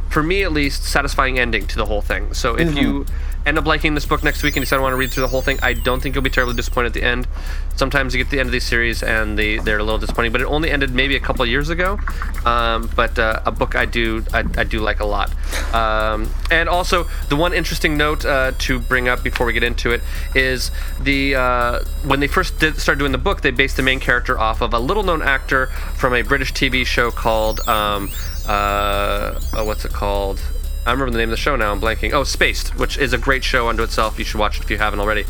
[0.09, 2.33] for me at least, satisfying ending to the whole thing.
[2.33, 3.05] So if you
[3.45, 5.29] end up liking this book next week and decide I want to read through the
[5.29, 7.27] whole thing, I don't think you'll be terribly disappointed at the end.
[7.75, 10.41] Sometimes you get the end of these series and they they're a little disappointing, but
[10.41, 11.99] it only ended maybe a couple years ago.
[12.45, 15.31] Um, but uh, a book I do I, I do like a lot.
[15.73, 19.91] Um, and also the one interesting note uh, to bring up before we get into
[19.91, 20.01] it
[20.33, 23.99] is the uh, when they first did, started doing the book, they based the main
[23.99, 25.67] character off of a little known actor
[25.97, 28.09] from a British TV show called um,
[28.47, 30.39] uh, what's it called?
[30.85, 31.71] I remember the name of the show now.
[31.71, 32.13] I'm blanking.
[32.13, 34.19] Oh, Spaced, which is a great show unto itself.
[34.19, 35.25] You should watch it if you haven't already.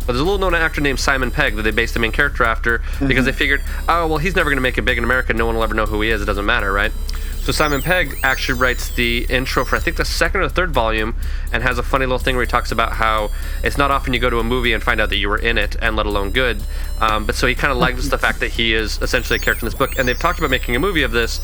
[0.00, 2.44] But there's a little known actor named Simon Pegg that they based the main character
[2.44, 5.34] after because they figured, oh, well, he's never going to make it big in America.
[5.34, 6.22] No one will ever know who he is.
[6.22, 6.90] It doesn't matter, right?
[7.42, 11.16] So Simon Pegg actually writes the intro for I think the second or third volume,
[11.52, 13.30] and has a funny little thing where he talks about how
[13.64, 15.58] it's not often you go to a movie and find out that you were in
[15.58, 16.62] it, and let alone good.
[17.00, 19.64] Um, but so he kind of likes the fact that he is essentially a character
[19.64, 21.40] in this book, and they've talked about making a movie of this,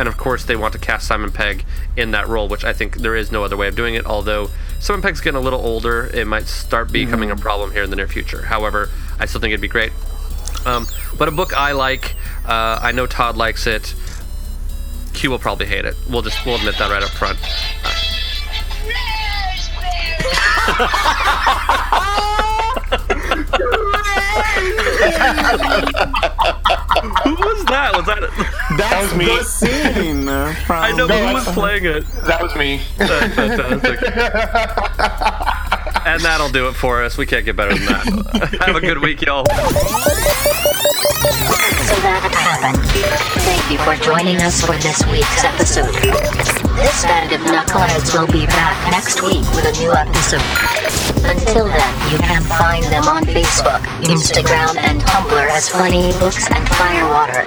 [0.00, 1.62] and of course they want to cast Simon Pegg
[1.94, 4.06] in that role, which I think there is no other way of doing it.
[4.06, 4.48] Although
[4.78, 7.96] Simon Pegg's getting a little older, it might start becoming a problem here in the
[7.96, 8.46] near future.
[8.46, 9.92] However, I still think it'd be great.
[10.64, 10.86] Um,
[11.18, 12.16] but a book I like,
[12.46, 13.94] uh, I know Todd likes it.
[15.12, 15.96] Q will probably hate it.
[16.08, 17.38] We'll just we'll admit that right up front.
[27.30, 27.94] Who was that?
[27.94, 28.20] Was that?
[28.76, 29.26] That was me.
[29.26, 30.26] The scene
[30.66, 32.04] from I know, but who was playing it?
[32.26, 32.80] That was me.
[32.98, 34.02] That's fantastic.
[36.06, 37.16] and that'll do it for us.
[37.16, 38.58] We can't get better than that.
[38.66, 39.46] Have a good week, y'all.
[39.46, 39.54] So
[42.02, 42.82] that happened.
[43.46, 45.94] Thank you for joining us for this week's episode.
[45.94, 50.42] This band of knuckleheads will be back next week with a new episode.
[51.22, 56.66] Until then, you can find them on Facebook, Instagram, and Tumblr as Funny Books and
[57.20, 57.44] Firewater,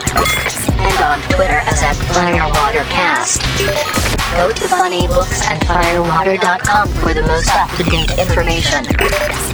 [0.77, 3.41] and on Twitter as at FirewaterCast.
[4.37, 8.85] Go to funnybooksandfirewater.com for the most up-to-date information,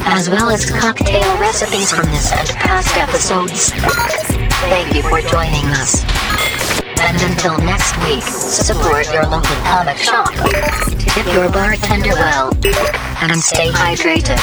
[0.08, 3.72] as well as cocktail recipes from this and past episodes.
[4.68, 6.04] Thank you for joining us.
[7.00, 12.52] And until next week, support your local comic shop, tip your bartender well,
[13.22, 14.38] and stay hydrated.